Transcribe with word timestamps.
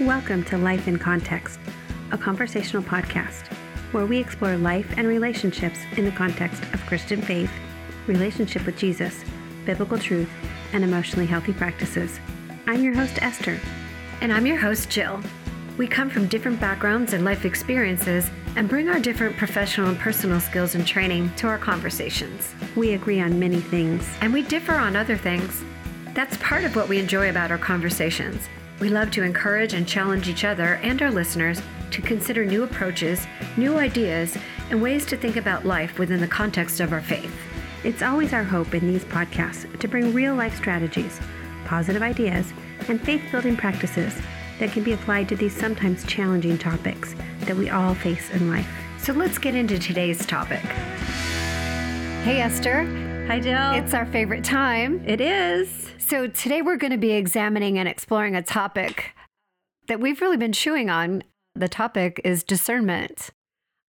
Welcome 0.00 0.44
to 0.44 0.56
Life 0.56 0.88
in 0.88 0.98
Context, 0.98 1.60
a 2.10 2.16
conversational 2.16 2.82
podcast 2.82 3.52
where 3.92 4.06
we 4.06 4.16
explore 4.16 4.56
life 4.56 4.90
and 4.96 5.06
relationships 5.06 5.78
in 5.98 6.06
the 6.06 6.10
context 6.10 6.62
of 6.72 6.80
Christian 6.86 7.20
faith, 7.20 7.50
relationship 8.06 8.64
with 8.64 8.78
Jesus, 8.78 9.22
biblical 9.66 9.98
truth, 9.98 10.30
and 10.72 10.82
emotionally 10.82 11.26
healthy 11.26 11.52
practices. 11.52 12.18
I'm 12.66 12.82
your 12.82 12.94
host, 12.94 13.20
Esther. 13.20 13.60
And 14.22 14.32
I'm 14.32 14.46
your 14.46 14.56
host, 14.56 14.88
Jill. 14.88 15.20
We 15.76 15.86
come 15.86 16.08
from 16.08 16.28
different 16.28 16.58
backgrounds 16.58 17.12
and 17.12 17.22
life 17.22 17.44
experiences 17.44 18.30
and 18.56 18.70
bring 18.70 18.88
our 18.88 19.00
different 19.00 19.36
professional 19.36 19.90
and 19.90 19.98
personal 19.98 20.40
skills 20.40 20.74
and 20.74 20.86
training 20.86 21.30
to 21.36 21.46
our 21.46 21.58
conversations. 21.58 22.54
We 22.74 22.94
agree 22.94 23.20
on 23.20 23.38
many 23.38 23.60
things, 23.60 24.08
and 24.22 24.32
we 24.32 24.40
differ 24.44 24.76
on 24.76 24.96
other 24.96 25.18
things. 25.18 25.62
That's 26.14 26.38
part 26.38 26.64
of 26.64 26.74
what 26.74 26.88
we 26.88 26.98
enjoy 26.98 27.28
about 27.28 27.50
our 27.50 27.58
conversations. 27.58 28.48
We 28.80 28.88
love 28.88 29.10
to 29.12 29.22
encourage 29.22 29.74
and 29.74 29.86
challenge 29.86 30.28
each 30.28 30.44
other 30.44 30.76
and 30.82 31.00
our 31.02 31.10
listeners 31.10 31.60
to 31.90 32.00
consider 32.00 32.46
new 32.46 32.62
approaches, 32.62 33.26
new 33.58 33.76
ideas, 33.76 34.36
and 34.70 34.80
ways 34.80 35.04
to 35.06 35.16
think 35.16 35.36
about 35.36 35.66
life 35.66 35.98
within 35.98 36.20
the 36.20 36.26
context 36.26 36.80
of 36.80 36.92
our 36.92 37.02
faith. 37.02 37.34
It's 37.84 38.02
always 38.02 38.32
our 38.32 38.44
hope 38.44 38.74
in 38.74 38.86
these 38.86 39.04
podcasts 39.04 39.78
to 39.78 39.88
bring 39.88 40.14
real 40.14 40.34
life 40.34 40.56
strategies, 40.56 41.20
positive 41.66 42.02
ideas, 42.02 42.52
and 42.88 43.00
faith 43.00 43.22
building 43.30 43.56
practices 43.56 44.14
that 44.58 44.72
can 44.72 44.82
be 44.82 44.92
applied 44.92 45.28
to 45.28 45.36
these 45.36 45.54
sometimes 45.54 46.04
challenging 46.04 46.56
topics 46.56 47.14
that 47.40 47.56
we 47.56 47.68
all 47.70 47.94
face 47.94 48.30
in 48.30 48.50
life. 48.50 48.68
So 48.98 49.12
let's 49.12 49.38
get 49.38 49.54
into 49.54 49.78
today's 49.78 50.24
topic. 50.26 50.62
Hey, 52.22 52.40
Esther. 52.40 52.84
Hi, 53.26 53.40
Jill. 53.40 53.72
It's 53.72 53.94
our 53.94 54.06
favorite 54.06 54.44
time. 54.44 55.02
It 55.06 55.20
is. 55.20 55.79
So 56.10 56.26
today 56.26 56.60
we're 56.60 56.76
going 56.76 56.90
to 56.90 56.98
be 56.98 57.12
examining 57.12 57.78
and 57.78 57.88
exploring 57.88 58.34
a 58.34 58.42
topic 58.42 59.14
that 59.86 60.00
we've 60.00 60.20
really 60.20 60.36
been 60.36 60.50
chewing 60.50 60.90
on. 60.90 61.22
The 61.54 61.68
topic 61.68 62.20
is 62.24 62.42
discernment. 62.42 63.30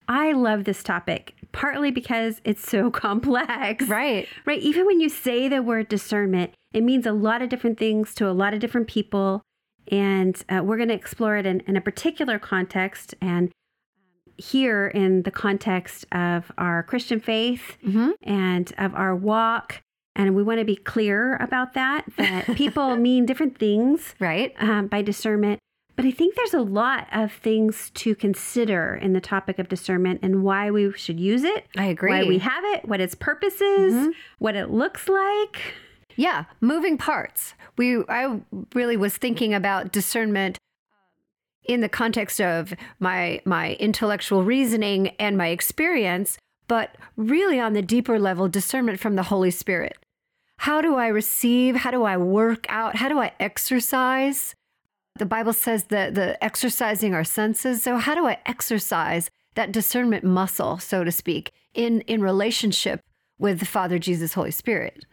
I 0.07 0.33
love 0.33 0.65
this 0.65 0.83
topic, 0.83 1.33
partly 1.51 1.89
because 1.89 2.39
it's 2.43 2.69
so 2.69 2.91
complex. 3.05 3.87
Right. 3.87 4.27
Right. 4.45 4.61
Even 4.61 4.85
when 4.85 4.99
you 4.99 5.09
say 5.09 5.47
the 5.47 5.63
word 5.63 5.89
discernment, 5.89 6.53
it 6.75 6.83
means 6.83 7.07
a 7.07 7.11
lot 7.11 7.41
of 7.41 7.49
different 7.49 7.79
things 7.79 8.13
to 8.13 8.29
a 8.29 8.33
lot 8.33 8.53
of 8.53 8.59
different 8.59 8.87
people. 8.87 9.41
And 9.87 10.39
uh, 10.47 10.61
we're 10.63 10.77
going 10.77 10.89
to 10.89 10.93
explore 10.93 11.37
it 11.37 11.47
in, 11.47 11.61
in, 11.61 11.75
a 11.75 11.81
particular 11.81 12.37
context 12.37 13.15
and 13.19 13.51
here 14.37 14.89
in 14.89 15.23
the 15.23 15.31
context 15.31 16.05
of 16.11 16.51
our 16.59 16.83
Christian 16.83 17.19
faith 17.19 17.79
mm-hmm. 17.83 18.11
and 18.21 18.71
of 18.77 18.93
our 18.93 19.15
walk. 19.15 19.81
And 20.15 20.35
we 20.35 20.43
want 20.43 20.59
to 20.59 20.65
be 20.65 20.75
clear 20.75 21.37
about 21.37 21.73
that, 21.73 22.05
that 22.17 22.45
people 22.55 22.95
mean 22.97 23.25
different 23.25 23.57
things 23.57 24.13
right 24.19 24.53
um, 24.59 24.87
by 24.87 25.01
discernment. 25.01 25.59
But 25.95 26.05
I 26.05 26.11
think 26.11 26.35
there's 26.35 26.53
a 26.53 26.61
lot 26.61 27.07
of 27.11 27.31
things 27.31 27.91
to 27.95 28.15
consider 28.15 28.95
in 28.95 29.13
the 29.13 29.21
topic 29.21 29.59
of 29.59 29.69
discernment 29.69 30.21
and 30.23 30.43
why 30.43 30.71
we 30.71 30.91
should 30.93 31.19
use 31.19 31.43
it. 31.43 31.67
I 31.77 31.85
agree. 31.85 32.11
Why 32.11 32.23
we 32.23 32.39
have 32.39 32.63
it, 32.65 32.87
what 32.87 33.01
its 33.01 33.13
purpose 33.13 33.61
is, 33.61 33.93
mm-hmm. 33.93 34.09
what 34.39 34.55
it 34.55 34.71
looks 34.71 35.07
like. 35.07 35.75
Yeah, 36.15 36.45
moving 36.59 36.97
parts. 36.97 37.53
We 37.77 38.03
I 38.09 38.39
really 38.73 38.97
was 38.97 39.17
thinking 39.17 39.53
about 39.53 39.91
discernment 39.91 40.57
in 41.63 41.81
the 41.81 41.89
context 41.89 42.41
of 42.41 42.73
my 42.99 43.41
my 43.45 43.73
intellectual 43.73 44.43
reasoning 44.43 45.09
and 45.19 45.37
my 45.37 45.47
experience, 45.47 46.37
but 46.71 46.95
really 47.17 47.59
on 47.59 47.73
the 47.73 47.81
deeper 47.81 48.17
level 48.17 48.47
discernment 48.47 48.97
from 48.97 49.17
the 49.17 49.23
Holy 49.23 49.51
Spirit. 49.51 49.97
How 50.55 50.79
do 50.79 50.95
I 50.95 51.07
receive? 51.07 51.75
How 51.75 51.91
do 51.91 52.05
I 52.05 52.15
work 52.15 52.65
out? 52.69 52.95
How 52.95 53.09
do 53.09 53.19
I 53.19 53.33
exercise? 53.41 54.55
The 55.19 55.25
Bible 55.25 55.51
says 55.51 55.83
that 55.89 56.15
the 56.15 56.41
exercising 56.41 57.13
our 57.13 57.25
senses. 57.25 57.83
So 57.83 57.97
how 57.97 58.15
do 58.15 58.25
I 58.25 58.37
exercise 58.45 59.29
that 59.55 59.73
discernment 59.73 60.23
muscle, 60.23 60.77
so 60.77 61.03
to 61.03 61.11
speak, 61.11 61.51
in 61.73 61.99
in 62.07 62.21
relationship 62.21 63.01
with 63.37 63.59
the 63.59 63.65
Father, 63.65 63.99
Jesus, 63.99 64.35
Holy 64.35 64.51
Spirit? 64.51 65.03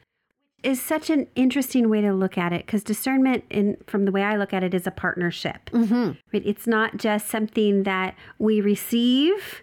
is 0.64 0.82
such 0.82 1.08
an 1.08 1.24
interesting 1.36 1.88
way 1.88 2.00
to 2.00 2.12
look 2.12 2.36
at 2.36 2.52
it 2.52 2.66
because 2.66 2.82
discernment 2.82 3.44
in 3.48 3.76
from 3.86 4.06
the 4.06 4.10
way 4.10 4.24
i 4.24 4.34
look 4.36 4.52
at 4.52 4.64
it 4.64 4.74
is 4.74 4.88
a 4.88 4.90
partnership 4.90 5.70
mm-hmm. 5.70 6.10
right 6.32 6.42
it's 6.44 6.66
not 6.66 6.96
just 6.96 7.28
something 7.28 7.84
that 7.84 8.16
we 8.40 8.60
receive 8.60 9.62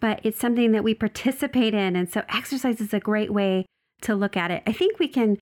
but 0.00 0.20
it's 0.22 0.38
something 0.38 0.72
that 0.72 0.84
we 0.84 0.94
participate 0.94 1.74
in 1.74 1.96
and 1.96 2.10
so 2.10 2.22
exercise 2.28 2.80
is 2.80 2.94
a 2.94 3.00
great 3.00 3.32
way 3.32 3.66
to 4.00 4.14
look 4.14 4.36
at 4.36 4.50
it 4.50 4.62
i 4.66 4.72
think 4.72 4.98
we 4.98 5.08
can 5.08 5.38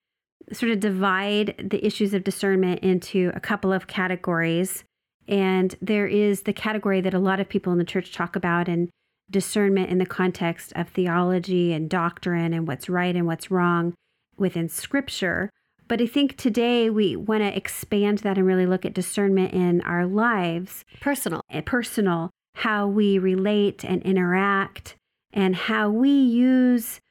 sort 0.52 0.70
of 0.70 0.80
divide 0.80 1.54
the 1.70 1.84
issues 1.84 2.14
of 2.14 2.24
discernment 2.24 2.80
into 2.80 3.32
a 3.34 3.40
couple 3.40 3.72
of 3.72 3.86
categories 3.86 4.84
and 5.28 5.74
there 5.82 6.06
is 6.06 6.42
the 6.42 6.52
category 6.52 7.00
that 7.00 7.14
a 7.14 7.18
lot 7.18 7.40
of 7.40 7.48
people 7.48 7.72
in 7.72 7.78
the 7.78 7.84
church 7.84 8.12
talk 8.12 8.36
about 8.36 8.68
and 8.68 8.88
discernment 9.30 9.90
in 9.90 9.98
the 9.98 10.06
context 10.06 10.72
of 10.76 10.88
theology 10.88 11.72
and 11.72 11.90
doctrine 11.90 12.52
and 12.52 12.68
what's 12.68 12.88
right 12.88 13.16
and 13.16 13.26
what's 13.26 13.50
wrong 13.50 13.94
within 14.36 14.68
scripture. 14.68 15.50
But 15.88 16.00
I 16.00 16.06
think 16.06 16.36
today 16.36 16.90
we 16.90 17.16
want 17.16 17.42
to 17.42 17.56
expand 17.56 18.18
that 18.18 18.38
and 18.38 18.46
really 18.46 18.66
look 18.66 18.84
at 18.84 18.94
discernment 18.94 19.52
in 19.52 19.80
our 19.82 20.06
lives. 20.06 20.84
Personal. 21.00 21.40
Eh, 21.50 21.60
personal, 21.60 22.30
how 22.56 22.86
we 22.86 23.18
relate 23.18 23.84
and 23.84 24.02
interact 24.02 24.96
and 25.30 25.54
how 25.54 25.90
we 25.90 26.08
use 26.08 27.02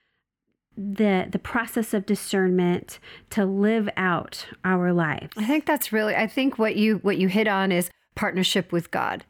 the 0.75 1.27
the 1.29 1.37
process 1.37 1.93
of 1.93 2.05
discernment 2.07 2.99
to 3.29 3.45
live 3.45 3.87
out 3.95 4.47
our 4.65 4.91
lives. 4.91 5.31
I 5.37 5.45
think 5.45 5.67
that's 5.67 5.93
really 5.93 6.15
I 6.15 6.25
think 6.25 6.57
what 6.57 6.75
you 6.75 6.97
what 6.97 7.17
you 7.17 7.27
hit 7.27 7.47
on 7.47 7.71
is 7.71 7.91
partnership 8.15 8.71
with 8.71 8.89
God. 8.89 9.23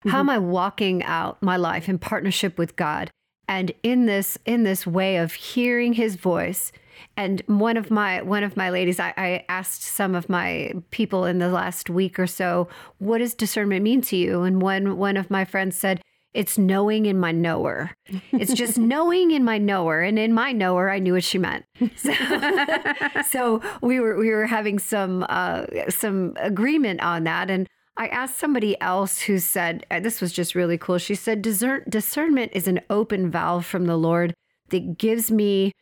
Mm-hmm. 0.00 0.08
How 0.08 0.20
am 0.20 0.30
I 0.30 0.38
walking 0.38 1.02
out 1.04 1.42
my 1.42 1.58
life 1.58 1.86
in 1.86 1.98
partnership 1.98 2.56
with 2.56 2.74
God? 2.74 3.10
And 3.46 3.72
in 3.82 4.06
this 4.06 4.38
in 4.46 4.62
this 4.62 4.86
way 4.86 5.18
of 5.18 5.34
hearing 5.34 5.92
his 5.92 6.16
voice, 6.16 6.72
and 7.16 7.42
one 7.46 7.76
of 7.76 7.90
my 7.90 8.22
one 8.22 8.44
of 8.44 8.56
my 8.56 8.70
ladies, 8.70 9.00
I, 9.00 9.12
I, 9.16 9.44
asked 9.48 9.82
some 9.82 10.14
of 10.14 10.28
my 10.28 10.72
people 10.90 11.24
in 11.24 11.38
the 11.38 11.48
last 11.48 11.90
week 11.90 12.18
or 12.18 12.26
so, 12.26 12.68
what 12.98 13.18
does 13.18 13.34
discernment 13.34 13.82
mean 13.82 14.00
to 14.02 14.16
you? 14.16 14.42
And 14.42 14.62
one 14.62 14.96
one 14.96 15.16
of 15.16 15.30
my 15.30 15.44
friends 15.44 15.76
said, 15.76 16.02
it's 16.34 16.58
knowing 16.58 17.06
in 17.06 17.18
my 17.18 17.32
knower. 17.32 17.90
It's 18.32 18.52
just 18.52 18.78
knowing 18.94 19.30
in 19.30 19.44
my 19.44 19.58
knower, 19.58 20.00
and 20.00 20.18
in 20.18 20.32
my 20.32 20.52
knower, 20.52 20.90
I 20.90 20.98
knew 20.98 21.14
what 21.14 21.24
she 21.24 21.38
meant. 21.38 21.64
So, 21.96 22.12
so 23.28 23.62
we 23.82 23.98
were 23.98 24.16
we 24.16 24.30
were 24.30 24.46
having 24.46 24.78
some 24.78 25.24
uh, 25.28 25.66
some 25.88 26.34
agreement 26.36 27.02
on 27.02 27.24
that, 27.24 27.50
and 27.50 27.66
I 27.96 28.06
asked 28.08 28.38
somebody 28.38 28.80
else 28.80 29.20
who 29.22 29.38
said 29.38 29.84
this 29.90 30.20
was 30.20 30.32
just 30.32 30.54
really 30.54 30.78
cool. 30.78 30.98
She 30.98 31.16
said, 31.16 31.42
Discern- 31.42 31.84
discernment 31.88 32.52
is 32.54 32.68
an 32.68 32.80
open 32.88 33.30
valve 33.30 33.66
from 33.66 33.86
the 33.86 33.96
Lord 33.96 34.34
that 34.68 34.98
gives 34.98 35.32
me 35.32 35.72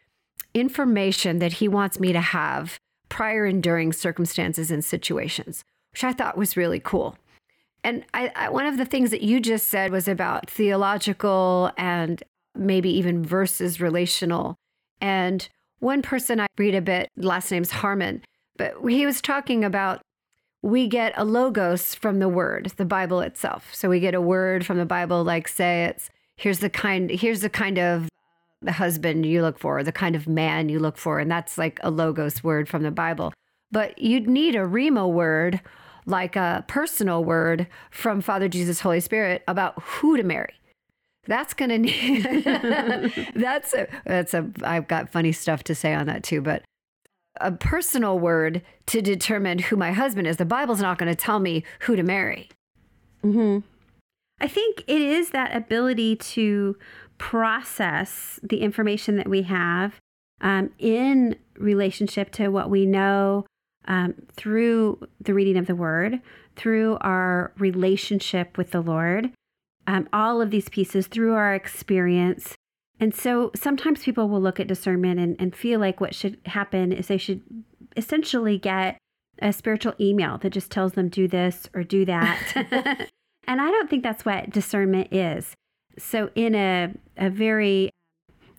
information 0.57 1.39
that 1.39 1.55
he 1.55 1.69
wants 1.69 2.01
me 2.01 2.13
to 2.13 2.21
have 2.21 2.79
prior 3.11 3.45
and 3.45 3.63
during 3.63 3.93
circumstances 3.93 4.71
and 4.71 4.85
situations, 4.85 5.65
which 5.93 6.03
I 6.03 6.13
thought 6.13 6.39
was 6.39 6.57
really 6.57 6.81
cool. 6.81 7.17
And 7.85 8.05
I, 8.15 8.33
I, 8.35 8.49
one 8.49 8.67
of 8.67 8.79
the 8.79 8.87
things 8.87 9.11
that 9.11 9.23
you 9.23 9.39
just 9.39 9.67
said 9.67 9.93
was 9.93 10.09
about 10.09 10.51
theological 10.51 11.71
and 11.77 12.23
maybe 12.57 12.91
even 12.91 13.23
versus 13.23 13.81
relational. 13.81 14.57
And 15.01 15.47
one 15.81 16.01
person 16.01 16.41
I 16.41 16.47
read 16.57 16.75
a 16.75 16.81
bit, 16.81 17.11
last 17.17 17.51
name's 17.51 17.71
Harmon, 17.71 18.23
but 18.57 18.75
he 18.89 19.05
was 19.05 19.21
talking 19.21 19.63
about 19.63 20.01
we 20.63 20.89
get 20.89 21.13
a 21.17 21.25
logos 21.25 21.95
from 21.95 22.19
the 22.19 22.31
word, 22.31 22.73
the 22.77 22.87
Bible 22.87 23.21
itself. 23.21 23.69
So 23.73 23.91
we 23.91 24.01
get 24.01 24.15
a 24.15 24.21
word 24.23 24.65
from 24.65 24.79
the 24.79 24.87
Bible, 24.87 25.23
like 25.23 25.49
say 25.49 25.85
it's 25.85 26.09
here's 26.39 26.61
the 26.61 26.71
kind 26.71 27.11
here's 27.11 27.43
the 27.43 27.51
kind 27.51 27.79
of 27.79 28.09
the 28.67 28.73
husband 28.73 29.25
you 29.25 29.43
look 29.43 29.59
for, 29.59 29.83
the 29.83 29.93
kind 29.93 30.15
of 30.15 30.29
man 30.29 30.69
you 30.69 30.79
look 30.79 30.99
for. 30.99 31.19
And 31.19 31.31
that's 31.31 31.57
like 31.57 31.81
a 31.83 31.91
logos 31.91 32.45
word 32.45 32.69
from 32.69 32.83
the 32.83 32.91
Bible. 32.91 33.33
But 33.71 33.99
you'd 33.99 34.29
need 34.29 34.55
a 34.55 34.61
Rhema 34.61 35.11
word, 35.11 35.61
like 36.05 36.37
a 36.37 36.65
personal 36.69 37.25
word 37.25 37.67
from 37.91 38.21
Father 38.21 38.49
Jesus, 38.49 38.81
Holy 38.81 39.01
Spirit 39.01 39.43
about 39.49 39.81
who 39.83 40.17
to 40.17 40.23
marry. 40.23 40.55
That's 41.27 41.55
to 41.55 41.67
need, 41.67 42.23
that's 43.35 43.75
a, 43.75 43.89
that's 44.05 44.35
a, 44.35 44.49
I've 44.63 44.87
got 44.87 45.11
funny 45.11 45.33
stuff 45.33 45.65
to 45.65 45.75
say 45.75 45.93
on 45.93 46.07
that 46.07 46.23
too, 46.23 46.41
but 46.41 46.63
a 47.41 47.51
personal 47.51 48.19
word 48.19 48.63
to 48.87 49.03
determine 49.03 49.59
who 49.59 49.77
my 49.77 49.93
husband 49.93 50.27
is. 50.27 50.37
The 50.37 50.45
Bible's 50.45 50.81
not 50.81 50.99
going 50.99 51.11
to 51.11 51.17
tell 51.17 51.41
me 51.41 51.65
who 51.81 51.97
to 51.97 52.03
marry. 52.03 52.49
hmm 53.23 53.59
I 54.39 54.49
think 54.49 54.85
it 54.87 55.01
is 55.01 55.31
that 55.31 55.57
ability 55.57 56.17
to 56.17 56.77
process 57.19 58.39
the 58.43 58.61
information 58.61 59.17
that 59.17 59.29
we 59.29 59.43
have 59.43 60.01
um, 60.41 60.71
in 60.79 61.37
relationship 61.59 62.31
to 62.33 62.49
what 62.49 62.71
we 62.71 62.87
know 62.87 63.47
um, 63.89 64.15
through 64.37 65.07
the 65.21 65.35
reading 65.35 65.57
of 65.57 65.67
the 65.67 65.75
word, 65.75 66.21
through 66.57 66.99
our 67.01 67.53
relationship 67.59 68.59
with 68.59 68.73
the 68.73 68.81
Lord, 68.81 69.31
um, 69.87 70.09
all 70.13 70.41
of 70.41 70.51
these 70.51 70.69
pieces 70.69 71.07
through 71.07 71.35
our 71.35 71.55
experience. 71.55 72.55
And 72.99 73.15
so 73.15 73.51
sometimes 73.55 74.03
people 74.03 74.29
will 74.29 74.41
look 74.41 74.59
at 74.59 74.67
discernment 74.67 75.21
and, 75.21 75.37
and 75.39 75.55
feel 75.55 75.79
like 75.79 76.01
what 76.01 76.15
should 76.15 76.39
happen 76.47 76.93
is 76.93 77.07
they 77.07 77.19
should 77.19 77.43
essentially 77.97 78.59
get 78.59 78.99
a 79.41 79.53
spiritual 79.53 79.95
email 80.01 80.39
that 80.39 80.51
just 80.51 80.71
tells 80.71 80.93
them 80.93 81.09
do 81.09 81.29
this 81.29 81.69
or 81.75 81.85
do 81.85 82.05
that. 82.07 82.41
and 83.47 83.61
I 83.61 83.71
don't 83.71 83.89
think 83.89 84.03
that's 84.03 84.25
what 84.25 84.51
discernment 84.51 85.13
is. 85.13 85.55
So, 85.99 86.31
in 86.35 86.55
a, 86.55 86.93
a 87.17 87.31
very 87.31 87.91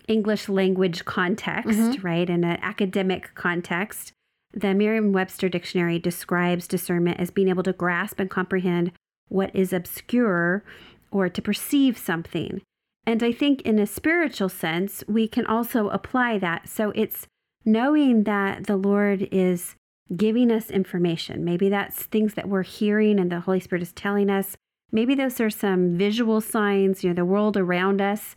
English 0.07 0.50
language 0.50 1.06
context, 1.06 1.80
mm-hmm. 1.80 2.06
right, 2.06 2.30
in 2.30 2.44
an 2.44 2.60
academic 2.62 3.36
context, 3.36 4.13
the 4.54 4.74
Merriam 4.74 5.12
Webster 5.12 5.50
Dictionary 5.50 6.00
describes 6.00 6.68
discernment 6.68 7.19
as 7.19 7.31
being 7.31 7.50
able 7.50 7.63
to 7.63 7.74
grasp 7.74 8.19
and 8.19 8.30
comprehend 8.30 8.92
what 9.28 9.54
is 9.56 9.74
obscure 9.74 10.63
or 11.12 11.30
to 11.30 11.42
perceive 11.42 11.98
something. 11.98 12.62
And 13.06 13.24
I 13.24 13.31
think 13.31 13.62
in 13.62 13.80
a 13.80 13.86
spiritual 13.86 14.50
sense, 14.50 15.04
we 15.07 15.28
can 15.28 15.45
also 15.45 15.89
apply 15.89 16.39
that. 16.39 16.68
So 16.68 16.92
it's 16.95 17.28
knowing 17.63 18.24
that 18.24 18.68
the 18.68 18.78
Lord 18.78 19.28
is 19.31 19.75
giving 20.16 20.51
us 20.51 20.72
information. 20.72 21.44
Maybe 21.44 21.69
that's 21.69 22.04
things 22.04 22.34
that 22.34 22.50
we're 22.50 22.63
hearing 22.63 23.19
and 23.19 23.31
the 23.31 23.42
Holy 23.42 23.60
Spirit 23.60 23.81
is 23.81 23.92
telling 23.94 24.30
us. 24.30 24.56
Maybe 24.92 25.16
those 25.16 25.39
are 25.42 25.50
some 25.50 25.98
visual 25.98 26.42
signs, 26.42 27.04
you 27.04 27.10
know, 27.10 27.16
the 27.16 27.25
world 27.25 27.57
around 27.57 28.01
us 28.01 28.36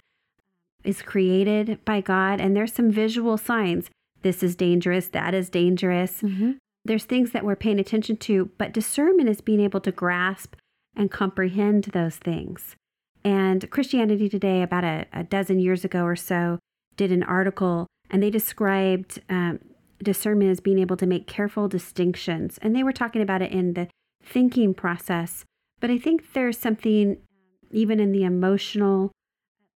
is 0.82 1.02
created 1.02 1.84
by 1.84 2.00
God 2.00 2.40
and 2.40 2.56
there's 2.56 2.72
some 2.72 2.90
visual 2.90 3.36
signs. 3.36 3.90
This 4.22 4.42
is 4.42 4.56
dangerous, 4.56 5.08
that 5.08 5.34
is 5.34 5.48
dangerous. 5.48 6.22
Mm-hmm. 6.22 6.52
There's 6.84 7.04
things 7.04 7.32
that 7.32 7.44
we're 7.44 7.56
paying 7.56 7.78
attention 7.78 8.16
to, 8.18 8.50
but 8.58 8.72
discernment 8.72 9.28
is 9.28 9.40
being 9.40 9.60
able 9.60 9.80
to 9.80 9.92
grasp 9.92 10.54
and 10.96 11.10
comprehend 11.10 11.84
those 11.84 12.16
things. 12.16 12.74
And 13.22 13.70
Christianity 13.70 14.28
Today, 14.28 14.62
about 14.62 14.84
a, 14.84 15.06
a 15.12 15.24
dozen 15.24 15.58
years 15.58 15.84
ago 15.84 16.04
or 16.04 16.16
so, 16.16 16.58
did 16.96 17.12
an 17.12 17.22
article 17.22 17.86
and 18.10 18.22
they 18.22 18.30
described 18.30 19.20
um, 19.28 19.60
discernment 20.02 20.50
as 20.50 20.60
being 20.60 20.78
able 20.78 20.96
to 20.96 21.06
make 21.06 21.26
careful 21.26 21.68
distinctions. 21.68 22.58
And 22.62 22.74
they 22.74 22.82
were 22.82 22.92
talking 22.92 23.22
about 23.22 23.42
it 23.42 23.52
in 23.52 23.74
the 23.74 23.88
thinking 24.24 24.74
process. 24.74 25.44
But 25.80 25.90
I 25.90 25.98
think 25.98 26.32
there's 26.32 26.58
something, 26.58 27.18
even 27.72 28.00
in 28.00 28.12
the 28.12 28.24
emotional, 28.24 29.10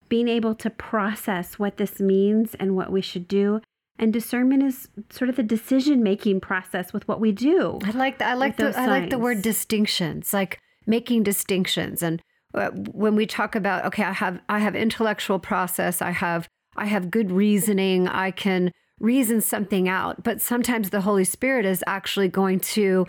being 0.10 0.28
able 0.28 0.54
to 0.56 0.70
process 0.70 1.58
what 1.58 1.78
this 1.78 2.00
means 2.00 2.56
and 2.56 2.76
what 2.76 2.92
we 2.92 3.02
should 3.02 3.28
do. 3.28 3.62
And 3.98 4.12
discernment 4.12 4.64
is 4.64 4.90
sort 5.10 5.30
of 5.30 5.36
the 5.36 5.44
decision 5.44 6.04
making 6.04 6.42
process 6.42 6.94
with 6.94 7.08
what 7.08 7.20
we 7.20 7.32
do. 7.32 7.80
I 7.84 7.92
like 7.92 8.18
the, 8.18 8.26
I 8.26 8.34
like 8.34 8.58
the 8.58 8.78
I 8.78 8.88
like 8.88 9.10
the 9.10 9.20
word 9.20 9.42
distinctions. 9.42 10.34
Like 10.34 10.60
making 10.86 11.24
distinctions 11.24 12.02
and 12.02 12.22
uh, 12.54 12.70
when 12.72 13.16
we 13.16 13.26
talk 13.26 13.56
about 13.56 13.86
okay 13.86 14.04
i 14.04 14.12
have 14.12 14.40
i 14.50 14.60
have 14.60 14.76
intellectual 14.76 15.40
process 15.40 16.02
i 16.02 16.12
have 16.12 16.48
i 16.76 16.86
have 16.86 17.12
good 17.12 17.32
reasoning 17.32 18.08
i 18.08 18.32
can 18.32 18.72
reason 19.00 19.42
something 19.42 19.90
out 19.90 20.24
but 20.24 20.42
sometimes 20.42 20.90
the 20.90 21.02
holy 21.02 21.24
spirit 21.24 21.66
is 21.66 21.84
actually 21.88 22.28
going 22.28 22.60
to 22.60 23.06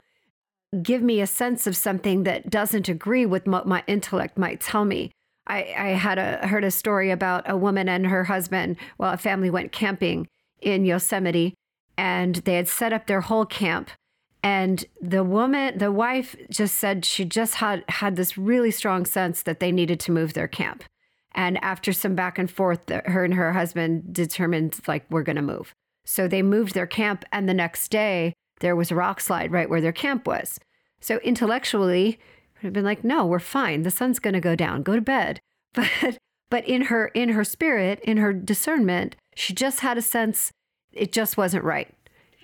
give 0.82 1.02
me 1.02 1.20
a 1.20 1.26
sense 1.26 1.66
of 1.66 1.76
something 1.76 2.24
that 2.24 2.50
doesn't 2.50 2.88
agree 2.88 3.26
with 3.26 3.46
what 3.46 3.66
my 3.66 3.82
intellect 3.86 4.38
might 4.38 4.60
tell 4.60 4.84
me. 4.84 5.10
I, 5.46 5.74
I 5.76 5.88
had 5.90 6.18
a 6.18 6.46
heard 6.46 6.64
a 6.64 6.70
story 6.70 7.10
about 7.10 7.48
a 7.48 7.56
woman 7.56 7.88
and 7.88 8.06
her 8.06 8.24
husband 8.24 8.76
well 8.98 9.12
a 9.12 9.18
family 9.18 9.50
went 9.50 9.72
camping 9.72 10.26
in 10.62 10.84
yosemite 10.84 11.54
and 11.98 12.36
they 12.36 12.54
had 12.54 12.68
set 12.68 12.92
up 12.92 13.06
their 13.06 13.20
whole 13.20 13.44
camp. 13.44 13.90
And 14.42 14.84
the 15.00 15.24
woman 15.24 15.78
the 15.78 15.92
wife 15.92 16.34
just 16.50 16.76
said 16.76 17.04
she 17.04 17.24
just 17.24 17.56
had 17.56 17.84
had 17.88 18.16
this 18.16 18.38
really 18.38 18.70
strong 18.70 19.04
sense 19.04 19.42
that 19.42 19.60
they 19.60 19.72
needed 19.72 20.00
to 20.00 20.12
move 20.12 20.32
their 20.32 20.48
camp. 20.48 20.84
And 21.34 21.62
after 21.62 21.92
some 21.92 22.14
back 22.14 22.38
and 22.38 22.50
forth 22.50 22.88
her 22.88 23.24
and 23.24 23.34
her 23.34 23.52
husband 23.52 24.14
determined 24.14 24.80
like 24.86 25.04
we're 25.10 25.22
going 25.22 25.36
to 25.36 25.42
move. 25.42 25.74
So 26.06 26.28
they 26.28 26.42
moved 26.42 26.74
their 26.74 26.86
camp 26.86 27.24
and 27.32 27.48
the 27.48 27.54
next 27.54 27.88
day 27.88 28.34
there 28.60 28.76
was 28.76 28.90
a 28.90 28.94
rock 28.94 29.20
slide 29.20 29.52
right 29.52 29.70
where 29.70 29.80
their 29.80 29.92
camp 29.92 30.26
was 30.26 30.58
so 31.00 31.18
intellectually 31.18 32.18
have 32.62 32.72
been 32.72 32.84
like 32.84 33.04
no 33.04 33.26
we're 33.26 33.38
fine 33.38 33.82
the 33.82 33.90
sun's 33.90 34.18
going 34.18 34.34
to 34.34 34.40
go 34.40 34.56
down 34.56 34.82
go 34.82 34.94
to 34.94 35.00
bed 35.00 35.40
but 35.74 36.18
but 36.50 36.66
in 36.66 36.82
her 36.82 37.08
in 37.08 37.30
her 37.30 37.44
spirit 37.44 38.00
in 38.00 38.16
her 38.16 38.32
discernment 38.32 39.16
she 39.34 39.52
just 39.52 39.80
had 39.80 39.98
a 39.98 40.02
sense 40.02 40.52
it 40.92 41.12
just 41.12 41.36
wasn't 41.36 41.64
right 41.64 41.94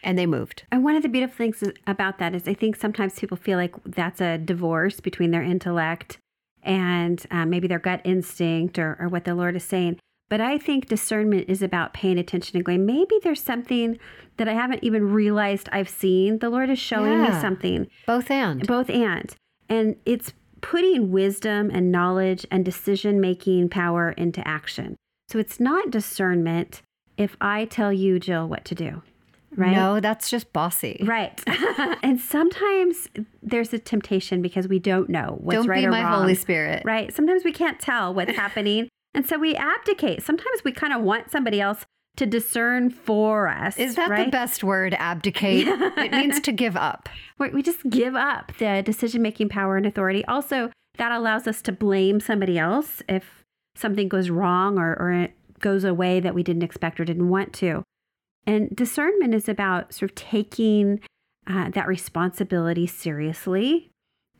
and 0.02 0.18
they 0.18 0.26
moved. 0.26 0.64
And 0.70 0.84
one 0.84 0.96
of 0.96 1.02
the 1.02 1.08
beautiful 1.08 1.36
things 1.36 1.62
about 1.86 2.18
that 2.18 2.34
is 2.34 2.48
I 2.48 2.54
think 2.54 2.76
sometimes 2.76 3.18
people 3.18 3.36
feel 3.36 3.58
like 3.58 3.74
that's 3.84 4.20
a 4.20 4.38
divorce 4.38 5.00
between 5.00 5.30
their 5.30 5.42
intellect 5.42 6.18
and 6.62 7.24
uh, 7.30 7.46
maybe 7.46 7.68
their 7.68 7.78
gut 7.78 8.00
instinct 8.04 8.78
or, 8.78 8.96
or 9.00 9.08
what 9.08 9.24
the 9.24 9.34
Lord 9.34 9.56
is 9.56 9.64
saying. 9.64 9.98
But 10.30 10.40
I 10.40 10.56
think 10.56 10.86
discernment 10.86 11.46
is 11.48 11.60
about 11.60 11.92
paying 11.92 12.18
attention 12.18 12.56
and 12.56 12.64
going, 12.64 12.86
maybe 12.86 13.16
there's 13.22 13.42
something 13.42 13.98
that 14.38 14.48
I 14.48 14.54
haven't 14.54 14.82
even 14.82 15.12
realized 15.12 15.68
I've 15.72 15.88
seen. 15.88 16.38
The 16.38 16.48
Lord 16.48 16.70
is 16.70 16.78
showing 16.78 17.12
yeah. 17.12 17.34
me 17.34 17.40
something. 17.40 17.88
Both 18.06 18.30
and. 18.30 18.66
Both 18.66 18.88
and. 18.88 19.34
And 19.68 19.96
it's 20.06 20.32
putting 20.62 21.10
wisdom 21.10 21.70
and 21.70 21.92
knowledge 21.92 22.46
and 22.50 22.64
decision 22.64 23.20
making 23.20 23.68
power 23.68 24.12
into 24.12 24.46
action. 24.46 24.96
So 25.28 25.38
it's 25.38 25.60
not 25.60 25.90
discernment 25.90 26.80
if 27.18 27.36
I 27.40 27.66
tell 27.66 27.92
you, 27.92 28.18
Jill, 28.18 28.48
what 28.48 28.64
to 28.66 28.74
do 28.74 29.02
right? 29.56 29.72
No, 29.72 30.00
that's 30.00 30.30
just 30.30 30.52
bossy. 30.52 31.02
Right. 31.04 31.42
and 32.02 32.20
sometimes 32.20 33.08
there's 33.42 33.72
a 33.72 33.78
temptation 33.78 34.42
because 34.42 34.68
we 34.68 34.78
don't 34.78 35.08
know 35.08 35.38
what's 35.40 35.56
don't 35.56 35.66
right 35.66 35.80
be 35.80 35.86
or 35.86 35.90
my. 35.90 36.02
Holy 36.02 36.34
Spirit. 36.34 36.82
Right. 36.84 37.12
Sometimes 37.12 37.44
we 37.44 37.52
can't 37.52 37.80
tell 37.80 38.14
what's 38.14 38.32
happening. 38.36 38.88
And 39.14 39.26
so 39.26 39.38
we 39.38 39.56
abdicate. 39.56 40.22
Sometimes 40.22 40.62
we 40.64 40.72
kind 40.72 40.92
of 40.92 41.02
want 41.02 41.30
somebody 41.30 41.60
else 41.60 41.84
to 42.16 42.26
discern 42.26 42.90
for 42.90 43.48
us. 43.48 43.78
Is 43.78 43.96
that 43.96 44.10
right? 44.10 44.26
the 44.26 44.30
best 44.30 44.62
word, 44.62 44.94
abdicate? 44.94 45.66
it 45.96 46.12
means 46.12 46.40
to 46.40 46.52
give 46.52 46.76
up. 46.76 47.08
We 47.38 47.62
just 47.62 47.88
give 47.88 48.14
up 48.14 48.52
the 48.58 48.82
decision 48.84 49.22
making 49.22 49.48
power 49.48 49.76
and 49.76 49.86
authority. 49.86 50.24
Also, 50.26 50.70
that 50.98 51.12
allows 51.12 51.46
us 51.46 51.62
to 51.62 51.72
blame 51.72 52.20
somebody 52.20 52.58
else 52.58 53.02
if 53.08 53.44
something 53.74 54.08
goes 54.08 54.30
wrong 54.30 54.78
or, 54.78 54.92
or 55.00 55.12
it 55.12 55.32
goes 55.60 55.84
away 55.84 56.20
that 56.20 56.34
we 56.34 56.42
didn't 56.42 56.62
expect 56.62 57.00
or 57.00 57.04
didn't 57.04 57.28
want 57.28 57.52
to. 57.54 57.82
And 58.46 58.74
discernment 58.74 59.34
is 59.34 59.48
about 59.48 59.94
sort 59.94 60.10
of 60.10 60.14
taking 60.14 61.00
uh, 61.46 61.70
that 61.70 61.86
responsibility 61.86 62.86
seriously 62.86 63.90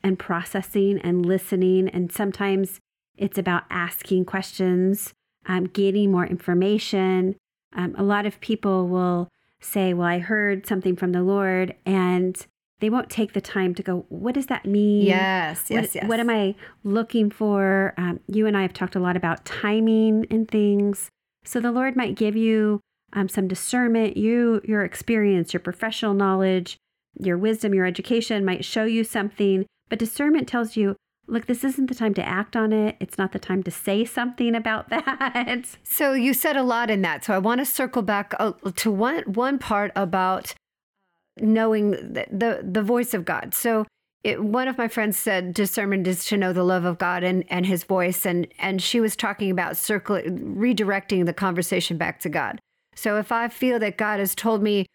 and 0.03 0.19
processing 0.19 0.99
and 0.99 1.25
listening. 1.25 1.89
And 1.89 2.11
sometimes 2.11 2.79
it's 3.21 3.39
about 3.39 3.65
asking 3.71 4.25
questions, 4.25 5.13
um, 5.47 5.65
getting 5.67 6.11
more 6.11 6.27
information. 6.27 7.37
Um, 7.77 7.95
a 7.97 8.03
lot 8.03 8.27
of 8.27 8.41
people 8.41 8.89
will 8.89 9.29
say, 9.61 9.95
Well, 9.95 10.09
I 10.09 10.19
heard 10.19 10.67
something 10.67 10.97
from 10.97 11.13
the 11.13 11.23
Lord, 11.23 11.75
and 11.85 12.45
they 12.81 12.89
won't 12.89 13.11
take 13.11 13.35
the 13.35 13.41
time 13.41 13.75
to 13.75 13.83
go, 13.83 14.07
What 14.09 14.35
does 14.35 14.47
that 14.47 14.65
mean? 14.65 15.07
Yes, 15.07 15.67
yes, 15.69 15.83
what, 15.83 15.95
yes. 15.95 16.09
What 16.09 16.19
am 16.19 16.31
I 16.31 16.55
looking 16.83 17.31
for? 17.31 17.95
Um, 17.97 18.21
you 18.27 18.47
and 18.47 18.57
I 18.57 18.63
have 18.63 18.73
talked 18.73 18.97
a 18.97 19.01
lot 19.01 19.17
about 19.17 19.45
timing 19.45 20.27
and 20.31 20.51
things. 20.51 21.11
So 21.45 21.61
the 21.61 21.73
Lord 21.73 21.97
might 21.97 22.17
give 22.17 22.37
you 22.37 22.81
um, 23.13 23.29
some 23.29 23.49
discernment, 23.49 24.17
you, 24.17 24.63
your 24.65 24.85
experience, 24.85 25.53
your 25.53 25.61
professional 25.61 26.15
knowledge, 26.15 26.79
your 27.19 27.37
wisdom, 27.37 27.75
your 27.75 27.87
education 27.87 28.45
might 28.45 28.65
show 28.65 28.85
you 28.85 29.05
something, 29.05 29.67
but 29.89 29.99
discernment 29.99 30.49
tells 30.49 30.77
you, 30.77 30.97
look, 31.31 31.47
this 31.47 31.65
isn't 31.65 31.87
the 31.87 31.95
time 31.95 32.15
to 32.15 32.27
act 32.27 32.57
on 32.57 32.73
it. 32.73 32.97
It's 33.01 33.17
not 33.17 33.33
the 33.33 33.39
time 33.39 33.63
to 33.63 33.71
say 33.71 34.05
something 34.05 34.55
about 34.55 34.89
that. 34.91 35.65
So 35.83 36.13
you 36.13 36.35
said 36.35 36.57
a 36.57 36.63
lot 36.63 36.91
in 36.91 37.03
that. 37.03 37.25
So 37.25 37.35
I 37.35 37.39
want 37.39 37.61
to 37.61 37.65
circle 37.65 38.03
back 38.03 38.35
uh, 38.39 38.53
to 38.77 38.91
one 38.91 39.23
one 39.23 39.59
part 39.59 39.93
about 39.97 40.55
knowing 41.39 41.93
the 41.93 42.27
the, 42.31 42.61
the 42.63 42.83
voice 42.83 43.15
of 43.15 43.25
God. 43.25 43.55
So 43.55 43.87
it, 44.23 44.43
one 44.43 44.69
of 44.69 44.77
my 44.77 44.89
friends 44.89 45.19
said 45.19 45.55
discernment 45.55 46.07
is 46.07 46.27
to 46.27 46.37
know 46.37 46.53
the 46.53 46.63
love 46.63 46.85
of 46.85 46.99
God 46.99 47.25
and, 47.25 47.45
and 47.49 47.65
his 47.65 47.85
voice 47.85 48.27
and 48.27 48.47
and 48.59 48.83
she 48.83 49.01
was 49.01 49.17
talking 49.17 49.51
about 49.51 49.77
circle 49.77 50.17
redirecting 50.17 51.25
the 51.27 51.33
conversation 51.33 51.97
back 51.97 52.21
to 52.21 52.29
God. 52.29 52.59
So 52.95 53.19
if 53.19 53.33
I 53.33 53.49
feel 53.49 53.79
that 53.79 53.97
God 53.97 54.19
has 54.19 54.35
told 54.35 54.63
me 54.63 54.87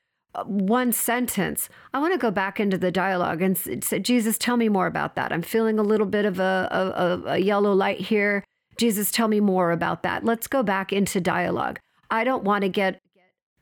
one 0.44 0.92
sentence, 0.92 1.70
I 1.94 2.00
want 2.00 2.13
to 2.13 2.20
go 2.20 2.32
back 2.32 2.60
into 2.60 2.77
the 2.77 2.92
dialogue 2.92 3.42
and 3.42 3.58
say, 3.58 4.00
Jesus, 4.00 4.38
tell 4.38 4.58
me 4.58 4.70
more 4.70 4.88
about 4.88 5.15
that. 5.15 5.32
I'm 5.32 5.42
feeling 5.42 5.80
a 5.80 5.84
little 5.84 6.08
bit 6.08 6.25
of 6.25 6.39
a, 6.39 7.24
a, 7.25 7.30
a 7.32 7.38
yellow 7.38 7.74
light 7.74 8.00
here. 8.00 8.44
Jesus, 8.77 9.12
tell 9.12 9.27
me 9.27 9.39
more 9.39 9.72
about 9.72 10.04
that. 10.04 10.25
Let's 10.25 10.48
go 10.48 10.63
back 10.63 10.92
into 10.92 11.22
dialogue. 11.22 11.80
I 12.10 12.24
don't 12.24 12.44
want 12.44 12.63
to 12.63 12.70
get 12.70 13.00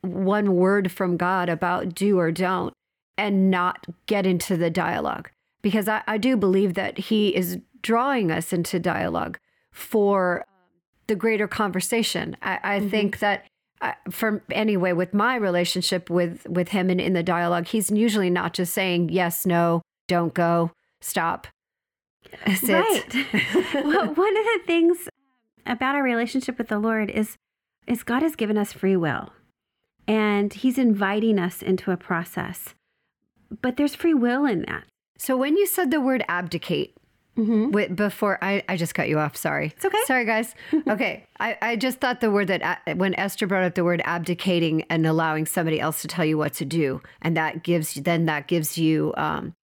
one 0.01 0.55
word 0.55 0.91
from 0.91 1.17
God 1.17 1.49
about 1.49 1.95
do 1.95 2.19
or 2.19 2.31
don't 2.31 2.73
and 3.17 3.49
not 3.49 3.85
get 4.05 4.25
into 4.25 4.57
the 4.57 4.69
dialogue 4.69 5.29
because 5.61 5.87
I, 5.87 6.01
I 6.07 6.17
do 6.17 6.35
believe 6.35 6.73
that 6.73 6.97
He 6.97 7.35
is 7.35 7.59
drawing 7.81 8.31
us 8.31 8.51
into 8.51 8.79
dialogue 8.79 9.37
for 9.71 10.45
the 11.07 11.15
greater 11.15 11.47
conversation. 11.47 12.35
I, 12.41 12.59
I 12.63 12.79
mm-hmm. 12.79 12.89
think 12.89 13.19
that 13.19 13.45
Uh, 13.83 13.91
for 14.09 14.41
anyway 14.49 14.93
with 14.93 15.13
my 15.13 15.35
relationship 15.35 16.09
with 16.09 16.47
with 16.47 16.69
him 16.69 16.89
and 16.89 17.01
in 17.01 17.11
the 17.11 17.21
dialogue 17.21 17.67
he's 17.67 17.91
usually 17.91 18.29
not 18.29 18.53
just 18.53 18.73
saying 18.73 19.09
yes 19.09 19.45
no 19.45 19.81
don't 20.07 20.33
go 20.33 20.71
stop 21.01 21.47
sit. 22.55 22.69
right 22.69 23.25
well, 23.83 24.13
one 24.13 24.37
of 24.37 24.45
the 24.45 24.59
things 24.65 25.09
about 25.65 25.95
our 25.95 26.03
relationship 26.03 26.57
with 26.57 26.69
the 26.69 26.79
lord 26.79 27.09
is 27.09 27.35
is 27.85 28.03
god 28.03 28.21
has 28.21 28.37
given 28.37 28.57
us 28.57 28.71
free 28.71 28.95
will 28.95 29.33
and 30.07 30.53
he's 30.53 30.77
inviting 30.77 31.37
us 31.37 31.61
into 31.61 31.91
a 31.91 31.97
process 31.97 32.73
but 33.61 33.77
there's 33.77 33.95
free 33.95 34.13
will 34.13 34.45
in 34.45 34.63
that. 34.67 34.85
So 35.17 35.37
when 35.37 35.57
you 35.57 35.67
said 35.67 35.91
the 35.91 36.01
word 36.01 36.23
abdicate, 36.27 36.95
Mm-hmm. 37.37 37.71
Wait, 37.71 37.95
before 37.95 38.37
I, 38.43 38.63
I 38.69 38.77
just 38.77 38.93
cut 38.93 39.09
you 39.09 39.17
off. 39.17 39.35
Sorry. 39.35 39.73
It's 39.75 39.85
okay. 39.85 40.01
Sorry, 40.05 40.25
guys. 40.25 40.53
okay. 40.87 41.25
I, 41.39 41.57
I 41.61 41.75
just 41.75 41.99
thought 41.99 42.21
the 42.21 42.29
word 42.29 42.47
that 42.47 42.61
uh, 42.61 42.93
when 42.95 43.15
Esther 43.15 43.47
brought 43.47 43.63
up 43.63 43.75
the 43.75 43.83
word 43.83 44.01
abdicating 44.05 44.83
and 44.83 45.05
allowing 45.07 45.45
somebody 45.45 45.79
else 45.79 46.01
to 46.03 46.07
tell 46.07 46.25
you 46.25 46.37
what 46.37 46.53
to 46.53 46.65
do, 46.65 47.01
and 47.21 47.35
that 47.35 47.63
gives 47.63 47.95
you, 47.95 48.03
then 48.03 48.25
that 48.25 48.47
gives 48.47 48.77
you 48.77 49.13
um, 49.17 49.55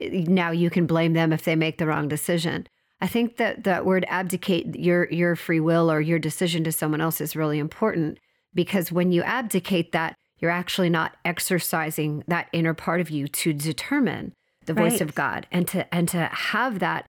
now 0.00 0.50
you 0.50 0.70
can 0.70 0.86
blame 0.86 1.12
them 1.12 1.32
if 1.32 1.44
they 1.44 1.56
make 1.56 1.78
the 1.78 1.86
wrong 1.86 2.08
decision. 2.08 2.66
I 3.00 3.06
think 3.06 3.36
that 3.36 3.64
that 3.64 3.84
word 3.84 4.06
abdicate 4.08 4.76
your 4.76 5.10
your 5.10 5.36
free 5.36 5.60
will 5.60 5.90
or 5.90 6.00
your 6.00 6.18
decision 6.18 6.64
to 6.64 6.72
someone 6.72 7.00
else 7.00 7.20
is 7.20 7.36
really 7.36 7.58
important 7.58 8.18
because 8.54 8.90
when 8.90 9.12
you 9.12 9.22
abdicate 9.22 9.92
that, 9.92 10.16
you're 10.38 10.50
actually 10.50 10.90
not 10.90 11.16
exercising 11.24 12.24
that 12.28 12.48
inner 12.52 12.74
part 12.74 13.00
of 13.00 13.10
you 13.10 13.28
to 13.28 13.52
determine 13.52 14.32
the 14.66 14.74
voice 14.74 14.92
Right. 14.92 15.00
of 15.02 15.14
God 15.14 15.46
and 15.52 15.66
to 15.68 15.92
and 15.94 16.08
to 16.08 16.26
have 16.32 16.78
that 16.80 17.06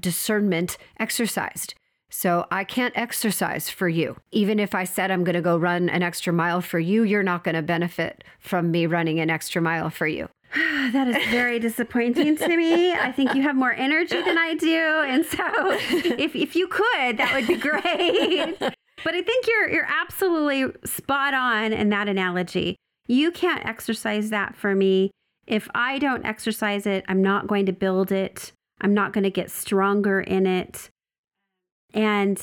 discernment 0.00 0.78
exercised. 0.98 1.74
So 2.10 2.46
I 2.50 2.64
can't 2.64 2.96
exercise 2.96 3.70
for 3.70 3.88
you. 3.88 4.16
Even 4.32 4.58
if 4.58 4.74
I 4.74 4.84
said 4.84 5.10
I'm 5.10 5.24
going 5.24 5.34
to 5.34 5.40
go 5.40 5.56
run 5.56 5.88
an 5.88 6.02
extra 6.02 6.32
mile 6.32 6.60
for 6.60 6.78
you, 6.78 7.04
you're 7.04 7.22
not 7.22 7.42
going 7.42 7.54
to 7.54 7.62
benefit 7.62 8.22
from 8.38 8.70
me 8.70 8.84
running 8.86 9.18
an 9.18 9.30
extra 9.30 9.62
mile 9.62 9.88
for 9.90 10.06
you. 10.06 10.28
That 10.92 11.08
is 11.08 11.16
very 11.30 11.58
disappointing 11.58 12.36
to 12.36 12.56
me. 12.56 12.92
I 12.92 13.12
think 13.12 13.34
you 13.34 13.42
have 13.42 13.54
more 13.56 13.72
energy 13.72 14.20
than 14.20 14.36
I 14.36 14.54
do. 14.54 14.76
And 15.06 15.24
so 15.24 15.38
if, 16.18 16.34
if 16.36 16.54
you 16.56 16.66
could, 16.66 17.16
that 17.16 17.32
would 17.34 17.46
be 17.46 17.54
great. 17.56 18.56
But 18.58 19.14
I 19.14 19.22
think 19.22 19.46
you're 19.46 19.70
you're 19.70 19.88
absolutely 19.88 20.66
spot 20.84 21.32
on 21.34 21.72
in 21.72 21.88
that 21.90 22.08
analogy. 22.08 22.76
You 23.06 23.30
can't 23.30 23.64
exercise 23.64 24.28
that 24.30 24.54
for 24.54 24.74
me. 24.74 25.10
If 25.46 25.68
I 25.74 25.98
don't 25.98 26.24
exercise 26.24 26.86
it, 26.86 27.04
I'm 27.08 27.22
not 27.22 27.46
going 27.46 27.66
to 27.66 27.72
build 27.72 28.12
it. 28.12 28.52
I'm 28.80 28.94
not 28.94 29.12
going 29.12 29.24
to 29.24 29.30
get 29.30 29.50
stronger 29.50 30.20
in 30.20 30.46
it. 30.46 30.88
And 31.94 32.40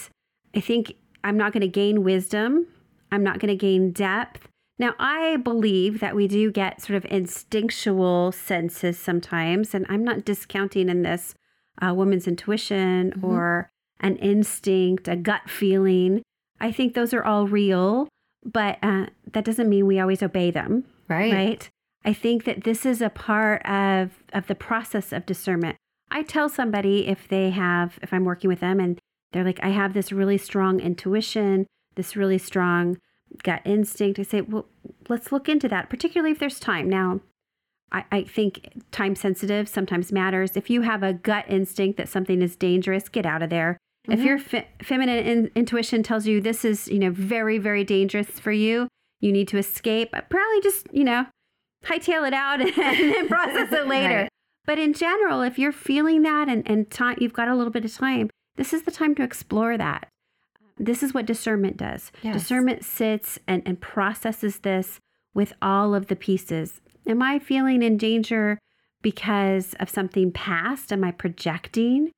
I 0.55 0.59
think 0.59 0.93
I'm 1.23 1.37
not 1.37 1.53
going 1.53 1.61
to 1.61 1.67
gain 1.67 2.03
wisdom. 2.03 2.67
I'm 3.11 3.23
not 3.23 3.39
going 3.39 3.49
to 3.49 3.55
gain 3.55 3.91
depth. 3.91 4.47
Now, 4.77 4.93
I 4.97 5.37
believe 5.37 5.99
that 5.99 6.15
we 6.15 6.27
do 6.27 6.51
get 6.51 6.81
sort 6.81 6.95
of 6.95 7.05
instinctual 7.11 8.31
senses 8.31 8.97
sometimes, 8.97 9.73
and 9.73 9.85
I'm 9.89 10.03
not 10.05 10.23
discounting 10.23 10.87
in 10.89 11.01
this 11.01 11.35
uh, 11.81 11.93
woman's 11.93 12.27
intuition 12.27 13.11
Mhm. 13.17 13.23
or 13.23 13.69
an 13.99 14.15
instinct, 14.17 15.07
a 15.07 15.15
gut 15.15 15.49
feeling. 15.49 16.21
I 16.61 16.71
think 16.71 16.93
those 16.93 17.13
are 17.13 17.23
all 17.23 17.47
real, 17.47 18.07
but 18.45 18.77
uh, 18.83 19.07
that 19.33 19.43
doesn't 19.45 19.69
mean 19.69 19.85
we 19.87 19.99
always 19.99 20.21
obey 20.23 20.51
them, 20.51 20.85
Right. 21.09 21.33
right? 21.33 21.69
I 22.05 22.13
think 22.13 22.45
that 22.45 22.63
this 22.63 22.85
is 22.85 23.01
a 23.01 23.09
part 23.09 23.65
of 23.65 24.11
of 24.33 24.47
the 24.47 24.55
process 24.55 25.11
of 25.11 25.25
discernment. 25.25 25.75
I 26.11 26.23
tell 26.23 26.49
somebody 26.49 27.07
if 27.07 27.27
they 27.27 27.51
have, 27.51 27.99
if 28.01 28.13
I'm 28.13 28.25
working 28.25 28.47
with 28.49 28.61
them, 28.61 28.79
and 28.79 28.97
they're 29.31 29.43
like, 29.43 29.59
I 29.61 29.69
have 29.69 29.93
this 29.93 30.11
really 30.11 30.37
strong 30.37 30.79
intuition, 30.79 31.67
this 31.95 32.15
really 32.15 32.37
strong 32.39 32.97
gut 33.43 33.61
instinct. 33.65 34.17
I 34.19 34.23
say, 34.23 34.41
well, 34.41 34.65
let's 35.07 35.31
look 35.31 35.47
into 35.47 35.67
that, 35.67 35.89
particularly 35.89 36.31
if 36.31 36.39
there's 36.39 36.59
time. 36.59 36.89
Now, 36.89 37.19
I, 37.91 38.05
I 38.11 38.23
think 38.23 38.69
time 38.91 39.15
sensitive 39.15 39.67
sometimes 39.69 40.11
matters. 40.11 40.57
If 40.57 40.69
you 40.69 40.81
have 40.81 41.03
a 41.03 41.13
gut 41.13 41.45
instinct 41.47 41.97
that 41.97 42.09
something 42.09 42.41
is 42.41 42.55
dangerous, 42.55 43.07
get 43.07 43.25
out 43.27 43.43
of 43.43 43.51
there. 43.51 43.77
If 44.07 44.19
Mhm. 44.21 44.25
your 44.25 44.37
fe- 44.39 44.67
feminine 44.81 45.23
in- 45.25 45.51
intuition 45.53 46.01
tells 46.01 46.25
you 46.25 46.41
this 46.41 46.65
is, 46.65 46.87
you 46.87 46.97
know, 46.97 47.11
very, 47.11 47.59
very 47.59 47.83
dangerous 47.83 48.39
for 48.39 48.51
you, 48.51 48.87
you 49.19 49.31
need 49.31 49.47
to 49.49 49.57
escape, 49.59 50.11
probably 50.11 50.61
just, 50.63 50.87
you 50.91 51.03
know, 51.03 51.27
hightail 51.85 52.27
it 52.27 52.33
out 52.33 52.61
and, 52.61 52.73
then 52.75 53.27
process 53.27 53.71
it 53.71 53.87
later. 53.87 54.15
Right. 54.15 54.29
But 54.65 54.79
in 54.79 54.93
general, 54.93 55.41
if 55.41 55.57
you're 55.57 55.71
feeling 55.71 56.21
that 56.23 56.47
and, 56.47 56.69
and 56.69 56.89
time, 56.89 57.17
you've 57.19 57.33
got 57.33 57.47
a 57.47 57.55
little 57.55 57.71
bit 57.71 57.85
of 57.85 57.93
time, 57.93 58.29
this 58.55 58.73
is 58.73 58.83
the 58.83 58.91
time 58.91 59.15
to 59.15 59.23
explore 59.23 59.77
that. 59.77 60.09
This 60.77 61.03
is 61.03 61.13
what 61.13 61.25
discernment 61.25 61.77
does. 61.77 62.11
Yes. 62.21 62.35
Discernment 62.35 62.85
sits 62.85 63.39
and, 63.47 63.63
and 63.65 63.81
processes 63.81 64.59
this 64.59 64.99
with 65.33 65.53
all 65.61 65.95
of 65.95 66.07
the 66.07 66.15
pieces. 66.15 66.81
Am 67.07 67.21
I 67.21 67.39
feeling 67.39 67.81
in 67.81 67.97
danger 67.97 68.59
because 69.01 69.73
of 69.79 69.89
something 69.89 70.31
past? 70.31 70.93
Am 70.93 71.03
I 71.03 71.11
projecting? 71.11 72.11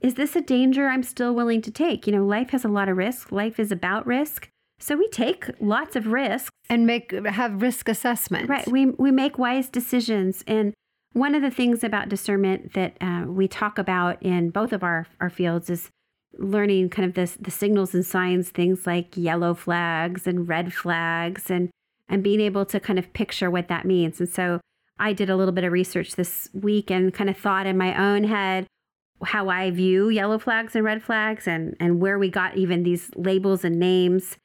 Is 0.00 0.14
this 0.14 0.34
a 0.34 0.40
danger 0.40 0.88
I'm 0.88 1.02
still 1.02 1.34
willing 1.34 1.62
to 1.62 1.70
take? 1.70 2.06
You 2.06 2.12
know, 2.12 2.24
life 2.24 2.50
has 2.50 2.64
a 2.64 2.68
lot 2.68 2.88
of 2.88 2.96
risk. 2.96 3.30
Life 3.30 3.60
is 3.60 3.70
about 3.70 4.06
risk. 4.06 4.48
So 4.78 4.96
we 4.96 5.08
take 5.08 5.50
lots 5.60 5.96
of 5.96 6.06
risks. 6.08 6.50
And 6.70 6.86
make 6.86 7.12
have 7.12 7.62
risk 7.62 7.88
assessments. 7.88 8.48
Right. 8.48 8.68
We, 8.68 8.86
we 8.86 9.10
make 9.10 9.38
wise 9.38 9.68
decisions. 9.68 10.44
And 10.46 10.74
one 11.14 11.34
of 11.34 11.42
the 11.42 11.50
things 11.50 11.82
about 11.82 12.08
discernment 12.08 12.74
that 12.74 12.96
uh, 13.00 13.24
we 13.26 13.48
talk 13.48 13.78
about 13.78 14.22
in 14.22 14.50
both 14.50 14.72
of 14.72 14.82
our, 14.82 15.06
our 15.20 15.30
fields 15.30 15.70
is 15.70 15.88
learning 16.34 16.90
kind 16.90 17.08
of 17.08 17.14
this, 17.14 17.36
the 17.40 17.50
signals 17.50 17.94
and 17.94 18.04
signs, 18.04 18.50
things 18.50 18.86
like 18.86 19.16
yellow 19.16 19.54
flags 19.54 20.26
and 20.26 20.46
red 20.46 20.74
flags, 20.74 21.50
and, 21.50 21.70
and 22.08 22.22
being 22.22 22.40
able 22.40 22.66
to 22.66 22.78
kind 22.78 22.98
of 22.98 23.12
picture 23.14 23.50
what 23.50 23.68
that 23.68 23.86
means. 23.86 24.20
And 24.20 24.28
so 24.28 24.60
I 25.00 25.14
did 25.14 25.30
a 25.30 25.36
little 25.36 25.52
bit 25.52 25.64
of 25.64 25.72
research 25.72 26.16
this 26.16 26.50
week 26.52 26.90
and 26.90 27.14
kind 27.14 27.30
of 27.30 27.36
thought 27.36 27.66
in 27.66 27.78
my 27.78 27.96
own 27.98 28.24
head 28.24 28.66
how 29.24 29.48
I 29.48 29.70
view 29.70 30.10
yellow 30.10 30.38
flags 30.38 30.76
and 30.76 30.84
red 30.84 31.02
flags 31.02 31.48
and, 31.48 31.74
and 31.80 32.00
where 32.00 32.18
we 32.18 32.30
got 32.30 32.56
even 32.56 32.82
these 32.82 33.10
labels 33.16 33.64
and 33.64 33.78
names. 33.78 34.36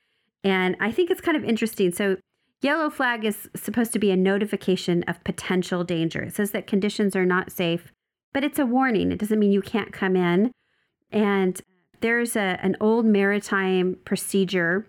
And 0.43 0.75
I 0.79 0.91
think 0.91 1.09
it's 1.09 1.21
kind 1.21 1.37
of 1.37 1.43
interesting. 1.43 1.91
So, 1.91 2.17
yellow 2.61 2.89
flag 2.89 3.23
is 3.25 3.49
supposed 3.55 3.93
to 3.93 3.99
be 3.99 4.11
a 4.11 4.15
notification 4.17 5.03
of 5.03 5.23
potential 5.23 5.83
danger. 5.83 6.21
It 6.23 6.33
says 6.35 6.51
that 6.51 6.67
conditions 6.67 7.15
are 7.15 7.25
not 7.25 7.51
safe, 7.51 7.91
but 8.33 8.43
it's 8.43 8.59
a 8.59 8.65
warning. 8.65 9.11
It 9.11 9.19
doesn't 9.19 9.39
mean 9.39 9.51
you 9.51 9.61
can't 9.61 9.91
come 9.93 10.15
in. 10.15 10.51
And 11.11 11.59
there's 12.01 12.35
a, 12.35 12.57
an 12.61 12.75
old 12.81 13.05
maritime 13.05 13.97
procedure 14.05 14.85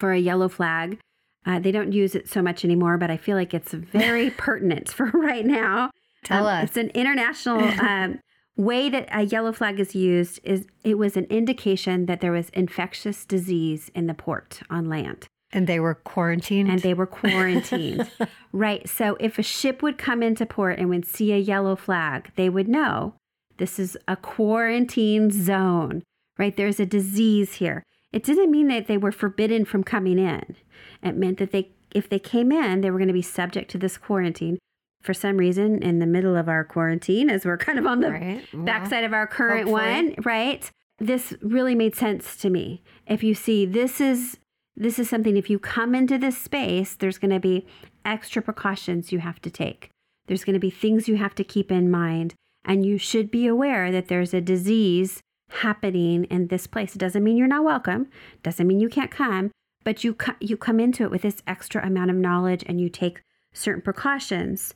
for 0.00 0.12
a 0.12 0.18
yellow 0.18 0.48
flag. 0.48 0.98
Uh, 1.46 1.58
they 1.58 1.70
don't 1.72 1.92
use 1.92 2.14
it 2.14 2.28
so 2.28 2.42
much 2.42 2.64
anymore, 2.64 2.98
but 2.98 3.10
I 3.10 3.16
feel 3.16 3.36
like 3.36 3.54
it's 3.54 3.72
very 3.72 4.30
pertinent 4.36 4.90
for 4.90 5.06
right 5.14 5.46
now. 5.46 5.90
Tell 6.24 6.46
Um, 6.46 6.64
us. 6.64 6.68
It's 6.70 6.76
an 6.76 6.90
international 6.90 7.60
um, 7.80 8.18
way 8.58 8.90
that 8.90 9.08
a 9.10 9.22
yellow 9.22 9.52
flag 9.52 9.80
is 9.80 9.94
used. 9.94 10.40
Is 10.44 10.66
it 10.84 10.98
was 10.98 11.16
an 11.16 11.24
indication 11.30 12.04
that 12.06 12.20
there 12.20 12.32
was 12.32 12.50
infectious 12.50 13.24
disease 13.24 13.90
in 13.94 14.06
the 14.06 14.14
port 14.14 14.60
on 14.68 14.88
land, 14.88 15.26
And 15.52 15.66
they 15.66 15.80
were 15.80 15.94
quarantined. 15.94 16.68
and 16.70 16.80
they 16.82 16.92
were 16.92 17.06
quarantined. 17.06 18.10
right. 18.52 18.86
So 18.88 19.16
if 19.20 19.38
a 19.38 19.42
ship 19.42 19.80
would 19.82 19.96
come 19.96 20.22
into 20.22 20.44
port 20.44 20.78
and 20.78 20.90
would 20.90 21.06
see 21.06 21.32
a 21.32 21.38
yellow 21.38 21.76
flag, 21.76 22.32
they 22.36 22.48
would 22.50 22.68
know 22.68 23.14
this 23.56 23.78
is 23.78 23.96
a 24.06 24.16
quarantine 24.16 25.30
zone. 25.30 26.02
Right. 26.38 26.56
There's 26.56 26.78
a 26.80 26.86
disease 26.86 27.54
here. 27.54 27.82
It 28.12 28.22
didn't 28.24 28.50
mean 28.50 28.68
that 28.68 28.86
they 28.86 28.96
were 28.96 29.12
forbidden 29.12 29.64
from 29.64 29.84
coming 29.84 30.18
in. 30.18 30.56
It 31.02 31.16
meant 31.16 31.38
that 31.38 31.52
they, 31.52 31.70
if 31.94 32.08
they 32.08 32.18
came 32.18 32.50
in, 32.52 32.80
they 32.80 32.90
were 32.90 32.98
going 32.98 33.08
to 33.08 33.14
be 33.14 33.22
subject 33.22 33.70
to 33.72 33.78
this 33.78 33.98
quarantine. 33.98 34.58
For 35.00 35.14
some 35.14 35.36
reason, 35.36 35.82
in 35.82 36.00
the 36.00 36.06
middle 36.06 36.36
of 36.36 36.48
our 36.48 36.64
quarantine, 36.64 37.30
as 37.30 37.44
we're 37.44 37.56
kind 37.56 37.78
of 37.78 37.86
on 37.86 38.00
the 38.00 38.10
right. 38.10 38.44
Well, 38.52 38.64
backside 38.64 39.04
of 39.04 39.12
our 39.12 39.26
current 39.26 39.68
hopefully. 39.68 39.92
one, 39.92 40.14
right? 40.24 40.70
This 40.98 41.34
really 41.40 41.74
made 41.74 41.94
sense 41.94 42.36
to 42.38 42.50
me. 42.50 42.82
If 43.06 43.22
you 43.22 43.34
see 43.34 43.64
this 43.64 44.00
is 44.00 44.38
this 44.76 44.98
is 44.98 45.08
something 45.08 45.36
if 45.36 45.50
you 45.50 45.58
come 45.58 45.94
into 45.94 46.18
this 46.18 46.38
space, 46.38 46.94
there's 46.94 47.18
going 47.18 47.32
to 47.32 47.40
be 47.40 47.66
extra 48.04 48.40
precautions 48.42 49.10
you 49.12 49.18
have 49.20 49.40
to 49.42 49.50
take. 49.50 49.90
There's 50.26 50.44
going 50.44 50.54
to 50.54 50.60
be 50.60 50.70
things 50.70 51.08
you 51.08 51.16
have 51.16 51.34
to 51.36 51.44
keep 51.44 51.72
in 51.72 51.90
mind 51.90 52.34
and 52.64 52.84
you 52.84 52.98
should 52.98 53.30
be 53.30 53.46
aware 53.46 53.90
that 53.90 54.08
there's 54.08 54.34
a 54.34 54.40
disease 54.40 55.20
happening 55.50 56.24
in 56.24 56.48
this 56.48 56.66
place. 56.66 56.94
It 56.94 56.98
doesn't 56.98 57.24
mean 57.24 57.36
you're 57.36 57.48
not 57.48 57.64
welcome, 57.64 58.08
doesn't 58.42 58.66
mean 58.66 58.78
you 58.78 58.88
can't 58.88 59.10
come, 59.10 59.50
but 59.84 60.04
you 60.04 60.14
co- 60.14 60.36
you 60.40 60.56
come 60.56 60.78
into 60.78 61.02
it 61.02 61.10
with 61.10 61.22
this 61.22 61.42
extra 61.46 61.84
amount 61.84 62.10
of 62.10 62.16
knowledge 62.16 62.62
and 62.66 62.80
you 62.80 62.88
take 62.88 63.22
certain 63.54 63.82
precautions. 63.82 64.74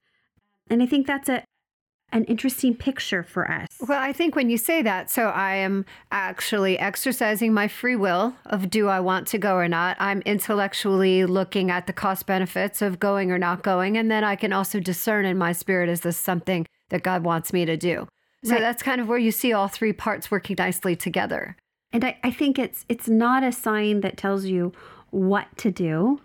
And 0.73 0.83
I 0.83 0.87
think 0.87 1.07
that's 1.07 1.29
a 1.29 1.45
an 2.13 2.25
interesting 2.25 2.75
picture 2.75 3.23
for 3.23 3.51
us. 3.51 3.69
Well, 3.89 3.99
I 3.99 4.13
think 4.13 4.37
when 4.37 4.51
you 4.51 4.59
say 4.59 4.83
that, 4.83 5.11
so 5.11 5.29
I 5.29 5.55
am 5.55 5.87
actually 6.11 6.79
exercising 6.79 7.55
my 7.55 7.69
free 7.69 7.97
will 7.97 8.35
of 8.45 8.69
do 8.69 8.89
I 8.89 9.01
want 9.01 9.27
to 9.29 9.39
go 9.39 9.55
or 9.55 9.67
not. 9.67 9.97
I'm 9.99 10.21
intellectually 10.23 11.25
looking 11.25 11.71
at 11.71 11.87
the 11.87 11.93
cost 11.95 12.27
benefits 12.27 12.83
of 12.83 12.99
going 12.99 13.33
or 13.33 13.39
not 13.39 13.63
going. 13.63 13.97
And 13.97 14.11
then 14.11 14.25
I 14.25 14.37
can 14.37 14.53
also 14.53 14.79
discern 14.79 15.25
in 15.25 15.39
my 15.39 15.53
spirit 15.53 15.89
is 15.89 16.03
this 16.03 16.19
something 16.19 16.67
that 16.91 17.03
God 17.03 17.25
wants 17.25 17.53
me 17.53 17.65
to 17.65 17.79
do? 17.79 18.07
So 18.45 18.53
Right. 18.53 18.61
that's 18.61 18.83
kind 18.83 19.01
of 19.01 19.09
where 19.09 19.19
you 19.19 19.33
see 19.33 19.55
all 19.55 19.69
three 19.69 19.95
parts 19.95 20.31
working 20.31 20.57
nicely 20.59 20.95
together. 20.95 21.57
And 21.93 22.05
I, 22.05 22.19
I 22.23 22.31
think 22.31 22.59
it's 22.59 22.85
it's 22.91 23.09
not 23.09 23.43
a 23.43 23.53
sign 23.53 24.03
that 24.03 24.19
tells 24.19 24.45
you 24.45 24.73
what 25.11 25.47
to 25.59 25.71
do, 25.71 26.21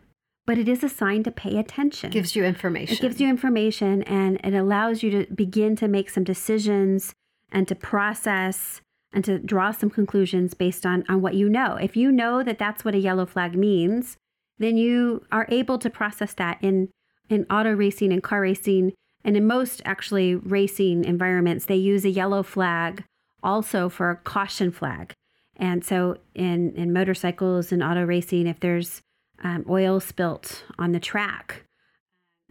but 0.48 0.58
it 0.58 0.68
is 0.68 0.84
a 0.84 0.90
sign 0.90 1.22
to 1.24 1.30
pay 1.30 1.58
attention. 1.58 2.10
Gives 2.10 2.36
you 2.36 2.44
information. 2.44 2.96
it 2.96 3.02
gives 3.02 3.22
you 3.22 3.28
information 3.28 4.02
and 4.04 4.40
it 4.44 4.56
allows 4.56 5.04
you 5.04 5.12
to 5.12 5.34
begin 5.34 5.76
to 5.76 5.88
make 5.88 6.10
some 6.10 6.24
decisions 6.24 7.14
and 7.52 7.68
to 7.68 7.76
process 7.76 8.82
and 9.14 9.24
to 9.26 9.40
draw 9.40 9.72
some 9.72 9.90
conclusions 9.90 10.54
based 10.54 10.86
on, 10.86 11.04
on 11.10 11.22
what 11.22 11.36
you 11.36 11.50
know. 11.50 11.76
If 11.76 11.96
you 11.96 12.12
know 12.12 12.44
that 12.44 12.58
that's 12.58 12.84
what 12.84 12.96
a 12.96 13.00
yellow 13.00 13.26
flag 13.26 13.56
means, 13.56 14.18
then 14.58 14.78
you 14.78 15.26
are 15.32 15.46
able 15.50 15.78
to 15.80 15.90
process 15.90 16.34
that 16.36 16.58
in 16.62 16.90
in 17.30 17.46
auto 17.50 17.74
racing 17.74 18.14
and 18.14 18.24
car 18.24 18.40
racing, 18.40 18.94
and 19.22 19.36
in 19.36 19.46
most 19.46 19.82
actually 19.84 20.34
racing 20.34 21.04
environments, 21.04 21.66
they 21.66 21.76
use 21.76 22.06
a 22.06 22.10
yellow 22.10 22.42
flag 22.42 23.04
also 23.44 23.90
for 23.90 24.10
a 24.10 24.16
caution 24.16 24.72
flag. 24.72 25.12
And 25.58 25.84
so 25.84 26.18
in, 26.34 26.74
in 26.76 26.94
motorcycles 26.94 27.74
and 27.74 27.84
auto 27.84 28.06
racing, 28.06 28.48
if 28.48 28.62
there's 28.62 29.02
um, 29.44 29.66
oil 29.70 30.00
spilt 30.00 30.64
on 30.78 30.92
the 30.92 31.00
track, 31.00 31.64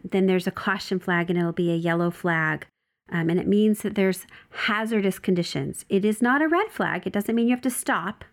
then 0.03 0.25
there's 0.27 0.47
a 0.47 0.51
caution 0.51 0.99
flag 0.99 1.29
and 1.29 1.37
it'll 1.37 1.51
be 1.51 1.71
a 1.71 1.75
yellow 1.75 2.11
flag. 2.11 2.67
Um, 3.09 3.29
and 3.29 3.39
it 3.39 3.47
means 3.47 3.81
that 3.81 3.95
there's 3.95 4.25
hazardous 4.51 5.19
conditions. 5.19 5.85
It 5.89 6.03
is 6.03 6.21
not 6.21 6.41
a 6.41 6.47
red 6.47 6.71
flag. 6.71 7.07
It 7.07 7.13
doesn't 7.13 7.35
mean 7.35 7.47
you 7.47 7.55
have 7.55 7.61
to 7.61 7.69
stop, 7.69 8.25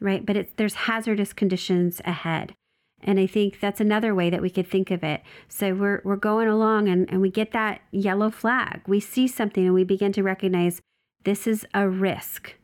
right? 0.00 0.24
But 0.24 0.36
it's, 0.36 0.52
there's 0.56 0.74
hazardous 0.74 1.32
conditions 1.32 2.00
ahead. 2.04 2.54
And 3.02 3.20
I 3.20 3.26
think 3.26 3.60
that's 3.60 3.80
another 3.80 4.14
way 4.14 4.30
that 4.30 4.42
we 4.42 4.50
could 4.50 4.68
think 4.68 4.90
of 4.90 5.04
it. 5.04 5.22
So 5.48 5.74
we're, 5.74 6.00
we're 6.04 6.16
going 6.16 6.48
along 6.48 6.88
and, 6.88 7.10
and 7.10 7.20
we 7.20 7.30
get 7.30 7.52
that 7.52 7.82
yellow 7.90 8.30
flag. 8.30 8.82
We 8.86 9.00
see 9.00 9.28
something 9.28 9.64
and 9.64 9.74
we 9.74 9.84
begin 9.84 10.12
to 10.12 10.22
recognize 10.22 10.80
this 11.24 11.46
is 11.46 11.66
a 11.74 11.88
risk. 11.88 12.54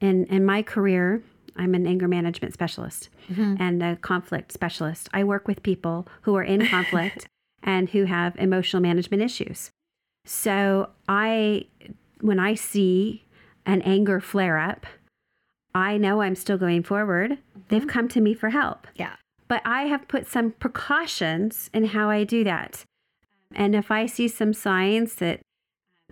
In, 0.00 0.26
in 0.26 0.44
my 0.44 0.62
career, 0.62 1.22
I'm 1.56 1.74
an 1.74 1.86
anger 1.86 2.08
management 2.08 2.52
specialist 2.52 3.08
mm-hmm. 3.30 3.56
and 3.60 3.82
a 3.82 3.96
conflict 3.96 4.52
specialist. 4.52 5.08
I 5.12 5.24
work 5.24 5.46
with 5.46 5.62
people 5.62 6.08
who 6.22 6.34
are 6.36 6.42
in 6.42 6.66
conflict 6.66 7.26
and 7.62 7.90
who 7.90 8.04
have 8.04 8.36
emotional 8.36 8.82
management 8.82 9.22
issues. 9.22 9.70
So 10.24 10.90
I, 11.08 11.66
when 12.20 12.38
I 12.38 12.54
see 12.54 13.24
an 13.66 13.82
anger 13.82 14.20
flare 14.20 14.58
up, 14.58 14.86
I 15.74 15.96
know 15.96 16.22
I'm 16.22 16.34
still 16.34 16.58
going 16.58 16.82
forward. 16.82 17.32
Mm-hmm. 17.32 17.60
They've 17.68 17.86
come 17.86 18.08
to 18.08 18.20
me 18.20 18.34
for 18.34 18.50
help. 18.50 18.86
Yeah. 18.94 19.16
But 19.48 19.62
I 19.64 19.82
have 19.82 20.08
put 20.08 20.26
some 20.26 20.52
precautions 20.52 21.70
in 21.74 21.86
how 21.86 22.10
I 22.10 22.24
do 22.24 22.44
that. 22.44 22.84
And 23.54 23.74
if 23.74 23.90
I 23.90 24.06
see 24.06 24.28
some 24.28 24.52
signs 24.52 25.16
that 25.16 25.40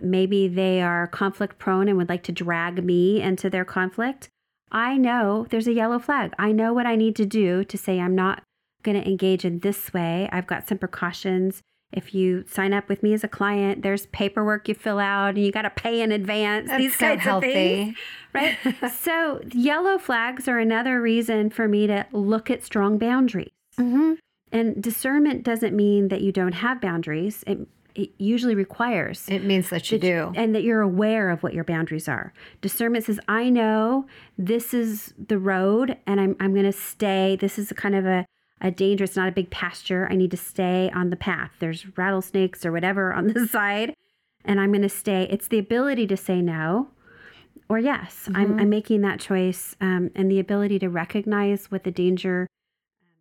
maybe 0.01 0.47
they 0.47 0.81
are 0.81 1.07
conflict 1.07 1.59
prone 1.59 1.87
and 1.87 1.97
would 1.97 2.09
like 2.09 2.23
to 2.23 2.31
drag 2.31 2.83
me 2.83 3.21
into 3.21 3.49
their 3.49 3.65
conflict, 3.65 4.29
I 4.73 4.97
know 4.97 5.45
there's 5.49 5.67
a 5.67 5.73
yellow 5.73 5.99
flag. 5.99 6.33
I 6.39 6.51
know 6.51 6.73
what 6.73 6.87
I 6.87 6.95
need 6.95 7.15
to 7.17 7.25
do 7.25 7.63
to 7.63 7.77
say 7.77 7.99
I'm 7.99 8.15
not 8.15 8.43
going 8.81 8.99
to 9.01 9.07
engage 9.07 9.45
in 9.45 9.59
this 9.59 9.93
way. 9.93 10.27
I've 10.31 10.47
got 10.47 10.67
some 10.67 10.79
precautions. 10.79 11.61
If 11.91 12.15
you 12.15 12.43
sign 12.47 12.73
up 12.73 12.89
with 12.89 13.03
me 13.03 13.13
as 13.13 13.23
a 13.23 13.27
client, 13.27 13.83
there's 13.83 14.07
paperwork 14.07 14.67
you 14.67 14.73
fill 14.73 14.97
out 14.97 15.35
and 15.35 15.45
you 15.45 15.51
got 15.51 15.61
to 15.61 15.69
pay 15.69 16.01
in 16.01 16.11
advance. 16.11 16.67
That's 16.67 16.81
these 16.81 16.97
so 16.97 17.05
kinds 17.05 17.21
healthy. 17.21 17.47
of 17.47 17.53
things. 17.53 17.97
Right. 18.33 18.57
so, 18.99 19.41
yellow 19.53 19.99
flags 19.99 20.47
are 20.47 20.57
another 20.57 20.99
reason 20.99 21.51
for 21.51 21.67
me 21.67 21.85
to 21.85 22.07
look 22.11 22.49
at 22.49 22.63
strong 22.63 22.97
boundaries. 22.97 23.51
Mm-hmm. 23.79 24.13
And 24.51 24.81
discernment 24.81 25.43
doesn't 25.43 25.75
mean 25.75 26.07
that 26.07 26.21
you 26.21 26.31
don't 26.31 26.53
have 26.53 26.81
boundaries. 26.81 27.43
It 27.45 27.67
it 27.95 28.11
usually 28.17 28.55
requires. 28.55 29.27
It 29.29 29.43
means 29.43 29.69
that 29.69 29.91
you 29.91 29.99
that 29.99 30.05
do. 30.05 30.33
and 30.35 30.55
that 30.55 30.63
you're 30.63 30.81
aware 30.81 31.29
of 31.29 31.43
what 31.43 31.53
your 31.53 31.63
boundaries 31.63 32.07
are. 32.07 32.33
Discernment 32.61 33.05
says, 33.05 33.19
I 33.27 33.49
know 33.49 34.07
this 34.37 34.73
is 34.73 35.13
the 35.27 35.37
road 35.37 35.97
and 36.07 36.19
I'm, 36.19 36.35
I'm 36.39 36.53
going 36.53 36.65
to 36.65 36.71
stay. 36.71 37.37
This 37.39 37.59
is 37.59 37.71
a 37.71 37.75
kind 37.75 37.95
of 37.95 38.05
a, 38.05 38.25
a 38.61 38.71
dangerous, 38.71 39.15
not 39.15 39.29
a 39.29 39.31
big 39.31 39.49
pasture. 39.49 40.07
I 40.09 40.15
need 40.15 40.31
to 40.31 40.37
stay 40.37 40.89
on 40.93 41.09
the 41.09 41.15
path. 41.15 41.51
There's 41.59 41.97
rattlesnakes 41.97 42.65
or 42.65 42.71
whatever 42.71 43.13
on 43.13 43.27
the 43.27 43.47
side, 43.51 43.93
and 44.43 44.59
I'm 44.59 44.71
going 44.71 44.81
to 44.81 44.89
stay. 44.89 45.27
It's 45.29 45.47
the 45.47 45.59
ability 45.59 46.07
to 46.07 46.17
say 46.17 46.41
no 46.41 46.87
or 47.69 47.79
yes. 47.79 48.23
Mm-hmm. 48.23 48.35
I'm, 48.35 48.59
I'm 48.59 48.69
making 48.69 49.01
that 49.01 49.19
choice 49.19 49.75
um, 49.81 50.09
and 50.15 50.29
the 50.29 50.39
ability 50.39 50.79
to 50.79 50.89
recognize 50.89 51.71
what 51.71 51.83
the 51.83 51.91
danger 51.91 52.47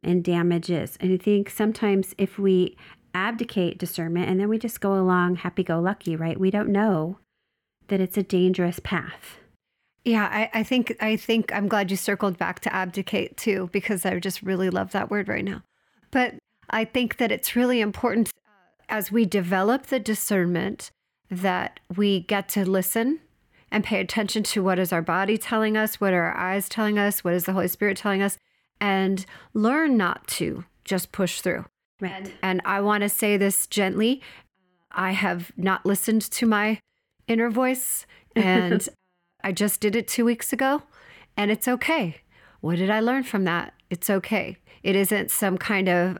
and 0.02 0.24
damage 0.24 0.70
is. 0.70 0.96
And 1.00 1.12
I 1.12 1.16
think 1.16 1.48
sometimes 1.48 2.14
if 2.18 2.38
we 2.38 2.76
abdicate 3.14 3.78
discernment 3.78 4.28
and 4.28 4.40
then 4.40 4.48
we 4.48 4.58
just 4.58 4.80
go 4.80 4.94
along 4.94 5.36
happy 5.36 5.62
go 5.62 5.80
lucky, 5.80 6.16
right? 6.16 6.38
We 6.38 6.50
don't 6.50 6.70
know 6.70 7.18
that 7.88 8.00
it's 8.00 8.16
a 8.16 8.22
dangerous 8.22 8.80
path. 8.80 9.38
Yeah, 10.04 10.28
I, 10.30 10.50
I, 10.60 10.62
think 10.62 10.96
I 11.00 11.16
think 11.16 11.52
I'm 11.52 11.68
glad 11.68 11.90
you 11.90 11.96
circled 11.96 12.36
back 12.36 12.60
to 12.60 12.74
abdicate 12.74 13.36
too, 13.36 13.68
because 13.72 14.04
I 14.04 14.18
just 14.18 14.42
really 14.42 14.70
love 14.70 14.92
that 14.92 15.10
word 15.10 15.28
right 15.28 15.44
now. 15.44 15.62
But 16.10 16.34
I 16.70 16.84
think 16.84 17.18
that 17.18 17.30
it's 17.30 17.54
really 17.54 17.80
important 17.80 18.30
uh, 18.46 18.82
as 18.88 19.12
we 19.12 19.24
develop 19.24 19.86
the 19.86 20.00
discernment 20.00 20.90
that 21.30 21.80
we 21.96 22.20
get 22.20 22.48
to 22.50 22.68
listen 22.68 23.20
and 23.70 23.84
pay 23.84 24.00
attention 24.00 24.42
to 24.42 24.62
what 24.62 24.78
is 24.78 24.92
our 24.92 25.02
body 25.02 25.38
telling 25.38 25.76
us, 25.76 26.00
what 26.00 26.12
are 26.12 26.24
our 26.24 26.36
eyes 26.36 26.68
telling 26.68 26.98
us, 26.98 27.22
what 27.22 27.34
is 27.34 27.44
the 27.44 27.52
Holy 27.52 27.68
Spirit 27.68 27.96
telling 27.96 28.22
us, 28.22 28.36
and 28.80 29.24
learn 29.54 29.96
not 29.96 30.26
to 30.26 30.64
just 30.84 31.12
push 31.12 31.40
through. 31.40 31.64
Right. 32.02 32.34
And, 32.42 32.60
I 32.64 32.80
want 32.80 33.02
to 33.02 33.08
say 33.08 33.36
this 33.36 33.66
gently. 33.68 34.20
I 34.90 35.12
have 35.12 35.52
not 35.56 35.86
listened 35.86 36.22
to 36.32 36.46
my 36.46 36.80
inner 37.28 37.48
voice, 37.48 38.06
and 38.36 38.86
I 39.42 39.52
just 39.52 39.80
did 39.80 39.94
it 39.94 40.08
two 40.08 40.24
weeks 40.24 40.52
ago, 40.52 40.82
and 41.36 41.50
it's 41.50 41.68
okay. 41.68 42.16
What 42.60 42.76
did 42.76 42.90
I 42.90 43.00
learn 43.00 43.22
from 43.22 43.44
that? 43.44 43.72
It's 43.88 44.10
okay. 44.10 44.56
It 44.82 44.96
isn't 44.96 45.30
some 45.30 45.56
kind 45.58 45.88
of 45.88 46.18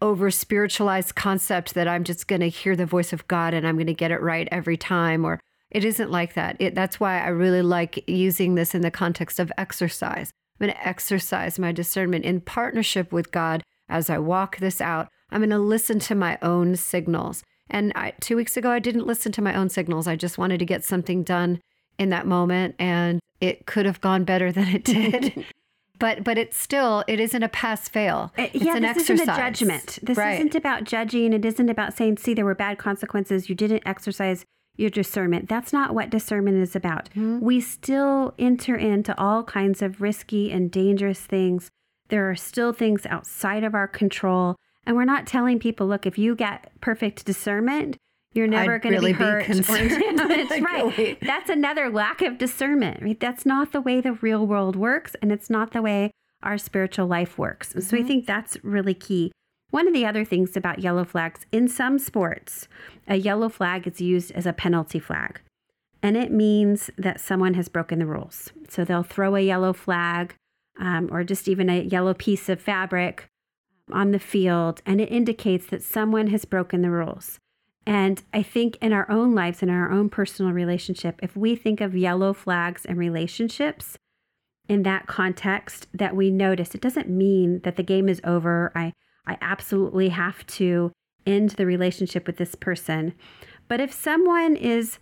over 0.00 0.30
spiritualized 0.30 1.14
concept 1.14 1.74
that 1.74 1.88
I'm 1.88 2.04
just 2.04 2.28
going 2.28 2.40
to 2.40 2.48
hear 2.48 2.74
the 2.74 2.86
voice 2.86 3.12
of 3.12 3.26
God 3.28 3.54
and 3.54 3.66
I'm 3.66 3.76
going 3.76 3.86
to 3.86 3.94
get 3.94 4.10
it 4.10 4.20
right 4.20 4.48
every 4.50 4.76
time, 4.76 5.24
or 5.24 5.40
it 5.70 5.84
isn't 5.84 6.10
like 6.10 6.34
that. 6.34 6.56
It, 6.58 6.74
that's 6.74 7.00
why 7.00 7.20
I 7.20 7.28
really 7.28 7.62
like 7.62 8.08
using 8.08 8.54
this 8.54 8.74
in 8.74 8.82
the 8.82 8.90
context 8.90 9.38
of 9.40 9.52
exercise. 9.56 10.30
I'm 10.60 10.66
going 10.66 10.76
to 10.76 10.86
exercise 10.86 11.58
my 11.58 11.72
discernment 11.72 12.24
in 12.24 12.40
partnership 12.40 13.12
with 13.12 13.32
God 13.32 13.62
as 13.92 14.10
I 14.10 14.18
walk 14.18 14.58
this 14.58 14.80
out. 14.80 15.08
I'm 15.30 15.40
going 15.40 15.50
to 15.50 15.58
listen 15.58 15.98
to 16.00 16.14
my 16.14 16.38
own 16.42 16.76
signals. 16.76 17.42
And 17.70 17.92
I, 17.94 18.14
two 18.20 18.36
weeks 18.36 18.56
ago, 18.56 18.70
I 18.70 18.78
didn't 18.78 19.06
listen 19.06 19.32
to 19.32 19.42
my 19.42 19.54
own 19.54 19.68
signals. 19.68 20.06
I 20.06 20.16
just 20.16 20.38
wanted 20.38 20.58
to 20.58 20.64
get 20.64 20.84
something 20.84 21.22
done 21.22 21.60
in 21.98 22.08
that 22.08 22.26
moment, 22.26 22.74
and 22.78 23.20
it 23.40 23.66
could 23.66 23.86
have 23.86 24.00
gone 24.00 24.24
better 24.24 24.50
than 24.50 24.68
it 24.68 24.84
did. 24.84 25.46
but 25.98 26.24
but 26.24 26.36
it's 26.36 26.56
still 26.56 27.04
it 27.06 27.20
isn't 27.20 27.42
a 27.42 27.48
pass 27.48 27.88
fail. 27.88 28.32
Uh, 28.36 28.48
it's 28.52 28.64
yeah, 28.64 28.76
an 28.76 28.82
this 28.82 28.98
exercise. 28.98 29.20
isn't 29.20 29.28
a 29.28 29.36
judgment. 29.36 29.98
This 30.02 30.18
right. 30.18 30.34
isn't 30.34 30.54
about 30.54 30.84
judging. 30.84 31.32
It 31.32 31.44
isn't 31.44 31.68
about 31.68 31.94
saying, 31.94 32.18
"See, 32.18 32.34
there 32.34 32.44
were 32.44 32.54
bad 32.54 32.78
consequences. 32.78 33.48
You 33.48 33.54
didn't 33.54 33.82
exercise 33.86 34.44
your 34.76 34.90
discernment." 34.90 35.48
That's 35.48 35.72
not 35.72 35.94
what 35.94 36.10
discernment 36.10 36.58
is 36.58 36.76
about. 36.76 37.08
Mm-hmm. 37.10 37.40
We 37.40 37.60
still 37.60 38.34
enter 38.38 38.76
into 38.76 39.18
all 39.18 39.44
kinds 39.44 39.80
of 39.80 40.02
risky 40.02 40.50
and 40.50 40.70
dangerous 40.70 41.20
things 41.20 41.70
there 42.12 42.28
are 42.28 42.36
still 42.36 42.74
things 42.74 43.06
outside 43.06 43.64
of 43.64 43.74
our 43.74 43.88
control. 43.88 44.56
And 44.84 44.96
we're 44.96 45.06
not 45.06 45.26
telling 45.26 45.58
people, 45.58 45.86
look, 45.86 46.04
if 46.04 46.18
you 46.18 46.36
get 46.36 46.70
perfect 46.82 47.24
discernment, 47.24 47.96
you're 48.34 48.46
never 48.46 48.78
going 48.78 48.92
to 48.92 48.98
really 48.98 49.14
be 49.14 49.18
hurt 49.18 49.46
be 49.48 49.60
damaged. 49.62 50.50
right. 50.62 51.18
That's 51.22 51.48
another 51.48 51.88
lack 51.88 52.20
of 52.20 52.36
discernment. 52.36 53.02
Right? 53.02 53.18
That's 53.18 53.46
not 53.46 53.72
the 53.72 53.80
way 53.80 54.02
the 54.02 54.12
real 54.12 54.46
world 54.46 54.76
works, 54.76 55.16
and 55.22 55.32
it's 55.32 55.48
not 55.48 55.72
the 55.72 55.80
way 55.80 56.10
our 56.42 56.58
spiritual 56.58 57.06
life 57.06 57.38
works. 57.38 57.70
Mm-hmm. 57.70 57.80
So 57.80 57.96
I 57.96 58.02
think 58.02 58.26
that's 58.26 58.62
really 58.62 58.94
key. 58.94 59.32
One 59.70 59.88
of 59.88 59.94
the 59.94 60.04
other 60.04 60.26
things 60.26 60.54
about 60.54 60.80
yellow 60.80 61.06
flags 61.06 61.46
in 61.50 61.66
some 61.66 61.98
sports, 61.98 62.68
a 63.08 63.16
yellow 63.16 63.48
flag 63.48 63.86
is 63.86 64.02
used 64.02 64.32
as 64.32 64.44
a 64.44 64.52
penalty 64.52 64.98
flag. 64.98 65.40
And 66.02 66.14
it 66.14 66.30
means 66.30 66.90
that 66.98 67.20
someone 67.20 67.54
has 67.54 67.70
broken 67.70 68.00
the 68.00 68.06
rules. 68.06 68.52
So 68.68 68.84
they'll 68.84 69.02
throw 69.02 69.34
a 69.34 69.40
yellow 69.40 69.72
flag 69.72 70.34
um, 70.78 71.08
or 71.12 71.24
just 71.24 71.48
even 71.48 71.68
a 71.68 71.82
yellow 71.82 72.14
piece 72.14 72.48
of 72.48 72.60
fabric 72.60 73.28
on 73.90 74.12
the 74.12 74.18
field, 74.18 74.80
and 74.86 75.00
it 75.00 75.10
indicates 75.10 75.66
that 75.66 75.82
someone 75.82 76.28
has 76.28 76.44
broken 76.44 76.82
the 76.82 76.90
rules. 76.90 77.38
And 77.84 78.22
I 78.32 78.42
think 78.42 78.78
in 78.80 78.92
our 78.92 79.10
own 79.10 79.34
lives, 79.34 79.62
in 79.62 79.68
our 79.68 79.90
own 79.90 80.08
personal 80.08 80.52
relationship, 80.52 81.18
if 81.22 81.36
we 81.36 81.56
think 81.56 81.80
of 81.80 81.96
yellow 81.96 82.32
flags 82.32 82.84
and 82.84 82.96
relationships 82.96 83.98
in 84.68 84.84
that 84.84 85.08
context, 85.08 85.88
that 85.92 86.14
we 86.14 86.30
notice, 86.30 86.74
it 86.74 86.80
doesn't 86.80 87.08
mean 87.08 87.60
that 87.64 87.76
the 87.76 87.82
game 87.82 88.08
is 88.08 88.20
over. 88.22 88.70
I, 88.74 88.92
I 89.26 89.36
absolutely 89.40 90.10
have 90.10 90.46
to 90.46 90.92
end 91.26 91.50
the 91.50 91.66
relationship 91.66 92.26
with 92.26 92.36
this 92.36 92.54
person. 92.54 93.14
But 93.66 93.80
if 93.80 93.92
someone 93.92 94.54
is 94.54 94.98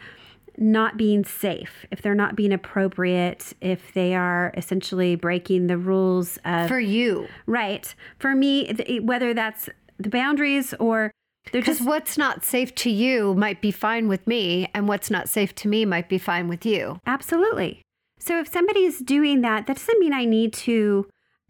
not 0.60 0.96
being 0.96 1.24
safe, 1.24 1.86
if 1.90 2.02
they're 2.02 2.14
not 2.14 2.36
being 2.36 2.52
appropriate, 2.52 3.54
if 3.60 3.92
they 3.94 4.14
are 4.14 4.52
essentially 4.56 5.16
breaking 5.16 5.66
the 5.66 5.78
rules 5.78 6.38
of. 6.44 6.68
For 6.68 6.78
you. 6.78 7.26
Right. 7.46 7.92
For 8.18 8.34
me, 8.34 9.00
whether 9.02 9.34
that's 9.34 9.68
the 9.98 10.10
boundaries 10.10 10.74
or. 10.74 11.10
Because 11.52 11.80
what's 11.80 12.18
not 12.18 12.44
safe 12.44 12.74
to 12.76 12.90
you 12.90 13.34
might 13.34 13.62
be 13.62 13.70
fine 13.70 14.08
with 14.08 14.26
me, 14.26 14.68
and 14.74 14.86
what's 14.86 15.10
not 15.10 15.26
safe 15.28 15.54
to 15.56 15.68
me 15.68 15.86
might 15.86 16.08
be 16.08 16.18
fine 16.18 16.48
with 16.48 16.66
you. 16.66 17.00
Absolutely. 17.06 17.80
So 18.18 18.38
if 18.38 18.46
somebody's 18.46 18.98
doing 18.98 19.40
that, 19.40 19.66
that 19.66 19.76
doesn't 19.78 19.98
mean 19.98 20.12
I 20.12 20.26
need 20.26 20.52
to 20.52 21.08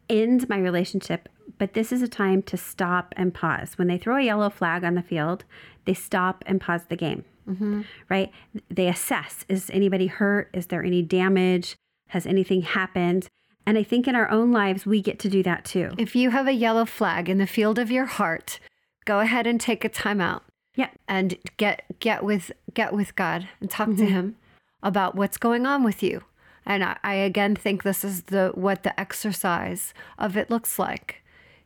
end 0.09 0.49
my 0.49 0.59
relationship, 0.59 1.29
but 1.59 1.75
this 1.75 1.91
is 1.91 2.03
a 2.03 2.09
time 2.09 2.43
to 2.43 2.57
stop 2.57 3.13
and 3.17 3.35
pause. 3.35 3.77
When 3.77 3.89
they 3.89 3.99
throw 3.99 4.17
a 4.17 4.23
yellow 4.23 4.49
flag 4.49 4.85
on 4.85 4.95
the 4.95 5.03
field, 5.03 5.45
they 5.85 5.95
stop 5.95 6.45
and 6.47 6.61
pause 6.61 6.85
the 6.89 6.97
game 6.97 7.25
mm-hmm. 7.51 7.83
right? 8.09 8.31
They 8.69 8.89
assess 8.89 9.45
is 9.49 9.71
anybody 9.71 10.07
hurt? 10.07 10.51
Is 10.53 10.67
there 10.67 10.85
any 10.85 11.03
damage? 11.03 11.77
Has 12.09 12.27
anything 12.27 12.63
happened? 12.63 13.29
And 13.67 13.79
I 13.79 13.83
think 13.83 14.09
in 14.09 14.15
our 14.15 14.31
own 14.31 14.53
lives, 14.53 14.87
we 14.87 15.01
get 15.01 15.19
to 15.21 15.29
do 15.29 15.43
that 15.43 15.65
too. 15.65 15.91
If 15.99 16.17
you 16.17 16.31
have 16.31 16.49
a 16.49 16.53
yellow 16.53 16.85
flag 16.85 17.29
in 17.29 17.39
the 17.39 17.47
field 17.47 17.79
of 17.79 17.91
your 17.91 18.07
heart, 18.07 18.59
go 19.05 19.21
ahead 19.21 19.47
and 19.47 19.61
take 19.61 19.85
a 19.85 19.89
time 19.89 20.21
out. 20.21 20.45
Yep. 20.77 20.99
And 21.09 21.37
get 21.57 21.85
get 22.01 22.25
with 22.25 22.53
get 22.73 22.93
with 22.93 23.15
God 23.17 23.49
and 23.61 23.71
talk 23.71 23.95
to 23.97 24.07
him 24.07 24.37
about 24.83 25.15
what's 25.15 25.37
going 25.37 25.67
on 25.67 25.85
with 25.85 26.03
you. 26.03 26.23
And 26.65 26.85
I, 26.85 26.97
I 27.03 27.15
again 27.15 27.57
think 27.57 27.83
this 27.83 28.05
is 28.05 28.25
the 28.25 28.53
what 28.55 28.83
the 28.83 28.99
exercise 28.99 29.93
of 30.19 30.37
it 30.37 30.51
looks 30.51 30.79
like. 30.79 31.23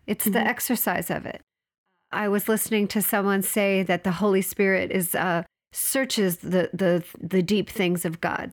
It's 0.06 0.24
the 0.24 0.40
exercise 0.40 1.10
of 1.10 1.26
it. 1.26 1.40
I 2.12 2.28
was 2.28 2.48
listening 2.48 2.86
to 2.88 3.02
someone 3.02 3.42
say 3.42 3.82
that 3.82 4.04
the 4.04 4.12
Holy 4.12 4.42
Spirit 4.42 4.90
is 4.90 5.14
uh, 5.14 5.42
searches 5.74 6.38
the 6.38 6.70
the 6.72 7.04
the 7.20 7.42
deep 7.42 7.68
things 7.68 8.04
of 8.04 8.20
God. 8.20 8.50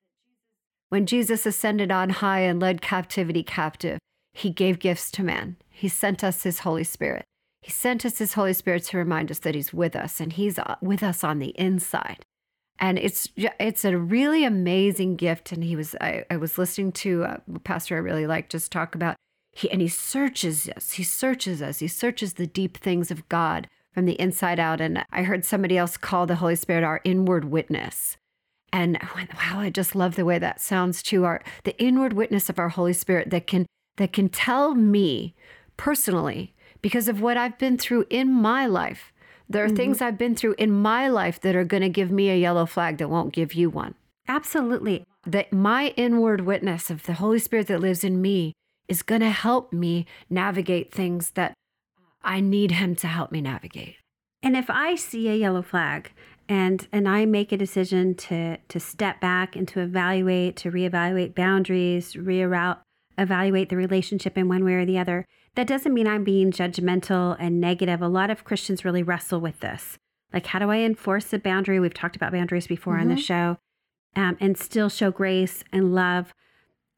When 0.90 1.06
Jesus 1.06 1.46
ascended 1.46 1.92
on 1.92 2.10
high 2.10 2.42
and 2.42 2.60
led 2.60 2.82
captivity 2.82 3.44
captive, 3.44 4.00
he 4.34 4.50
gave 4.50 4.80
gifts 4.80 5.12
to 5.12 5.24
man. 5.24 5.58
He 5.70 5.88
sent 5.88 6.24
us 6.24 6.44
his 6.44 6.60
Holy 6.60 6.84
Spirit. 6.84 7.24
He 7.62 7.72
sent 7.72 8.06
us 8.06 8.18
his 8.18 8.34
Holy 8.34 8.54
Spirit 8.54 8.84
to 8.86 8.98
remind 8.98 9.30
us 9.30 9.40
that 9.40 9.56
he's 9.56 9.74
with 9.74 9.96
us 9.96 10.20
and 10.20 10.34
he's 10.34 10.58
uh, 10.58 10.76
with 10.82 11.04
us 11.04 11.24
on 11.24 11.40
the 11.40 11.54
inside. 11.60 12.24
And 12.80 12.98
it's 12.98 13.30
it's 13.38 13.86
a 13.86 13.98
really 13.98 14.44
amazing 14.44 15.16
gift. 15.16 15.52
And 15.52 15.64
he 15.64 15.76
was 15.76 15.96
I, 16.02 16.26
I 16.32 16.38
was 16.38 16.58
listening 16.58 16.92
to 16.94 17.24
a 17.24 17.42
pastor 17.64 17.96
I 17.96 18.00
really 18.00 18.26
like 18.26 18.50
just 18.50 18.72
talk 18.72 18.96
about 18.96 19.16
he 19.52 19.70
and 19.70 19.82
he 19.82 19.88
searches 19.88 20.68
us. 20.70 20.94
He 20.94 21.04
searches 21.04 21.62
us. 21.62 21.80
He 21.80 21.88
searches 21.88 22.34
the 22.34 22.48
deep 22.48 22.78
things 22.78 23.12
of 23.12 23.28
God 23.30 23.68
from 23.94 24.06
the 24.06 24.20
inside 24.20 24.60
out. 24.60 24.82
And 24.82 25.04
I 25.12 25.24
heard 25.24 25.46
somebody 25.46 25.78
else 25.78 25.98
call 25.98 26.26
the 26.26 26.36
Holy 26.36 26.56
Spirit 26.56 26.84
our 26.84 27.02
inward 27.04 27.46
witness. 27.46 28.18
And 28.74 28.98
I 28.98 29.08
went, 29.16 29.34
wow, 29.34 29.60
I 29.60 29.70
just 29.70 29.96
love 29.96 30.16
the 30.16 30.26
way 30.26 30.40
that 30.40 30.62
sounds 30.62 31.04
too. 31.04 31.26
Our 31.26 31.42
the 31.64 31.78
inward 31.82 32.14
witness 32.14 32.50
of 32.50 32.58
our 32.58 32.70
Holy 32.70 32.94
Spirit 32.94 33.30
that 33.32 33.48
can 33.48 33.66
that 33.98 34.14
can 34.14 34.30
tell 34.30 34.76
me 34.76 35.36
personally, 35.78 36.54
because 36.82 37.08
of 37.08 37.22
what 37.22 37.38
I've 37.38 37.58
been 37.58 37.78
through 37.78 38.06
in 38.10 38.32
my 38.32 38.68
life. 38.68 39.12
There 39.50 39.66
are 39.66 39.70
things 39.70 39.98
mm-hmm. 39.98 40.06
I've 40.06 40.18
been 40.18 40.36
through 40.36 40.56
in 40.58 40.72
my 40.72 41.08
life 41.08 41.42
that 41.42 41.56
are 41.56 41.66
going 41.66 41.82
to 41.82 41.90
give 41.90 42.12
me 42.12 42.30
a 42.30 42.38
yellow 42.38 42.66
flag 42.66 43.00
that 43.00 43.10
won't 43.10 43.34
give 43.34 43.54
you 43.54 43.70
one. 43.70 43.96
Absolutely. 44.28 45.04
That 45.26 45.52
my 45.52 45.88
inward 45.98 46.42
witness 46.42 46.90
of 46.90 47.04
the 47.04 47.14
Holy 47.14 47.40
Spirit 47.40 47.68
that 47.68 47.82
lives 47.82 48.04
in 48.04 48.22
me 48.22 48.54
is 48.88 49.02
going 49.02 49.22
to 49.22 49.32
help 49.32 49.74
me 49.74 50.06
navigate 50.30 50.94
things 50.94 51.32
that 51.32 51.54
I 52.24 52.40
need 52.40 52.72
Him 52.72 52.96
to 52.98 53.08
help 53.08 53.32
me 53.32 53.42
navigate. 53.42 53.96
And 54.44 54.56
if 54.58 54.70
I 54.70 54.96
see 54.96 55.30
a 55.30 55.36
yellow 55.36 55.62
flag 55.62 56.12
and 56.50 56.88
and 56.92 57.08
I 57.08 57.26
make 57.26 57.52
a 57.52 57.58
decision 57.58 58.16
to 58.16 58.58
to 58.58 58.80
step 58.80 59.22
back 59.22 59.56
and 59.56 59.68
to 59.70 59.80
evaluate, 59.80 60.56
to 60.58 60.72
reevaluate 60.72 61.36
boundaries, 61.36 62.14
reroute, 62.14 62.80
evaluate 63.18 63.70
the 63.70 63.78
relationship 63.78 64.38
in 64.38 64.48
one 64.48 64.66
way 64.66 64.74
or 64.74 64.86
the 64.86 64.98
other, 64.98 65.26
that 65.56 65.68
doesn't 65.68 65.94
mean 65.94 66.08
I'm 66.08 66.24
being 66.24 66.52
judgmental 66.52 67.36
and 67.40 67.60
negative. 67.60 68.02
A 68.02 68.08
lot 68.08 68.30
of 68.30 68.44
Christians 68.44 68.86
really 68.86 69.04
wrestle 69.04 69.40
with 69.40 69.60
this. 69.60 69.98
Like, 70.34 70.48
how 70.48 70.60
do 70.60 70.72
I 70.72 70.78
enforce 70.78 71.32
a 71.34 71.40
boundary? 71.40 71.80
We've 71.80 71.94
talked 71.94 72.16
about 72.16 72.32
boundaries 72.32 72.68
before 72.68 72.98
on 72.98 73.10
the 73.10 73.18
show, 73.18 73.58
um, 74.16 74.38
and 74.40 74.58
still 74.58 74.88
show 74.88 75.12
grace 75.12 75.64
and 75.72 75.94
love. 75.94 76.34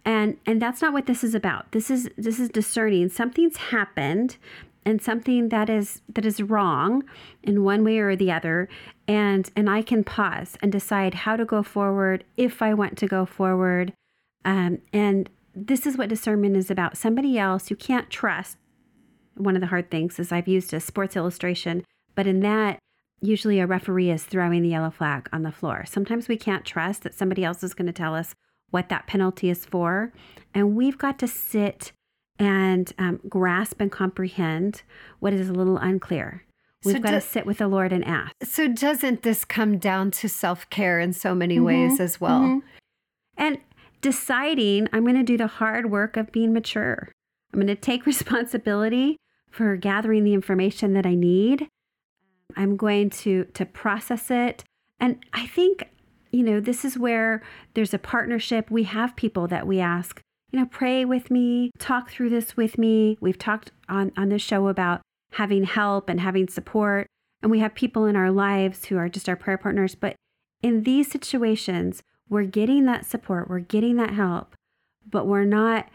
And 0.05 0.37
and 0.45 0.61
that's 0.61 0.81
not 0.81 0.93
what 0.93 1.07
this 1.07 1.23
is 1.23 1.33
about. 1.33 1.71
This 1.71 1.89
is 1.89 2.09
this 2.17 2.39
is 2.39 2.49
discerning. 2.49 3.09
Something's 3.09 3.57
happened 3.57 4.37
and 4.85 5.01
something 5.01 5.49
that 5.49 5.69
is 5.69 6.01
that 6.09 6.25
is 6.25 6.41
wrong 6.41 7.03
in 7.41 7.63
one 7.63 7.83
way 7.83 7.99
or 7.99 8.15
the 8.15 8.31
other 8.31 8.67
and 9.07 9.51
and 9.55 9.69
i 9.69 9.81
can 9.81 10.03
pause 10.03 10.57
and 10.61 10.71
decide 10.71 11.13
how 11.13 11.35
to 11.35 11.45
go 11.45 11.63
forward 11.63 12.23
if 12.37 12.61
i 12.61 12.73
want 12.73 12.97
to 12.97 13.07
go 13.07 13.25
forward 13.25 13.93
um, 14.45 14.79
and 14.91 15.29
this 15.55 15.85
is 15.85 15.97
what 15.97 16.09
discernment 16.09 16.57
is 16.57 16.71
about. 16.71 16.97
Somebody 16.97 17.37
else 17.37 17.69
you 17.69 17.75
can't 17.75 18.09
trust 18.09 18.57
one 19.35 19.55
of 19.55 19.61
the 19.61 19.67
hard 19.67 19.89
things 19.89 20.19
is 20.19 20.31
i've 20.31 20.47
used 20.47 20.73
a 20.73 20.79
sports 20.79 21.15
illustration 21.15 21.83
but 22.15 22.27
in 22.27 22.41
that 22.41 22.77
usually 23.19 23.59
a 23.59 23.65
referee 23.65 24.11
is 24.11 24.23
throwing 24.23 24.61
the 24.61 24.69
yellow 24.69 24.91
flag 24.91 25.29
on 25.31 25.43
the 25.43 25.51
floor. 25.51 25.85
Sometimes 25.87 26.27
we 26.27 26.35
can't 26.35 26.65
trust 26.65 27.03
that 27.03 27.13
somebody 27.13 27.43
else 27.43 27.63
is 27.63 27.73
going 27.73 27.87
to 27.87 27.93
tell 27.93 28.13
us 28.13 28.35
what 28.69 28.89
that 28.89 29.07
penalty 29.07 29.49
is 29.49 29.65
for 29.65 30.11
and 30.53 30.75
we've 30.75 30.97
got 30.97 31.17
to 31.19 31.27
sit 31.27 31.93
and 32.39 32.91
um, 32.97 33.19
grasp 33.29 33.79
and 33.79 33.91
comprehend 33.91 34.81
what 35.19 35.33
is 35.33 35.49
a 35.49 35.53
little 35.53 35.77
unclear. 35.77 36.43
We've 36.83 36.95
So 36.95 36.99
got 37.01 37.09
do- 37.11 37.15
to 37.15 37.21
sit 37.21 37.45
with 37.45 37.59
the 37.59 37.67
Lord 37.67 37.93
and 37.93 38.03
ask. 38.03 38.33
So, 38.43 38.67
doesn't 38.67 39.21
this 39.23 39.45
come 39.45 39.77
down 39.77 40.11
to 40.11 40.27
self 40.27 40.69
care 40.69 40.99
in 40.99 41.13
so 41.13 41.33
many 41.33 41.59
ways 41.59 41.99
as 41.99 42.19
well? 42.19 42.41
mhm. 42.41 42.61
And 43.37 43.57
deciding 44.01 44.87
I'm 44.91 45.03
going 45.03 45.15
to 45.15 45.23
do 45.23 45.37
the 45.37 45.47
hard 45.47 45.89
work 45.89 46.17
of 46.17 46.31
being 46.31 46.53
mature. 46.53 47.11
I'm 47.53 47.59
going 47.59 47.67
to 47.67 47.75
take 47.75 48.05
responsibility 48.13 49.17
for 49.49 49.75
gathering 49.77 50.23
the 50.23 50.33
information 50.33 50.93
that 50.93 51.05
I 51.05 51.15
need. 51.15 51.67
I'm 52.57 52.75
going 52.75 53.09
to 53.11 53.45
to 53.45 53.65
process 53.65 54.29
it. 54.29 54.63
And 54.99 55.23
I 55.33 55.47
think, 55.47 55.89
you 56.31 56.43
know, 56.43 56.59
this 56.59 56.83
is 56.83 56.97
where 56.97 57.41
there's 57.75 57.93
a 57.93 57.99
partnership. 57.99 58.69
We 58.69 58.83
have 58.83 59.15
people 59.15 59.47
that 59.47 59.65
we 59.65 59.79
ask, 59.79 60.19
you 60.53 60.59
know, 60.59 60.67
pray 60.67 61.03
with 61.03 61.31
me, 61.31 61.71
talk 61.79 62.11
through 62.11 62.29
this 62.29 62.55
with 62.55 62.77
me. 62.77 63.17
We've 63.19 63.37
talked 63.37 63.71
on 63.89 64.11
on 64.15 64.29
this 64.29 64.41
show 64.41 64.67
about 64.67 65.01
having 65.33 65.63
help 65.63 66.09
and 66.09 66.21
having 66.21 66.47
support. 66.47 67.07
And 67.41 67.51
we 67.51 67.59
have 67.59 67.73
people 67.73 68.05
in 68.05 68.15
our 68.15 68.31
lives 68.31 68.85
who 68.85 68.97
are 68.97 69.09
just 69.09 69.27
our 69.27 69.35
prayer 69.35 69.57
partners. 69.57 69.95
But 69.95 70.15
in 70.61 70.83
these 70.83 71.11
situations, 71.11 72.03
we're 72.29 72.43
getting 72.43 72.85
that 72.85 73.05
support, 73.05 73.49
we're 73.49 73.59
getting 73.59 73.97
that 73.97 74.11
help, 74.11 74.55
but 75.09 75.25
we're 75.25 75.43
not 75.43 75.89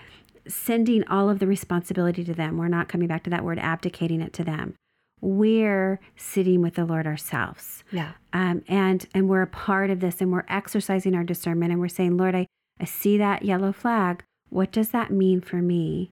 sending 0.48 1.06
all 1.06 1.30
of 1.30 1.38
the 1.38 1.46
responsibility 1.46 2.24
to 2.24 2.34
them. 2.34 2.58
We're 2.58 2.68
not 2.68 2.88
coming 2.88 3.06
back 3.06 3.22
to 3.24 3.30
that 3.30 3.44
word, 3.44 3.58
abdicating 3.60 4.20
it 4.20 4.32
to 4.34 4.44
them. 4.44 4.74
We're 5.20 6.00
sitting 6.16 6.62
with 6.62 6.74
the 6.74 6.84
Lord 6.84 7.06
ourselves. 7.06 7.84
Yeah. 7.92 8.12
Um, 8.32 8.62
and 8.66 9.06
and 9.14 9.28
we're 9.28 9.42
a 9.42 9.46
part 9.46 9.90
of 9.90 10.00
this 10.00 10.20
and 10.20 10.32
we're 10.32 10.44
exercising 10.48 11.14
our 11.14 11.24
discernment 11.24 11.70
and 11.70 11.80
we're 11.80 11.88
saying, 11.88 12.16
Lord, 12.16 12.34
I, 12.34 12.46
I 12.80 12.84
see 12.86 13.18
that 13.18 13.44
yellow 13.44 13.72
flag. 13.72 14.24
What 14.50 14.72
does 14.72 14.90
that 14.90 15.10
mean 15.10 15.40
for 15.40 15.56
me? 15.56 16.10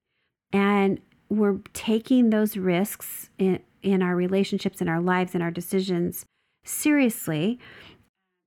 And 0.52 1.00
we're 1.28 1.58
taking 1.72 2.30
those 2.30 2.56
risks 2.56 3.30
in, 3.38 3.60
in 3.82 4.02
our 4.02 4.14
relationships, 4.14 4.80
in 4.80 4.88
our 4.88 5.00
lives, 5.00 5.34
in 5.34 5.42
our 5.42 5.50
decisions 5.50 6.24
seriously, 6.64 7.58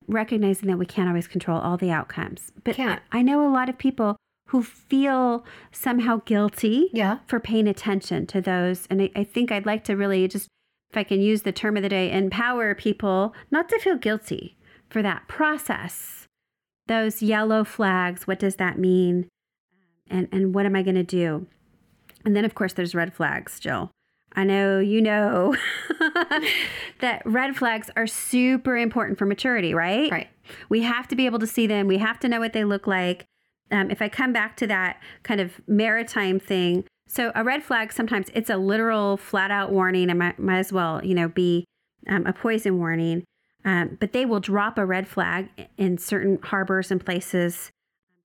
recognizing 0.08 0.68
that 0.70 0.78
we 0.78 0.86
can't 0.86 1.08
always 1.08 1.28
control 1.28 1.60
all 1.60 1.78
the 1.78 1.92
outcomes. 1.92 2.52
But 2.64 2.76
Can't. 2.76 3.02
I 3.12 3.22
know 3.22 3.48
a 3.48 3.52
lot 3.54 3.70
of 3.70 3.78
people 3.78 4.16
who 4.48 4.64
feel 4.64 5.46
somehow 5.72 6.22
guilty 6.26 6.90
Yeah. 6.94 7.20
for 7.28 7.40
paying 7.40 7.68
attention 7.68 8.26
to 8.28 8.42
those. 8.42 8.88
And 8.90 9.02
I, 9.04 9.12
I 9.16 9.24
think 9.24 9.52
I'd 9.52 9.66
like 9.66 9.84
to 9.86 9.96
really 9.96 10.28
just, 10.28 10.48
if 10.90 10.98
I 10.98 11.04
can 11.04 11.22
use 11.22 11.44
the 11.44 11.52
term 11.52 11.78
of 11.78 11.84
the 11.84 11.90
day, 11.90 12.12
empower 12.12 12.74
people 12.74 13.34
not 13.52 13.70
to 13.70 13.78
feel 13.80 13.96
guilty 13.98 14.58
for 14.90 15.04
that 15.04 15.28
process. 15.28 16.26
Those 16.88 17.22
yellow 17.22 17.64
flags, 17.64 18.26
what 18.26 18.40
does 18.40 18.56
that 18.56 18.80
mean? 18.80 19.28
And, 20.10 20.28
and 20.32 20.54
what 20.54 20.66
am 20.66 20.76
I 20.76 20.84
going 20.84 20.96
to 20.96 21.04
do? 21.04 21.48
And 22.26 22.36
then, 22.36 22.46
of 22.46 22.56
course, 22.56 22.74
there's 22.74 22.96
red 22.96 23.14
flags, 23.14 23.60
Jill. 23.60 23.92
I 24.34 24.44
know 24.44 24.80
you 24.80 25.02
know 25.02 25.56
that 27.02 27.22
red 27.26 27.56
flags 27.56 27.90
are 27.96 28.08
super 28.08 28.78
important 28.78 29.18
for 29.18 29.26
maturity, 29.26 29.74
right? 29.74 30.12
Right. 30.12 30.28
We 30.70 30.84
have 30.84 31.08
to 31.10 31.16
be 31.16 31.26
able 31.26 31.40
to 31.40 31.48
see 31.48 31.68
them. 31.68 31.88
We 31.88 31.98
have 31.98 32.20
to 32.20 32.28
know 32.28 32.40
what 32.40 32.54
they 32.54 32.64
look 32.64 32.86
like. 32.86 33.26
Um, 33.72 33.92
if 33.92 34.02
I 34.02 34.10
come 34.10 34.34
back 34.34 34.56
to 34.58 34.68
that 34.68 35.02
kind 35.24 35.42
of 35.42 35.60
maritime 35.68 36.40
thing, 36.40 36.86
so 37.08 37.32
a 37.34 37.44
red 37.44 37.64
flag 37.64 37.92
sometimes 37.92 38.28
it's 38.34 38.50
a 38.50 38.58
literal 38.58 39.18
flat 39.18 39.52
out 39.52 39.72
warning. 39.72 40.10
It 40.10 40.16
might, 40.16 40.38
might 40.40 40.60
as 40.60 40.72
well, 40.72 41.04
you 41.04 41.16
know, 41.16 41.28
be 41.28 41.66
um, 42.08 42.26
a 42.26 42.34
poison 42.34 42.78
warning. 42.78 43.24
Um, 43.66 43.98
but 44.00 44.14
they 44.14 44.26
will 44.26 44.40
drop 44.40 44.78
a 44.78 44.86
red 44.86 45.08
flag 45.08 45.50
in 45.78 45.98
certain 45.98 46.40
harbors 46.42 46.92
and 46.92 47.04
places 47.04 47.72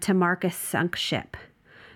to 0.01 0.15
mark 0.15 0.45
a 0.45 0.51
sunk 0.51 0.97
ship. 0.97 1.37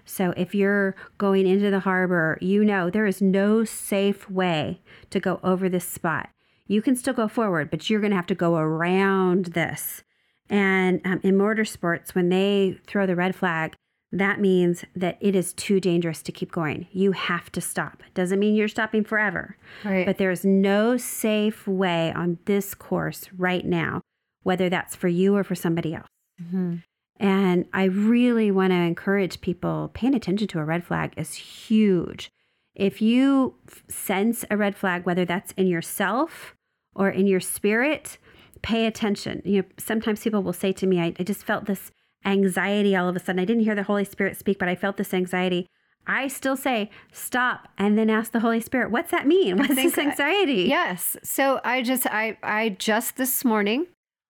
So 0.08 0.32
if 0.36 0.54
you're 0.54 0.96
going 1.18 1.46
into 1.46 1.70
the 1.70 1.80
harbor, 1.80 2.38
you 2.40 2.64
know 2.64 2.90
there 2.90 3.06
is 3.06 3.20
no 3.22 3.64
safe 3.64 4.28
way 4.30 4.80
to 5.10 5.20
go 5.20 5.38
over 5.44 5.68
this 5.68 5.86
spot. 5.86 6.30
You 6.66 6.82
can 6.82 6.96
still 6.96 7.14
go 7.14 7.28
forward, 7.28 7.70
but 7.70 7.88
you're 7.88 8.00
going 8.00 8.10
to 8.10 8.16
have 8.16 8.26
to 8.26 8.34
go 8.34 8.56
around 8.56 9.46
this. 9.46 10.02
And 10.50 11.00
um, 11.04 11.20
in 11.22 11.36
motorsports, 11.36 12.14
when 12.14 12.28
they 12.30 12.78
throw 12.86 13.06
the 13.06 13.16
red 13.16 13.34
flag, 13.36 13.74
that 14.10 14.40
means 14.40 14.84
that 14.96 15.18
it 15.20 15.36
is 15.36 15.52
too 15.52 15.80
dangerous 15.80 16.22
to 16.22 16.32
keep 16.32 16.50
going. 16.50 16.86
You 16.92 17.12
have 17.12 17.52
to 17.52 17.60
stop. 17.60 18.02
Doesn't 18.14 18.38
mean 18.38 18.54
you're 18.54 18.68
stopping 18.68 19.04
forever, 19.04 19.56
Right. 19.84 20.06
but 20.06 20.16
there 20.16 20.30
is 20.30 20.44
no 20.46 20.96
safe 20.96 21.66
way 21.68 22.12
on 22.14 22.38
this 22.46 22.74
course 22.74 23.28
right 23.36 23.66
now, 23.66 24.00
whether 24.44 24.70
that's 24.70 24.96
for 24.96 25.08
you 25.08 25.36
or 25.36 25.44
for 25.44 25.54
somebody 25.54 25.94
else. 25.94 26.06
Mhm. 26.42 26.82
And 27.20 27.66
I 27.72 27.84
really 27.84 28.50
want 28.50 28.70
to 28.70 28.76
encourage 28.76 29.40
people 29.40 29.90
paying 29.92 30.14
attention 30.14 30.46
to 30.48 30.60
a 30.60 30.64
red 30.64 30.84
flag 30.84 31.14
is 31.16 31.34
huge. 31.34 32.30
If 32.74 33.02
you 33.02 33.56
sense 33.88 34.44
a 34.50 34.56
red 34.56 34.76
flag, 34.76 35.04
whether 35.04 35.24
that's 35.24 35.52
in 35.52 35.66
yourself 35.66 36.54
or 36.94 37.10
in 37.10 37.26
your 37.26 37.40
spirit, 37.40 38.18
pay 38.62 38.86
attention. 38.86 39.42
You 39.44 39.62
know, 39.62 39.68
sometimes 39.78 40.22
people 40.22 40.42
will 40.42 40.52
say 40.52 40.72
to 40.72 40.86
me, 40.86 41.00
I, 41.00 41.14
I 41.18 41.24
just 41.24 41.44
felt 41.44 41.66
this 41.66 41.90
anxiety 42.24 42.94
all 42.94 43.08
of 43.08 43.16
a 43.16 43.18
sudden. 43.18 43.40
I 43.40 43.44
didn't 43.44 43.64
hear 43.64 43.74
the 43.74 43.82
Holy 43.82 44.04
Spirit 44.04 44.36
speak, 44.36 44.58
but 44.58 44.68
I 44.68 44.76
felt 44.76 44.96
this 44.96 45.12
anxiety. 45.12 45.66
I 46.06 46.28
still 46.28 46.56
say 46.56 46.90
stop 47.12 47.68
and 47.76 47.98
then 47.98 48.08
ask 48.08 48.32
the 48.32 48.40
Holy 48.40 48.60
Spirit, 48.60 48.90
what's 48.90 49.10
that 49.10 49.26
mean? 49.26 49.58
What's 49.58 49.74
this 49.74 49.98
anxiety? 49.98 50.62
Yes. 50.62 51.16
So 51.22 51.60
I 51.64 51.82
just 51.82 52.06
I 52.06 52.38
I 52.42 52.70
just 52.70 53.16
this 53.16 53.44
morning 53.44 53.86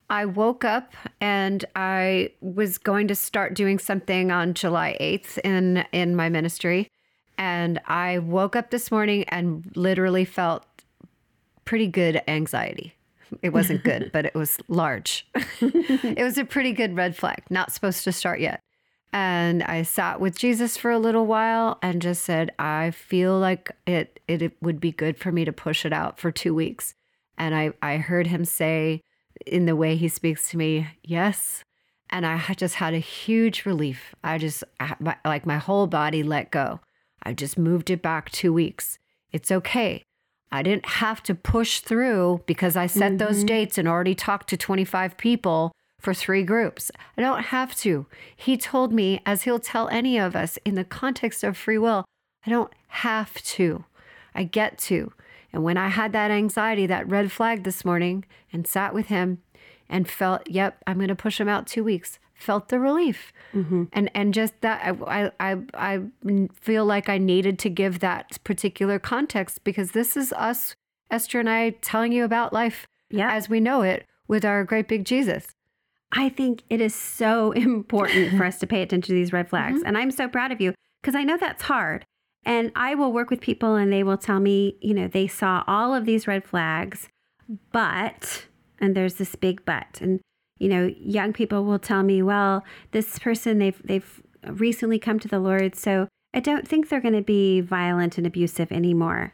I 0.10 0.26
woke 0.26 0.64
up 0.64 0.94
and 1.20 1.66
I 1.76 2.32
was 2.42 2.78
going 2.78 3.08
to 3.08 3.16
start 3.16 3.54
doing 3.54 3.80
something 3.80 4.32
on 4.32 4.54
July 4.54 4.98
8th 5.00 5.40
in 5.44 5.86
in 5.92 6.16
my 6.16 6.30
ministry 6.30 6.90
and 7.38 7.80
I 7.86 8.20
woke 8.20 8.56
up 8.56 8.72
this 8.72 8.92
morning 8.92 9.26
and 9.28 9.72
literally 9.76 10.26
felt 10.26 10.66
pretty 11.66 11.88
good 11.88 12.22
anxiety. 12.28 12.96
It 13.42 13.50
wasn't 13.50 13.84
good, 13.84 14.12
but 14.14 14.26
it 14.26 14.36
was 14.36 14.58
large. 14.68 15.28
it 15.62 16.24
was 16.24 16.38
a 16.38 16.46
pretty 16.46 16.72
good 16.72 16.96
red 16.96 17.16
flag. 17.16 17.44
Not 17.50 17.72
supposed 17.72 18.04
to 18.04 18.12
start 18.12 18.40
yet. 18.40 18.62
And 19.12 19.64
I 19.64 19.84
sat 19.84 20.20
with 20.20 20.38
Jesus 20.38 20.76
for 20.76 20.92
a 20.92 21.00
little 21.00 21.26
while 21.26 21.80
and 21.82 22.02
just 22.02 22.24
said, 22.24 22.52
I 22.60 22.92
feel 22.92 23.40
like 23.40 23.72
it, 23.88 24.20
it, 24.28 24.42
it 24.42 24.54
would 24.62 24.80
be 24.80 24.92
good 24.92 25.18
for 25.18 25.32
me 25.32 25.46
to 25.46 25.54
push 25.54 25.86
it 25.86 25.94
out 25.94 26.20
for 26.20 26.32
two 26.32 26.54
weeks. 26.54 26.96
And 27.38 27.56
I, 27.56 27.72
I 27.82 27.98
heard 27.98 28.28
him 28.28 28.44
say, 28.44 29.02
in 29.46 29.66
the 29.66 29.76
way 29.76 29.96
he 29.96 30.08
speaks 30.08 30.50
to 30.50 30.58
me, 30.58 30.88
yes. 31.04 31.64
And 32.10 32.26
I 32.26 32.38
just 32.56 32.76
had 32.76 32.94
a 32.94 33.00
huge 33.00 33.66
relief. 33.66 34.16
I 34.24 34.38
just, 34.38 34.64
I, 34.80 34.96
like 35.26 35.46
my 35.46 35.58
whole 35.58 35.88
body 35.88 36.24
let 36.24 36.52
go. 36.52 36.80
I 37.24 37.34
just 37.34 37.58
moved 37.58 37.90
it 37.90 38.02
back 38.02 38.30
two 38.30 38.54
weeks. 38.54 39.00
It's 39.32 39.52
okay. 39.52 40.04
I 40.52 40.62
didn't 40.62 40.86
have 40.86 41.24
to 41.24 41.36
push 41.36 41.80
through 41.80 42.44
because 42.46 42.78
I 42.78 42.86
set 42.86 43.14
mm-hmm. 43.14 43.18
those 43.18 43.44
dates 43.44 43.78
and 43.78 43.88
already 43.88 44.16
talked 44.16 44.50
to 44.50 44.58
25 44.58 45.18
people 45.18 45.72
for 46.00 46.14
three 46.14 46.44
groups. 46.44 46.92
I 47.18 47.22
don't 47.22 47.46
have 47.46 47.76
to. 47.78 48.06
He 48.36 48.58
told 48.58 48.94
me, 48.94 49.22
as 49.26 49.44
he'll 49.44 49.60
tell 49.60 49.90
any 49.90 50.18
of 50.18 50.36
us 50.36 50.58
in 50.64 50.76
the 50.76 50.84
context 50.84 51.44
of 51.44 51.58
free 51.58 51.80
will, 51.80 52.06
I 52.46 52.52
don't 52.52 52.72
have 52.88 53.34
to. 53.44 53.86
I 54.36 54.44
get 54.44 54.78
to. 54.80 55.12
And 55.56 55.64
when 55.64 55.78
I 55.78 55.88
had 55.88 56.12
that 56.12 56.32
anxiety, 56.32 56.86
that 56.86 57.08
red 57.08 57.32
flag 57.32 57.64
this 57.64 57.86
morning, 57.86 58.26
and 58.52 58.68
sat 58.68 58.94
with 58.94 59.08
him 59.08 59.42
and 59.88 60.06
felt, 60.06 60.50
yep, 60.50 60.84
I'm 60.86 60.98
going 60.98 61.08
to 61.08 61.16
push 61.16 61.40
him 61.40 61.48
out 61.48 61.66
two 61.66 61.82
weeks, 61.82 62.20
felt 62.34 62.68
the 62.68 62.78
relief. 62.78 63.32
Mm-hmm. 63.54 63.86
And 63.94 64.12
and 64.14 64.34
just 64.34 64.60
that 64.60 64.98
I, 65.08 65.32
I 65.40 65.58
I 65.74 66.02
feel 66.60 66.84
like 66.84 67.08
I 67.08 67.18
needed 67.18 67.58
to 67.60 67.70
give 67.70 68.00
that 68.00 68.44
particular 68.44 69.00
context 69.00 69.64
because 69.64 69.92
this 69.92 70.18
is 70.18 70.34
us, 70.34 70.76
Esther 71.10 71.40
and 71.40 71.50
I, 71.50 71.70
telling 71.82 72.12
you 72.12 72.26
about 72.26 72.52
life 72.52 72.86
yeah. 73.10 73.32
as 73.32 73.48
we 73.48 73.62
know 73.62 73.82
it 73.82 74.06
with 74.28 74.44
our 74.44 74.66
great 74.66 74.90
big 74.90 75.06
Jesus. 75.06 75.48
I 76.12 76.28
think 76.28 76.64
it 76.70 76.82
is 76.82 76.94
so 76.94 77.52
important 77.54 78.38
for 78.38 78.44
us 78.44 78.60
to 78.60 78.68
pay 78.68 78.82
attention 78.82 79.14
to 79.14 79.18
these 79.18 79.32
red 79.32 79.50
flags. 79.50 79.78
Mm-hmm. 79.78 79.88
And 79.88 79.98
I'm 79.98 80.12
so 80.12 80.28
proud 80.28 80.52
of 80.52 80.60
you 80.60 80.74
because 81.02 81.16
I 81.16 81.24
know 81.24 81.38
that's 81.38 81.64
hard. 81.64 82.06
And 82.46 82.72
I 82.76 82.94
will 82.94 83.12
work 83.12 83.30
with 83.30 83.42
people 83.42 83.76
and 83.76 83.92
they 83.92 84.04
will 84.04 84.18
tell 84.18 84.40
me, 84.40 84.78
you 84.80 84.94
know, 84.94 85.08
they 85.08 85.28
saw 85.28 85.64
all 85.66 85.96
of 85.96 86.06
these 86.06 86.28
red 86.28 86.46
flags, 86.46 87.10
but, 87.72 88.46
and 88.80 88.96
there's 88.96 89.16
this 89.16 89.36
big 89.36 89.66
but. 89.66 90.00
And 90.00 90.20
you 90.60 90.70
know, 90.70 90.94
young 91.00 91.34
people 91.34 91.66
will 91.66 91.80
tell 91.80 92.04
me, 92.04 92.22
well, 92.22 92.64
this 92.92 93.20
person 93.20 93.58
they've 93.58 93.82
they've 93.84 94.22
recently 94.48 95.00
come 95.00 95.20
to 95.20 95.28
the 95.28 95.40
Lord, 95.40 95.76
so 95.76 96.08
I 96.34 96.40
don't 96.40 96.68
think 96.68 96.90
they're 96.90 97.02
going 97.02 97.14
to 97.16 97.22
be 97.22 97.62
violent 97.62 98.18
and 98.18 98.26
abusive 98.26 98.72
anymore. 98.72 99.34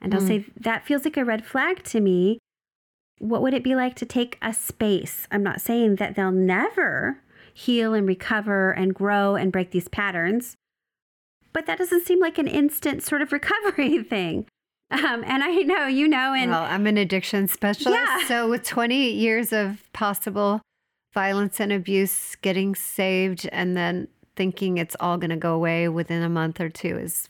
And 0.00 0.14
I'll 0.14 0.20
mm. 0.20 0.28
say 0.28 0.46
that 0.60 0.86
feels 0.86 1.04
like 1.04 1.16
a 1.16 1.24
red 1.24 1.44
flag 1.44 1.82
to 1.84 2.00
me. 2.00 2.38
What 3.18 3.42
would 3.42 3.52
it 3.52 3.64
be 3.64 3.74
like 3.74 3.96
to 3.96 4.06
take 4.06 4.38
a 4.40 4.54
space? 4.54 5.26
I'm 5.30 5.42
not 5.42 5.60
saying 5.60 5.96
that 5.96 6.14
they'll 6.14 6.30
never 6.30 7.20
heal 7.52 7.92
and 7.92 8.06
recover 8.06 8.70
and 8.70 8.94
grow 8.94 9.34
and 9.34 9.52
break 9.52 9.72
these 9.72 9.88
patterns, 9.88 10.54
but 11.52 11.66
that 11.66 11.78
doesn't 11.78 12.06
seem 12.06 12.20
like 12.20 12.38
an 12.38 12.46
instant 12.46 13.02
sort 13.02 13.22
of 13.22 13.32
recovery 13.32 14.02
thing. 14.02 14.46
Um, 14.90 15.22
and 15.24 15.44
I 15.44 15.54
know, 15.62 15.86
you 15.86 16.08
know, 16.08 16.34
and 16.34 16.50
well, 16.50 16.64
I'm 16.64 16.86
an 16.86 16.96
addiction 16.96 17.46
specialist. 17.46 18.00
Yeah. 18.00 18.26
So 18.26 18.48
with 18.48 18.64
20 18.64 19.12
years 19.12 19.52
of 19.52 19.88
possible 19.92 20.62
violence 21.14 21.60
and 21.60 21.72
abuse, 21.72 22.36
getting 22.36 22.74
saved, 22.74 23.48
and 23.52 23.76
then 23.76 24.08
thinking 24.34 24.78
it's 24.78 24.96
all 24.98 25.16
going 25.16 25.30
to 25.30 25.36
go 25.36 25.54
away 25.54 25.88
within 25.88 26.22
a 26.22 26.28
month 26.28 26.60
or 26.60 26.68
two 26.68 26.98
is 26.98 27.28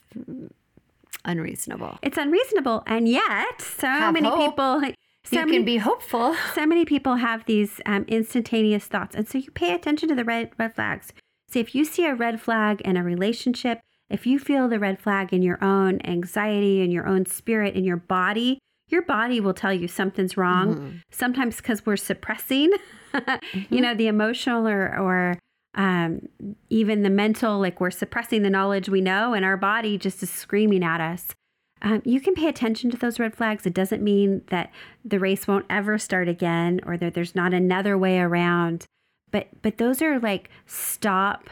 unreasonable. 1.25 1.99
It's 2.01 2.17
unreasonable. 2.17 2.83
And 2.87 3.07
yet, 3.07 3.61
so 3.61 3.87
have 3.87 4.13
many 4.13 4.27
hope. 4.27 4.51
people. 4.51 4.81
So 5.23 5.35
you 5.35 5.45
many, 5.45 5.57
can 5.57 5.65
be 5.65 5.77
hopeful. 5.77 6.35
So 6.55 6.65
many 6.65 6.83
people 6.83 7.15
have 7.17 7.45
these 7.45 7.79
um, 7.85 8.05
instantaneous 8.07 8.85
thoughts. 8.85 9.15
And 9.15 9.27
so 9.27 9.37
you 9.37 9.51
pay 9.51 9.73
attention 9.73 10.09
to 10.09 10.15
the 10.15 10.23
red, 10.23 10.51
red 10.57 10.73
flags. 10.73 11.13
So 11.47 11.59
if 11.59 11.75
you 11.75 11.85
see 11.85 12.05
a 12.05 12.15
red 12.15 12.41
flag 12.41 12.81
in 12.81 12.97
a 12.97 13.03
relationship, 13.03 13.81
if 14.11 14.27
you 14.27 14.39
feel 14.39 14.67
the 14.67 14.79
red 14.79 14.99
flag 14.99 15.33
in 15.33 15.41
your 15.41 15.63
own 15.63 15.99
anxiety 16.03 16.81
and 16.81 16.91
your 16.91 17.07
own 17.07 17.25
spirit 17.25 17.75
in 17.75 17.83
your 17.83 17.97
body, 17.97 18.59
your 18.87 19.01
body 19.01 19.39
will 19.39 19.53
tell 19.53 19.73
you 19.73 19.87
something's 19.87 20.37
wrong. 20.37 20.75
Mm-hmm. 20.75 20.97
Sometimes 21.11 21.57
because 21.57 21.85
we're 21.85 21.97
suppressing, 21.97 22.71
mm-hmm. 23.13 23.73
you 23.73 23.81
know, 23.81 23.95
the 23.95 24.07
emotional 24.07 24.67
or, 24.67 24.97
or 24.99 25.39
um, 25.75 26.27
even 26.69 27.03
the 27.03 27.09
mental, 27.09 27.59
like 27.59 27.79
we're 27.79 27.91
suppressing 27.91 28.43
the 28.43 28.49
knowledge 28.49 28.89
we 28.89 29.01
know, 29.01 29.33
and 29.33 29.45
our 29.45 29.57
body 29.57 29.97
just 29.97 30.21
is 30.21 30.29
screaming 30.29 30.83
at 30.83 30.99
us. 30.99 31.33
Um, 31.81 32.01
you 32.05 32.21
can 32.21 32.35
pay 32.35 32.47
attention 32.47 32.91
to 32.91 32.97
those 32.97 33.19
red 33.19 33.35
flags. 33.35 33.65
It 33.65 33.73
doesn't 33.73 34.03
mean 34.03 34.43
that 34.47 34.71
the 35.03 35.19
race 35.19 35.47
won't 35.47 35.65
ever 35.69 35.97
start 35.97 36.27
again 36.27 36.79
or 36.85 36.95
that 36.97 37.13
there's 37.13 37.33
not 37.33 37.53
another 37.53 37.97
way 37.97 38.19
around. 38.19 38.85
But 39.31 39.47
but 39.61 39.77
those 39.77 40.01
are 40.01 40.19
like 40.19 40.49
stop 40.67 41.49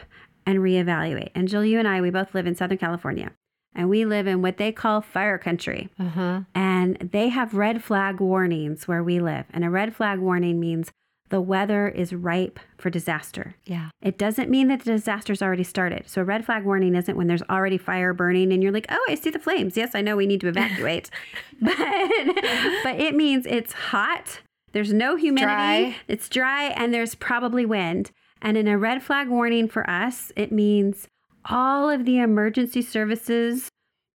and 0.50 0.58
reevaluate. 0.60 1.30
And 1.34 1.48
Jill, 1.48 1.64
you 1.64 1.78
and 1.78 1.88
I, 1.88 2.00
we 2.00 2.10
both 2.10 2.34
live 2.34 2.46
in 2.46 2.54
Southern 2.54 2.78
California 2.78 3.32
and 3.74 3.88
we 3.88 4.04
live 4.04 4.26
in 4.26 4.42
what 4.42 4.56
they 4.56 4.72
call 4.72 5.00
fire 5.00 5.38
country. 5.38 5.88
Uh-huh. 5.98 6.40
And 6.54 6.96
they 7.12 7.28
have 7.28 7.54
red 7.54 7.82
flag 7.82 8.20
warnings 8.20 8.88
where 8.88 9.02
we 9.02 9.20
live. 9.20 9.46
And 9.52 9.64
a 9.64 9.70
red 9.70 9.94
flag 9.94 10.18
warning 10.18 10.58
means 10.58 10.90
the 11.28 11.40
weather 11.40 11.88
is 11.88 12.12
ripe 12.12 12.58
for 12.76 12.90
disaster. 12.90 13.54
Yeah. 13.64 13.90
It 14.02 14.18
doesn't 14.18 14.50
mean 14.50 14.66
that 14.68 14.80
the 14.80 14.92
disaster's 14.92 15.40
already 15.40 15.62
started. 15.62 16.08
So 16.08 16.22
a 16.22 16.24
red 16.24 16.44
flag 16.44 16.64
warning 16.64 16.96
isn't 16.96 17.16
when 17.16 17.28
there's 17.28 17.42
already 17.48 17.78
fire 17.78 18.12
burning 18.12 18.52
and 18.52 18.62
you're 18.62 18.72
like, 18.72 18.86
"Oh, 18.88 19.06
I 19.08 19.14
see 19.14 19.30
the 19.30 19.38
flames. 19.38 19.76
Yes, 19.76 19.94
I 19.94 20.00
know 20.00 20.16
we 20.16 20.26
need 20.26 20.40
to 20.40 20.48
evacuate." 20.48 21.08
but 21.60 21.76
but 21.76 22.98
it 22.98 23.14
means 23.14 23.46
it's 23.46 23.72
hot. 23.72 24.40
There's 24.72 24.92
no 24.92 25.14
humidity. 25.14 25.46
Dry. 25.46 25.96
It's 26.08 26.28
dry 26.28 26.64
and 26.64 26.92
there's 26.92 27.14
probably 27.14 27.64
wind. 27.64 28.10
And 28.42 28.56
in 28.56 28.68
a 28.68 28.78
red 28.78 29.02
flag 29.02 29.28
warning 29.28 29.68
for 29.68 29.88
us, 29.88 30.32
it 30.36 30.50
means 30.50 31.08
all 31.44 31.90
of 31.90 32.04
the 32.04 32.18
emergency 32.18 32.82
services 32.82 33.68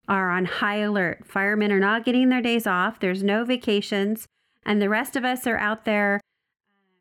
are 0.08 0.32
on 0.32 0.46
high 0.46 0.78
alert. 0.78 1.26
Firemen 1.26 1.72
are 1.72 1.80
not 1.80 2.06
getting 2.06 2.30
their 2.30 2.42
days 2.42 2.68
off, 2.68 3.00
there's 3.00 3.24
no 3.24 3.44
vacations, 3.44 4.28
and 4.66 4.82
the 4.82 4.90
rest 4.90 5.16
of 5.16 5.26
us 5.26 5.48
are 5.48 5.58
out 5.58 5.86
there 5.86 6.20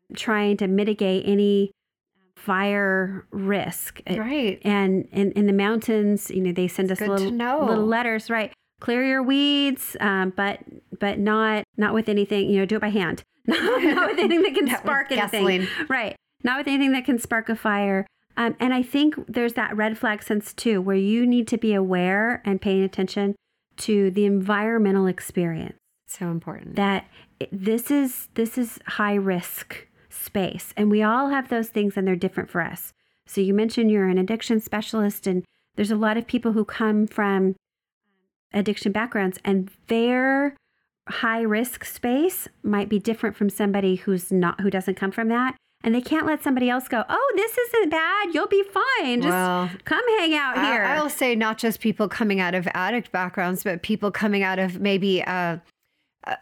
um, 0.09 0.15
trying 0.15 0.57
to 0.57 0.67
mitigate 0.67 1.27
any 1.27 1.71
fire 2.35 3.25
risk. 3.31 4.01
Right. 4.09 4.59
And 4.63 5.07
in, 5.11 5.31
in 5.31 5.47
the 5.47 5.53
mountains, 5.53 6.29
you 6.29 6.41
know, 6.41 6.51
they 6.51 6.67
send 6.67 6.91
it's 6.91 7.01
us 7.01 7.07
little, 7.07 7.31
little 7.31 7.85
letters, 7.85 8.29
right? 8.29 8.53
Clear 8.81 9.05
your 9.05 9.23
weeds, 9.23 9.95
um, 9.99 10.33
but 10.35 10.59
but 10.99 11.17
not 11.17 11.63
not 11.77 11.93
with 11.93 12.09
anything. 12.09 12.49
You 12.49 12.59
know, 12.59 12.65
do 12.65 12.75
it 12.75 12.81
by 12.81 12.89
hand, 12.89 13.23
not, 13.47 13.81
not 13.81 14.09
with 14.09 14.19
anything 14.19 14.41
that 14.41 14.53
can 14.53 14.67
spark 14.77 15.11
anything. 15.11 15.45
Gasoline. 15.45 15.67
Right 15.87 16.15
not 16.43 16.59
with 16.59 16.67
anything 16.67 16.91
that 16.93 17.05
can 17.05 17.19
spark 17.19 17.49
a 17.49 17.55
fire. 17.55 18.05
Um, 18.37 18.55
and 18.59 18.73
I 18.73 18.83
think 18.83 19.15
there's 19.27 19.53
that 19.53 19.75
red 19.75 19.97
flag 19.97 20.21
sense 20.21 20.53
too, 20.53 20.81
where 20.81 20.95
you 20.95 21.25
need 21.25 21.47
to 21.49 21.57
be 21.57 21.73
aware 21.73 22.41
and 22.45 22.61
paying 22.61 22.83
attention 22.83 23.35
to 23.77 24.11
the 24.11 24.25
environmental 24.25 25.07
experience. 25.07 25.77
So 26.07 26.27
important. 26.27 26.75
That 26.75 27.07
this 27.51 27.89
is 27.89 28.29
this 28.35 28.57
is 28.57 28.79
high 28.87 29.15
risk 29.15 29.87
space, 30.09 30.73
and 30.77 30.91
we 30.91 31.01
all 31.01 31.29
have 31.29 31.49
those 31.49 31.69
things, 31.69 31.97
and 31.97 32.07
they're 32.07 32.15
different 32.15 32.49
for 32.49 32.61
us. 32.61 32.93
So 33.25 33.41
you 33.41 33.53
mentioned 33.53 33.89
you're 33.89 34.07
an 34.07 34.17
addiction 34.17 34.59
specialist, 34.59 35.27
and 35.27 35.43
there's 35.75 35.91
a 35.91 35.95
lot 35.95 36.17
of 36.17 36.27
people 36.27 36.53
who 36.53 36.63
come 36.63 37.07
from 37.07 37.55
addiction 38.53 38.91
backgrounds, 38.91 39.39
and 39.43 39.71
their 39.87 40.55
high 41.09 41.41
risk 41.41 41.83
space 41.85 42.47
might 42.63 42.89
be 42.89 42.99
different 42.99 43.35
from 43.35 43.49
somebody 43.49 43.95
who's 43.95 44.31
not 44.31 44.61
who 44.61 44.69
doesn't 44.69 44.95
come 44.95 45.11
from 45.11 45.27
that 45.29 45.55
and 45.85 45.93
they 45.93 46.01
can't 46.01 46.25
let 46.25 46.41
somebody 46.41 46.67
else 46.67 46.87
go, 46.87 47.03
oh, 47.07 47.33
this 47.35 47.55
isn't 47.55 47.91
bad. 47.91 48.33
You'll 48.33 48.47
be 48.47 48.63
fine. 48.63 49.21
Just 49.21 49.31
well, 49.31 49.69
come 49.83 50.01
hang 50.17 50.33
out 50.33 50.57
here. 50.57 50.83
I, 50.83 50.99
will 50.99 51.11
say 51.11 51.35
not 51.35 51.59
just 51.59 51.79
people 51.79 52.09
coming 52.09 52.39
out 52.39 52.55
of 52.55 52.67
addict 52.73 53.11
backgrounds, 53.11 53.63
but 53.63 53.83
people 53.83 54.09
coming 54.09 54.41
out 54.41 54.57
of 54.57 54.81
maybe, 54.81 55.23
uh, 55.23 55.57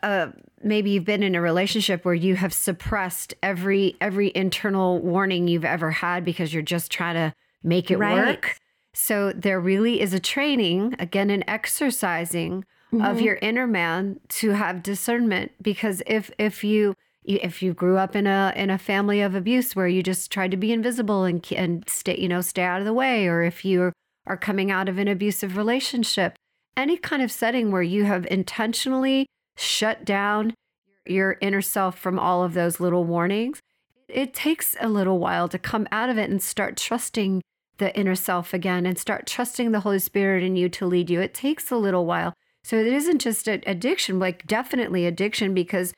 uh, 0.02 0.28
maybe 0.64 0.92
you've 0.92 1.04
been 1.04 1.24
in 1.24 1.36
a 1.36 1.42
relationship 1.42 2.06
where 2.06 2.14
you 2.14 2.36
have 2.36 2.54
suppressed 2.54 3.34
every 3.44 3.98
every 4.00 4.32
internal 4.34 5.00
warning 5.00 5.50
you've 5.50 5.66
ever 5.66 5.92
had 5.92 6.24
because 6.24 6.54
you're 6.54 6.64
just 6.64 6.90
trying 6.90 7.16
to 7.16 7.34
make 7.64 7.92
it 7.92 7.98
right. 7.98 8.16
work. 8.16 8.56
So 8.94 9.34
there 9.34 9.60
really 9.60 10.00
is 10.00 10.14
a 10.14 10.22
training, 10.22 10.96
again, 11.00 11.30
an 11.30 11.44
exercising 11.50 12.64
mm-hmm. 12.94 13.04
of 13.04 13.20
your 13.20 13.36
inner 13.42 13.68
man 13.68 14.22
to 14.30 14.52
have 14.52 14.82
discernment. 14.82 15.52
Because 15.62 16.02
if 16.08 16.32
if 16.40 16.64
you 16.64 16.96
if 17.26 17.62
you 17.62 17.74
grew 17.74 17.98
up 17.98 18.16
in 18.16 18.28
a 18.28 18.54
in 18.56 18.70
a 18.70 18.78
family 18.78 19.22
of 19.22 19.36
abuse 19.36 19.76
where 19.76 19.88
you 19.88 20.04
just 20.04 20.32
tried 20.32 20.52
to 20.52 20.58
be 20.58 20.72
invisible 20.72 21.24
and 21.24 21.46
and 21.56 21.88
stay 21.88 22.18
you 22.20 22.28
know 22.28 22.42
stay 22.42 22.64
out 22.64 22.80
of 22.80 22.86
the 22.86 22.94
way 22.94 23.28
or 23.28 23.44
if 23.44 23.64
you're 23.64 23.94
coming 24.40 24.72
out 24.72 24.90
of 24.90 24.98
an 24.98 25.08
abusive 25.08 25.58
relationship, 25.58 26.36
any 26.76 26.98
kind 26.98 27.22
of 27.22 27.32
setting 27.32 27.72
where 27.72 27.82
you 27.82 28.06
have 28.06 28.26
intentionally 28.28 29.28
shut 29.58 30.06
down 30.06 30.54
your 31.06 31.38
inner 31.42 31.62
self 31.62 31.98
from 31.98 32.18
all 32.18 32.44
of 32.44 32.54
those 32.54 32.80
little 32.80 33.04
warnings, 33.04 33.60
it 34.08 34.34
takes 34.34 34.76
a 34.80 34.88
little 34.88 35.20
while 35.20 35.48
to 35.48 35.60
come 35.60 35.88
out 35.92 36.10
of 36.10 36.18
it 36.18 36.30
and 36.30 36.42
start 36.42 36.78
trusting 36.78 37.42
the 37.78 37.96
inner 37.98 38.16
self 38.16 38.54
again 38.54 38.86
and 38.86 38.98
start 38.98 39.26
trusting 39.28 39.72
the 39.72 39.82
Holy 39.82 40.00
Spirit 40.00 40.44
in 40.44 40.56
you 40.56 40.70
to 40.70 40.86
lead 40.86 41.10
you. 41.10 41.20
It 41.20 41.34
takes 41.34 41.72
a 41.72 41.76
little 41.76 42.06
while. 42.06 42.34
So 42.64 42.78
it 42.78 42.88
isn't 42.88 43.20
just 43.20 43.48
addiction, 43.48 44.20
like 44.20 44.48
definitely 44.48 45.06
addiction 45.06 45.54
because 45.54 45.94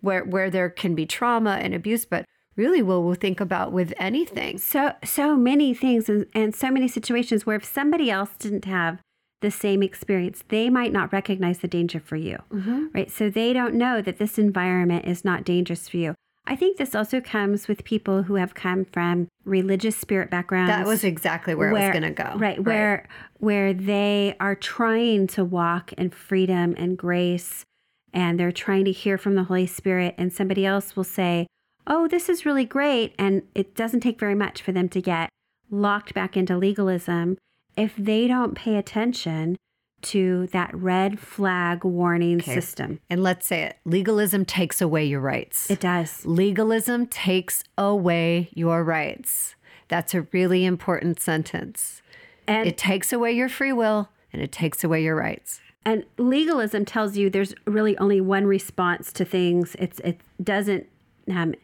where 0.00 0.24
where 0.24 0.50
there 0.50 0.70
can 0.70 0.94
be 0.94 1.06
trauma 1.06 1.58
and 1.60 1.74
abuse, 1.74 2.04
but 2.04 2.24
really 2.56 2.82
what 2.82 3.02
we'll 3.02 3.14
think 3.14 3.40
about 3.40 3.72
with 3.72 3.92
anything. 3.98 4.58
So 4.58 4.92
so 5.04 5.36
many 5.36 5.74
things 5.74 6.08
and, 6.08 6.26
and 6.34 6.54
so 6.54 6.70
many 6.70 6.88
situations 6.88 7.46
where 7.46 7.56
if 7.56 7.64
somebody 7.64 8.10
else 8.10 8.30
didn't 8.38 8.64
have 8.64 9.00
the 9.40 9.50
same 9.50 9.82
experience, 9.82 10.44
they 10.48 10.68
might 10.68 10.92
not 10.92 11.12
recognize 11.12 11.58
the 11.60 11.68
danger 11.68 11.98
for 11.98 12.16
you, 12.16 12.38
mm-hmm. 12.52 12.86
right? 12.92 13.10
So 13.10 13.30
they 13.30 13.52
don't 13.52 13.74
know 13.74 14.02
that 14.02 14.18
this 14.18 14.38
environment 14.38 15.06
is 15.06 15.24
not 15.24 15.44
dangerous 15.44 15.88
for 15.88 15.96
you. 15.96 16.14
I 16.46 16.56
think 16.56 16.78
this 16.78 16.94
also 16.94 17.20
comes 17.20 17.68
with 17.68 17.84
people 17.84 18.24
who 18.24 18.34
have 18.34 18.54
come 18.54 18.84
from 18.84 19.28
religious 19.44 19.96
spirit 19.96 20.30
backgrounds. 20.30 20.70
That 20.70 20.86
was 20.86 21.04
exactly 21.04 21.54
where, 21.54 21.72
where 21.72 21.90
was 21.92 22.00
going 22.00 22.14
to 22.14 22.22
go. 22.22 22.30
Right, 22.36 22.58
right, 22.58 22.60
where 22.60 23.08
where 23.38 23.72
they 23.72 24.36
are 24.40 24.54
trying 24.54 25.26
to 25.28 25.44
walk 25.44 25.92
in 25.94 26.10
freedom 26.10 26.74
and 26.76 26.98
grace 26.98 27.64
and 28.12 28.38
they're 28.38 28.52
trying 28.52 28.84
to 28.84 28.92
hear 28.92 29.18
from 29.18 29.34
the 29.34 29.44
Holy 29.44 29.66
Spirit 29.66 30.14
and 30.18 30.32
somebody 30.32 30.66
else 30.66 30.96
will 30.96 31.04
say, 31.04 31.46
"Oh, 31.86 32.08
this 32.08 32.28
is 32.28 32.46
really 32.46 32.64
great." 32.64 33.14
And 33.18 33.42
it 33.54 33.74
doesn't 33.74 34.00
take 34.00 34.18
very 34.18 34.34
much 34.34 34.62
for 34.62 34.72
them 34.72 34.88
to 34.90 35.00
get 35.00 35.28
locked 35.70 36.14
back 36.14 36.36
into 36.36 36.56
legalism 36.56 37.38
if 37.76 37.94
they 37.96 38.26
don't 38.26 38.54
pay 38.54 38.76
attention 38.76 39.56
to 40.02 40.46
that 40.48 40.74
red 40.74 41.18
flag 41.18 41.84
warning 41.84 42.38
okay. 42.38 42.54
system. 42.54 43.00
And 43.08 43.22
let's 43.22 43.46
say 43.46 43.64
it 43.64 43.78
legalism 43.84 44.44
takes 44.44 44.80
away 44.80 45.04
your 45.04 45.20
rights. 45.20 45.70
It 45.70 45.80
does. 45.80 46.24
Legalism 46.24 47.06
takes 47.06 47.62
away 47.76 48.50
your 48.54 48.82
rights. 48.82 49.54
That's 49.88 50.14
a 50.14 50.22
really 50.32 50.64
important 50.64 51.20
sentence. 51.20 52.02
And 52.46 52.66
it 52.66 52.78
takes 52.78 53.12
away 53.12 53.32
your 53.32 53.48
free 53.48 53.72
will 53.72 54.08
and 54.32 54.40
it 54.42 54.52
takes 54.52 54.82
away 54.84 55.02
your 55.02 55.16
rights. 55.16 55.60
And 55.84 56.04
legalism 56.18 56.84
tells 56.84 57.16
you 57.16 57.30
there's 57.30 57.54
really 57.66 57.96
only 57.98 58.20
one 58.20 58.46
response 58.46 59.12
to 59.14 59.24
things. 59.24 59.76
It's 59.78 59.98
it 60.00 60.20
doesn't 60.42 60.86
um, 61.30 61.54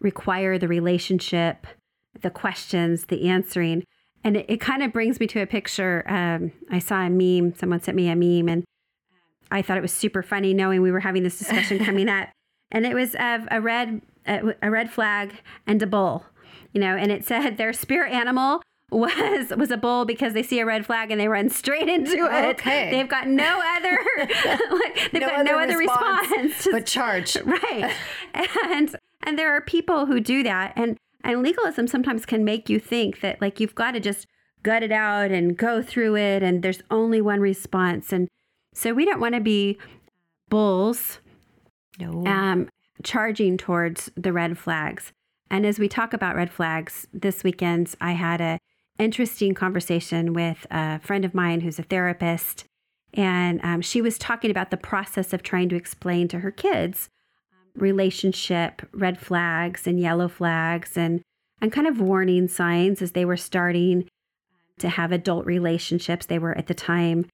require 0.00 0.58
the 0.58 0.68
relationship, 0.68 1.66
the 2.20 2.30
questions, 2.30 3.06
the 3.06 3.28
answering. 3.28 3.84
And 4.22 4.36
it, 4.36 4.46
it 4.48 4.60
kind 4.60 4.82
of 4.82 4.92
brings 4.92 5.18
me 5.18 5.26
to 5.28 5.40
a 5.40 5.46
picture. 5.46 6.04
Um, 6.06 6.52
I 6.70 6.78
saw 6.78 7.00
a 7.00 7.10
meme, 7.10 7.54
someone 7.54 7.80
sent 7.80 7.96
me 7.96 8.08
a 8.08 8.16
meme, 8.16 8.48
and 8.48 8.64
I 9.50 9.60
thought 9.60 9.76
it 9.76 9.82
was 9.82 9.92
super 9.92 10.22
funny 10.22 10.54
knowing 10.54 10.80
we 10.80 10.92
were 10.92 11.00
having 11.00 11.24
this 11.24 11.38
discussion 11.38 11.78
coming 11.84 12.08
up. 12.08 12.28
And 12.70 12.86
it 12.86 12.94
was 12.94 13.14
of 13.16 13.46
a 13.50 13.60
red, 13.60 14.02
a, 14.26 14.54
a 14.62 14.70
red 14.70 14.90
flag 14.90 15.34
and 15.66 15.82
a 15.82 15.86
bull, 15.86 16.24
you 16.72 16.80
know, 16.80 16.96
and 16.96 17.10
it 17.10 17.24
said 17.24 17.56
their 17.56 17.72
spirit 17.72 18.12
animal 18.12 18.62
was 18.94 19.52
was 19.56 19.70
a 19.70 19.76
bull 19.76 20.04
because 20.04 20.32
they 20.32 20.42
see 20.42 20.60
a 20.60 20.66
red 20.66 20.86
flag 20.86 21.10
and 21.10 21.20
they 21.20 21.28
run 21.28 21.48
straight 21.48 21.88
into 21.88 22.28
it. 22.30 22.58
Okay. 22.58 22.90
They've 22.90 23.08
got 23.08 23.28
no 23.28 23.62
other 23.76 23.98
like, 24.70 24.94
they've 25.12 25.20
no 25.20 25.28
got 25.28 25.40
other 25.40 25.44
no 25.44 25.58
other 25.58 25.78
response, 25.78 26.30
response 26.30 26.68
but 26.70 26.86
charge. 26.86 27.36
Right. 27.44 27.92
and 28.64 28.96
and 29.22 29.38
there 29.38 29.54
are 29.54 29.60
people 29.60 30.06
who 30.06 30.20
do 30.20 30.42
that 30.42 30.72
and 30.76 30.96
and 31.22 31.42
legalism 31.42 31.86
sometimes 31.86 32.26
can 32.26 32.44
make 32.44 32.68
you 32.68 32.78
think 32.78 33.20
that 33.20 33.40
like 33.40 33.60
you've 33.60 33.74
got 33.74 33.92
to 33.92 34.00
just 34.00 34.26
gut 34.62 34.82
it 34.82 34.92
out 34.92 35.30
and 35.30 35.56
go 35.56 35.82
through 35.82 36.16
it 36.16 36.42
and 36.42 36.62
there's 36.62 36.82
only 36.90 37.20
one 37.20 37.40
response. 37.40 38.12
And 38.12 38.28
so 38.72 38.92
we 38.92 39.04
don't 39.04 39.20
want 39.20 39.34
to 39.34 39.40
be 39.40 39.78
bulls 40.48 41.20
no. 42.00 42.24
um, 42.26 42.68
charging 43.02 43.56
towards 43.56 44.10
the 44.16 44.32
red 44.32 44.58
flags. 44.58 45.12
And 45.50 45.64
as 45.64 45.78
we 45.78 45.88
talk 45.88 46.12
about 46.12 46.34
red 46.34 46.50
flags 46.50 47.06
this 47.12 47.44
weekend, 47.44 47.94
I 48.00 48.12
had 48.12 48.40
a 48.40 48.58
interesting 48.98 49.54
conversation 49.54 50.32
with 50.32 50.66
a 50.70 51.00
friend 51.00 51.24
of 51.24 51.34
mine 51.34 51.60
who's 51.60 51.78
a 51.78 51.82
therapist. 51.82 52.64
And 53.12 53.60
um, 53.62 53.80
she 53.80 54.00
was 54.00 54.18
talking 54.18 54.50
about 54.50 54.70
the 54.70 54.76
process 54.76 55.32
of 55.32 55.42
trying 55.42 55.68
to 55.70 55.76
explain 55.76 56.28
to 56.28 56.40
her 56.40 56.50
kids 56.50 57.08
relationship 57.76 58.82
red 58.92 59.18
flags 59.18 59.86
and 59.86 59.98
yellow 59.98 60.28
flags 60.28 60.96
and 60.96 61.22
and 61.60 61.72
kind 61.72 61.86
of 61.86 62.00
warning 62.00 62.46
signs 62.46 63.02
as 63.02 63.12
they 63.12 63.24
were 63.24 63.36
starting 63.36 64.06
to 64.78 64.88
have 64.88 65.12
adult 65.12 65.46
relationships. 65.46 66.26
They 66.26 66.38
were 66.38 66.56
at 66.56 66.66
the 66.66 66.74
time 66.74 67.26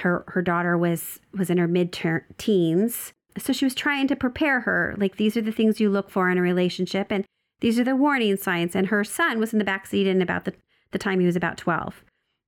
her 0.00 0.24
her 0.28 0.42
daughter 0.42 0.76
was 0.76 1.20
was 1.32 1.50
in 1.50 1.58
her 1.58 1.68
mid 1.68 1.96
teens. 2.38 3.12
So 3.38 3.52
she 3.52 3.64
was 3.64 3.74
trying 3.74 4.08
to 4.08 4.16
prepare 4.16 4.60
her 4.60 4.94
like 4.98 5.16
these 5.16 5.36
are 5.36 5.42
the 5.42 5.52
things 5.52 5.80
you 5.80 5.90
look 5.90 6.10
for 6.10 6.30
in 6.30 6.38
a 6.38 6.42
relationship 6.42 7.10
and 7.10 7.24
these 7.60 7.78
are 7.78 7.84
the 7.84 7.96
warning 7.96 8.36
signs 8.36 8.74
and 8.74 8.88
her 8.88 9.04
son 9.04 9.38
was 9.38 9.52
in 9.52 9.58
the 9.58 9.64
back 9.64 9.86
seat 9.86 10.06
in 10.06 10.20
about 10.20 10.44
the 10.44 10.54
the 10.96 11.02
time 11.02 11.20
he 11.20 11.26
was 11.26 11.36
about 11.36 11.58
12. 11.58 12.02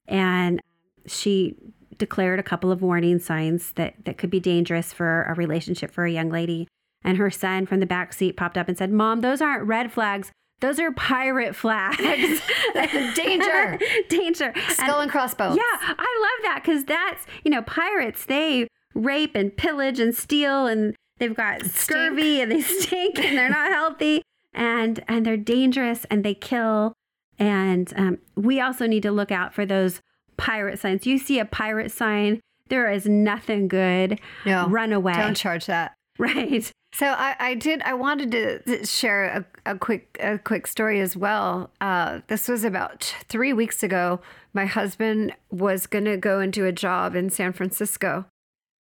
And 0.06 0.60
she 1.06 1.54
declared 1.98 2.38
a 2.38 2.42
couple 2.42 2.72
of 2.72 2.80
warning 2.80 3.18
signs 3.18 3.72
that 3.72 3.94
that 4.04 4.16
could 4.16 4.30
be 4.30 4.40
dangerous 4.40 4.92
for 4.92 5.24
a 5.24 5.34
relationship 5.34 5.90
for 5.90 6.06
a 6.06 6.10
young 6.10 6.30
lady 6.30 6.66
and 7.04 7.18
her 7.18 7.30
son 7.30 7.66
from 7.66 7.80
the 7.80 7.86
back 7.86 8.12
seat 8.12 8.36
popped 8.36 8.56
up 8.56 8.68
and 8.68 8.78
said, 8.78 8.90
Mom, 8.90 9.20
those 9.20 9.40
aren't 9.42 9.64
red 9.64 9.92
flags. 9.92 10.32
Those 10.60 10.80
are 10.80 10.90
pirate 10.92 11.54
flags. 11.54 11.98
Danger. 13.14 13.78
Danger. 14.08 14.52
Skull 14.70 14.94
and, 14.94 15.02
and 15.02 15.10
crossbones. 15.10 15.56
Yeah, 15.56 15.78
I 15.80 16.20
love 16.22 16.44
that 16.44 16.62
because 16.64 16.84
that's, 16.84 17.26
you 17.44 17.50
know, 17.50 17.62
pirates, 17.62 18.24
they 18.24 18.66
rape 18.94 19.34
and 19.34 19.56
pillage 19.56 20.00
and 20.00 20.14
steal 20.14 20.66
and 20.66 20.96
they've 21.18 21.36
got 21.36 21.64
scurvy 21.66 22.22
stink. 22.22 22.42
and 22.42 22.52
they 22.52 22.60
stink 22.80 23.18
and 23.18 23.38
they're 23.38 23.50
not 23.50 23.70
healthy 23.70 24.22
and 24.52 25.04
and 25.06 25.24
they're 25.24 25.36
dangerous 25.36 26.04
and 26.10 26.24
they 26.24 26.34
kill. 26.34 26.94
And 27.38 27.92
um, 27.96 28.18
we 28.34 28.60
also 28.60 28.86
need 28.86 29.02
to 29.04 29.10
look 29.10 29.30
out 29.30 29.54
for 29.54 29.64
those 29.64 30.00
pirate 30.36 30.78
signs. 30.78 31.06
You 31.06 31.18
see 31.18 31.38
a 31.38 31.44
pirate 31.44 31.92
sign, 31.92 32.40
there 32.68 32.90
is 32.90 33.06
nothing 33.06 33.68
good. 33.68 34.20
No, 34.44 34.68
run 34.68 34.92
away. 34.92 35.14
Don't 35.14 35.36
charge 35.36 35.66
that. 35.66 35.94
Right. 36.18 36.70
So 36.92 37.06
I, 37.06 37.36
I 37.38 37.54
did. 37.54 37.82
I 37.82 37.94
wanted 37.94 38.32
to 38.32 38.84
share 38.86 39.46
a, 39.66 39.72
a 39.72 39.78
quick 39.78 40.16
a 40.20 40.38
quick 40.38 40.66
story 40.66 41.00
as 41.00 41.16
well. 41.16 41.70
Uh, 41.80 42.20
this 42.28 42.48
was 42.48 42.64
about 42.64 43.14
three 43.28 43.52
weeks 43.52 43.82
ago. 43.82 44.20
My 44.54 44.64
husband 44.64 45.34
was 45.50 45.86
going 45.86 46.06
to 46.06 46.16
go 46.16 46.40
and 46.40 46.52
do 46.52 46.64
a 46.64 46.72
job 46.72 47.14
in 47.14 47.30
San 47.30 47.52
Francisco, 47.52 48.24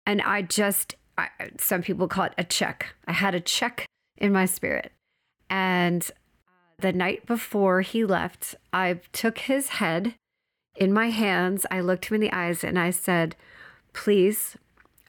and 0.04 0.20
I 0.20 0.42
just 0.42 0.96
I, 1.16 1.28
some 1.58 1.82
people 1.82 2.08
call 2.08 2.24
it 2.24 2.34
a 2.36 2.44
check. 2.44 2.94
I 3.06 3.12
had 3.12 3.34
a 3.34 3.40
check 3.40 3.86
in 4.18 4.32
my 4.32 4.46
spirit, 4.46 4.92
and 5.48 6.10
the 6.82 6.92
night 6.92 7.26
before 7.26 7.80
he 7.80 8.04
left, 8.04 8.54
I 8.72 9.00
took 9.12 9.38
his 9.38 9.70
head 9.70 10.14
in 10.76 10.92
my 10.92 11.10
hands. 11.10 11.64
I 11.70 11.80
looked 11.80 12.06
him 12.06 12.16
in 12.16 12.20
the 12.20 12.32
eyes 12.32 12.62
and 12.62 12.78
I 12.78 12.90
said, 12.90 13.34
"Please 13.92 14.56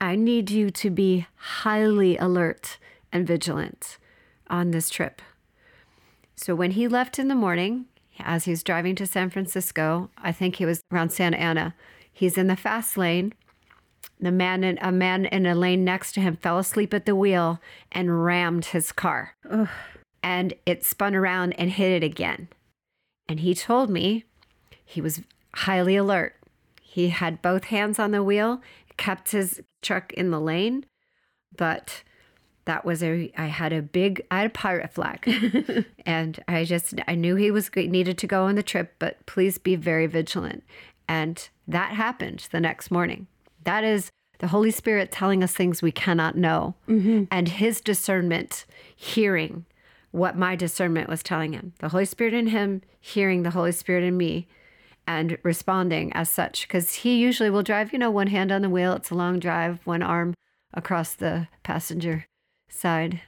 I 0.03 0.17
need 0.17 0.51
you 0.51 0.69
to 0.69 0.89
be 0.89 1.27
highly 1.35 2.17
alert 2.17 2.77
and 3.13 3.25
vigilant 3.25 3.97
on 4.49 4.71
this 4.71 4.89
trip. 4.89 5.21
So 6.35 6.55
when 6.55 6.71
he 6.71 6.89
left 6.89 7.17
in 7.17 7.29
the 7.29 7.35
morning, 7.35 7.85
as 8.19 8.43
he's 8.43 8.63
driving 8.63 8.95
to 8.95 9.07
San 9.07 9.29
Francisco, 9.29 10.09
I 10.17 10.33
think 10.33 10.57
he 10.57 10.65
was 10.65 10.81
around 10.91 11.13
Santa 11.13 11.37
Ana, 11.37 11.73
he's 12.11 12.37
in 12.37 12.47
the 12.47 12.57
fast 12.57 12.97
lane. 12.97 13.33
The 14.19 14.31
man 14.31 14.65
in, 14.65 14.77
a 14.81 14.91
man 14.91 15.23
in 15.23 15.45
a 15.45 15.55
lane 15.55 15.85
next 15.85 16.11
to 16.13 16.21
him 16.21 16.35
fell 16.35 16.59
asleep 16.59 16.93
at 16.93 17.05
the 17.05 17.15
wheel 17.15 17.61
and 17.89 18.25
rammed 18.25 18.65
his 18.65 18.91
car. 18.91 19.35
Ugh. 19.49 19.69
And 20.23 20.53
it 20.65 20.85
spun 20.85 21.13
around 21.13 21.53
and 21.53 21.69
hit 21.69 21.91
it 21.91 22.05
again. 22.05 22.47
And 23.27 23.41
he 23.41 23.53
told 23.53 23.89
me 23.89 24.23
he 24.83 25.01
was 25.01 25.21
highly 25.53 25.95
alert. 25.95 26.35
He 26.81 27.09
had 27.09 27.41
both 27.41 27.65
hands 27.65 27.99
on 27.99 28.11
the 28.11 28.23
wheel 28.23 28.61
kept 28.97 29.31
his 29.31 29.61
truck 29.81 30.13
in 30.13 30.31
the 30.31 30.39
lane, 30.39 30.85
but 31.55 32.03
that 32.65 32.85
was 32.85 33.03
a 33.03 33.31
I 33.37 33.47
had 33.47 33.73
a 33.73 33.81
big 33.81 34.25
I 34.31 34.39
had 34.39 34.47
a 34.47 34.49
pirate 34.49 34.93
flag, 34.93 35.85
and 36.05 36.43
I 36.47 36.63
just 36.63 36.95
I 37.07 37.15
knew 37.15 37.35
he 37.35 37.51
was 37.51 37.73
needed 37.75 38.17
to 38.19 38.27
go 38.27 38.43
on 38.43 38.55
the 38.55 38.63
trip, 38.63 38.95
but 38.99 39.25
please 39.25 39.57
be 39.57 39.75
very 39.75 40.07
vigilant. 40.07 40.63
And 41.07 41.49
that 41.67 41.91
happened 41.91 42.47
the 42.51 42.61
next 42.61 42.89
morning. 42.89 43.27
That 43.63 43.83
is 43.83 44.09
the 44.39 44.47
Holy 44.47 44.71
Spirit 44.71 45.11
telling 45.11 45.43
us 45.43 45.53
things 45.53 45.81
we 45.81 45.91
cannot 45.91 46.37
know, 46.37 46.75
mm-hmm. 46.87 47.25
and 47.29 47.49
His 47.49 47.81
discernment 47.81 48.65
hearing 48.95 49.65
what 50.13 50.37
my 50.37 50.55
discernment 50.55 51.09
was 51.09 51.21
telling 51.21 51.51
him. 51.51 51.73
The 51.79 51.89
Holy 51.89 52.05
Spirit 52.05 52.33
in 52.33 52.47
him 52.47 52.81
hearing 53.01 53.43
the 53.43 53.49
Holy 53.49 53.71
Spirit 53.73 54.03
in 54.03 54.15
me 54.15 54.47
and 55.05 55.37
responding 55.43 56.13
as 56.13 56.29
such 56.29 56.65
because 56.67 56.93
he 56.93 57.17
usually 57.17 57.49
will 57.49 57.63
drive 57.63 57.91
you 57.91 57.99
know 57.99 58.11
one 58.11 58.27
hand 58.27 58.53
on 58.53 58.61
the 58.61 58.69
wheel 58.69 58.93
it's 58.93 59.09
a 59.09 59.15
long 59.15 59.37
drive 59.37 59.79
one 59.83 60.01
arm 60.01 60.33
across 60.73 61.13
the 61.13 61.45
passenger 61.61 62.25
side 62.69 63.19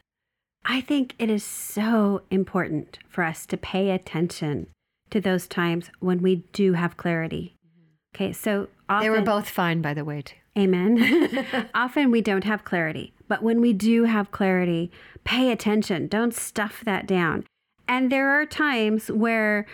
i 0.63 0.79
think 0.79 1.13
it 1.19 1.29
is 1.29 1.43
so 1.43 2.21
important 2.31 2.97
for 3.09 3.25
us 3.25 3.45
to 3.45 3.57
pay 3.57 3.91
attention 3.91 4.67
to 5.09 5.19
those 5.19 5.47
times 5.47 5.89
when 5.99 6.21
we 6.21 6.37
do 6.53 6.71
have 6.73 6.95
clarity 6.95 7.55
mm-hmm. 7.67 7.85
Okay, 8.15 8.31
so 8.31 8.69
often, 8.87 9.03
They 9.03 9.09
were 9.09 9.25
both 9.25 9.49
fine, 9.49 9.81
by 9.81 9.93
the 9.93 10.05
way, 10.05 10.21
too. 10.21 10.35
Amen. 10.57 11.45
often 11.75 12.11
we 12.11 12.21
don't 12.21 12.45
have 12.45 12.63
clarity, 12.63 13.13
but 13.27 13.43
when 13.43 13.61
we 13.61 13.73
do 13.73 14.03
have 14.03 14.31
clarity, 14.31 14.91
pay 15.23 15.51
attention. 15.51 16.07
Don't 16.07 16.33
stuff 16.33 16.81
that 16.85 17.07
down. 17.07 17.45
And 17.87 18.11
there 18.11 18.29
are 18.29 18.45
times 18.45 19.09
where 19.09 19.65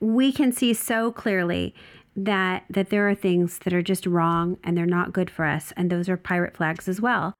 we 0.00 0.32
can 0.32 0.52
see 0.52 0.74
so 0.74 1.10
clearly 1.10 1.74
that 2.14 2.64
that 2.68 2.90
there 2.90 3.08
are 3.08 3.14
things 3.14 3.58
that 3.60 3.72
are 3.72 3.82
just 3.82 4.06
wrong 4.06 4.58
and 4.62 4.76
they're 4.76 4.84
not 4.84 5.14
good 5.14 5.30
for 5.30 5.46
us 5.46 5.72
and 5.76 5.90
those 5.90 6.08
are 6.08 6.16
pirate 6.16 6.56
flags 6.56 6.88
as 6.88 7.00
well. 7.00 7.32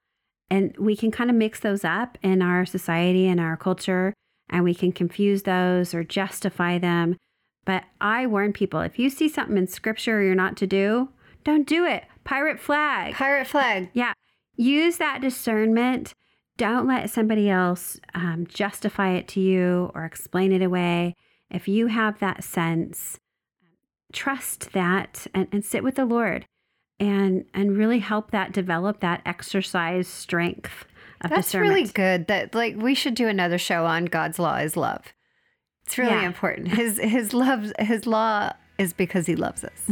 And 0.51 0.75
we 0.79 0.97
can 0.97 1.11
kind 1.11 1.31
of 1.31 1.37
mix 1.37 1.61
those 1.61 1.85
up 1.85 2.19
in 2.23 2.43
our 2.43 2.65
society 2.65 3.27
and 3.27 3.41
our 3.41 3.57
culture 3.57 4.15
and 4.49 4.65
we 4.65 4.75
can 4.75 4.93
confuse 4.93 5.43
those 5.43 5.95
or 5.95 6.05
justify 6.05 6.79
them. 6.79 7.17
But 7.65 7.85
I 8.01 8.27
warn 8.27 8.53
people 8.53 8.81
if 8.81 8.99
you 8.99 9.11
see 9.11 9.29
something 9.29 9.57
in 9.57 9.67
scripture 9.67 10.23
you're 10.23 10.35
not 10.35 10.57
to 10.59 10.67
do, 10.67 11.11
don't 11.45 11.67
do 11.67 11.85
it. 11.85 12.05
Pirate 12.25 12.61
flag. 12.61 13.15
Pirate 13.15 13.47
flag. 13.47 13.91
Yeah. 13.93 14.13
Use 14.63 14.99
that 14.99 15.21
discernment. 15.21 16.15
Don't 16.57 16.87
let 16.87 17.11
somebody 17.11 17.49
else 17.51 17.99
um, 18.15 18.47
justify 18.49 19.11
it 19.13 19.27
to 19.29 19.41
you 19.41 19.91
or 19.95 20.05
explain 20.05 20.53
it 20.53 20.63
away. 20.63 21.17
If 21.51 21.67
you 21.69 21.89
have 21.89 22.19
that 22.21 22.45
sense, 22.45 23.19
trust 24.13 24.73
that 24.73 25.27
and, 25.35 25.49
and 25.53 25.65
sit 25.65 25.83
with 25.83 25.97
the 25.97 26.05
Lord 26.05 26.47
and 27.01 27.45
and 27.55 27.77
really 27.77 27.99
help 27.99 28.31
that 28.31 28.53
develop 28.53 29.01
that 29.01 29.23
exercise 29.27 30.07
strength 30.07 30.85
of 31.23 31.31
discernment. 31.31 31.31
That's 31.31 31.47
discernment. 31.47 31.75
really 31.75 31.89
good. 31.89 32.27
That 32.29 32.55
like 32.55 32.77
we 32.77 32.95
should 32.95 33.15
do 33.15 33.29
another 33.29 33.59
show 33.59 33.85
on 33.87 34.05
God's 34.05 34.39
law 34.39 34.57
is 34.59 34.77
love. 34.77 35.13
It's 35.87 35.99
really 35.99 36.13
Yeah. 36.13 36.27
important. 36.27 36.69
His 36.69 36.99
his 37.01 37.33
love 37.35 37.73
his 37.79 38.07
law 38.07 38.53
is 38.79 38.93
because 38.93 39.27
he 39.27 39.35
loves 39.35 39.65
us. 39.65 39.91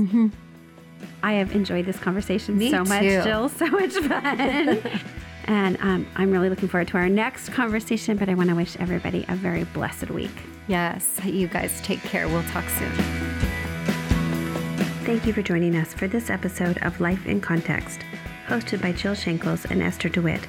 I 1.23 1.33
have 1.35 1.55
enjoyed 1.55 1.87
this 1.87 1.99
conversation 1.99 2.57
Me 2.57 2.71
so 2.71 2.85
much. 2.85 3.03
Jill. 3.03 3.49
So 3.49 3.67
much 3.67 3.93
fun. 3.93 4.81
and 5.45 5.77
um, 5.81 6.07
I'm 6.17 6.31
really 6.31 6.49
looking 6.49 6.69
forward 6.69 6.89
to 6.89 6.97
our 6.97 7.09
next 7.09 7.51
conversation, 7.51 8.17
but 8.17 8.29
I 8.29 8.35
want 8.35 8.49
to 8.49 8.55
wish 8.55 8.77
everybody 8.79 9.25
a 9.29 9.37
very 9.37 9.65
blessed 9.65 10.11
week. 10.11 10.31
Yes, 10.69 11.21
you 11.25 11.49
guys 11.49 11.81
take 11.83 12.01
care. 12.01 12.29
We'll 12.29 12.43
talk 12.45 12.69
soon. 12.69 12.93
Thank 15.05 15.27
you 15.27 15.33
for 15.33 15.43
joining 15.43 15.77
us 15.77 15.93
for 15.93 16.07
this 16.07 16.31
episode 16.31 16.79
of 16.83 17.01
Life 17.01 17.27
in 17.27 17.41
Context, 17.41 18.01
hosted 18.47 18.81
by 18.81 18.93
Jill 18.93 19.15
Shankles 19.15 19.69
and 19.71 19.83
Esther 19.83 20.09
DeWitt, 20.09 20.47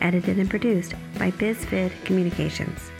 edited 0.00 0.38
and 0.38 0.48
produced 0.48 0.94
by 1.18 1.30
BizFid 1.32 1.92
Communications. 2.04 2.90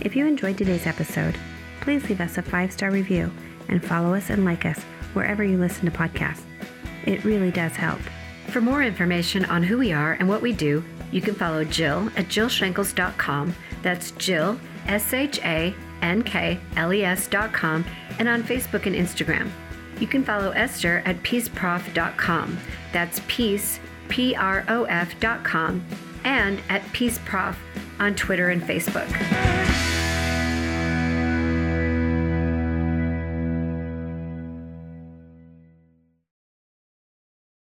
If 0.00 0.16
you 0.16 0.26
enjoyed 0.26 0.58
today's 0.58 0.86
episode, 0.86 1.36
please 1.80 2.08
leave 2.08 2.20
us 2.20 2.38
a 2.38 2.42
five 2.42 2.72
star 2.72 2.90
review 2.90 3.30
and 3.68 3.84
follow 3.84 4.14
us 4.14 4.30
and 4.30 4.44
like 4.44 4.64
us 4.64 4.84
wherever 5.18 5.42
you 5.42 5.58
listen 5.58 5.84
to 5.84 5.90
podcasts. 5.90 6.44
It 7.04 7.24
really 7.24 7.50
does 7.50 7.72
help. 7.72 8.00
For 8.48 8.60
more 8.60 8.82
information 8.82 9.44
on 9.46 9.62
who 9.62 9.76
we 9.76 9.92
are 9.92 10.12
and 10.12 10.28
what 10.28 10.40
we 10.40 10.52
do, 10.52 10.82
you 11.10 11.20
can 11.20 11.34
follow 11.34 11.64
Jill 11.64 12.08
at 12.16 12.28
jillshankles.com. 12.28 13.54
That's 13.82 14.12
Jill, 14.12 14.58
S 14.86 15.12
H 15.12 15.40
A 15.44 15.74
N 16.00 16.22
K 16.22 16.60
L 16.76 16.94
E 16.94 17.04
S.com, 17.04 17.84
and 18.18 18.28
on 18.28 18.42
Facebook 18.42 18.86
and 18.86 18.94
Instagram. 18.94 19.50
You 20.00 20.06
can 20.06 20.24
follow 20.24 20.50
Esther 20.52 21.02
at 21.04 21.22
peaceprof.com. 21.24 22.58
That's 22.92 23.20
peace, 23.26 23.80
P 24.08 24.36
R 24.36 24.64
O 24.68 24.84
F.com, 24.84 25.84
and 26.24 26.60
at 26.68 26.82
peaceprof 26.92 27.56
on 27.98 28.14
Twitter 28.14 28.50
and 28.50 28.62
Facebook. 28.62 30.07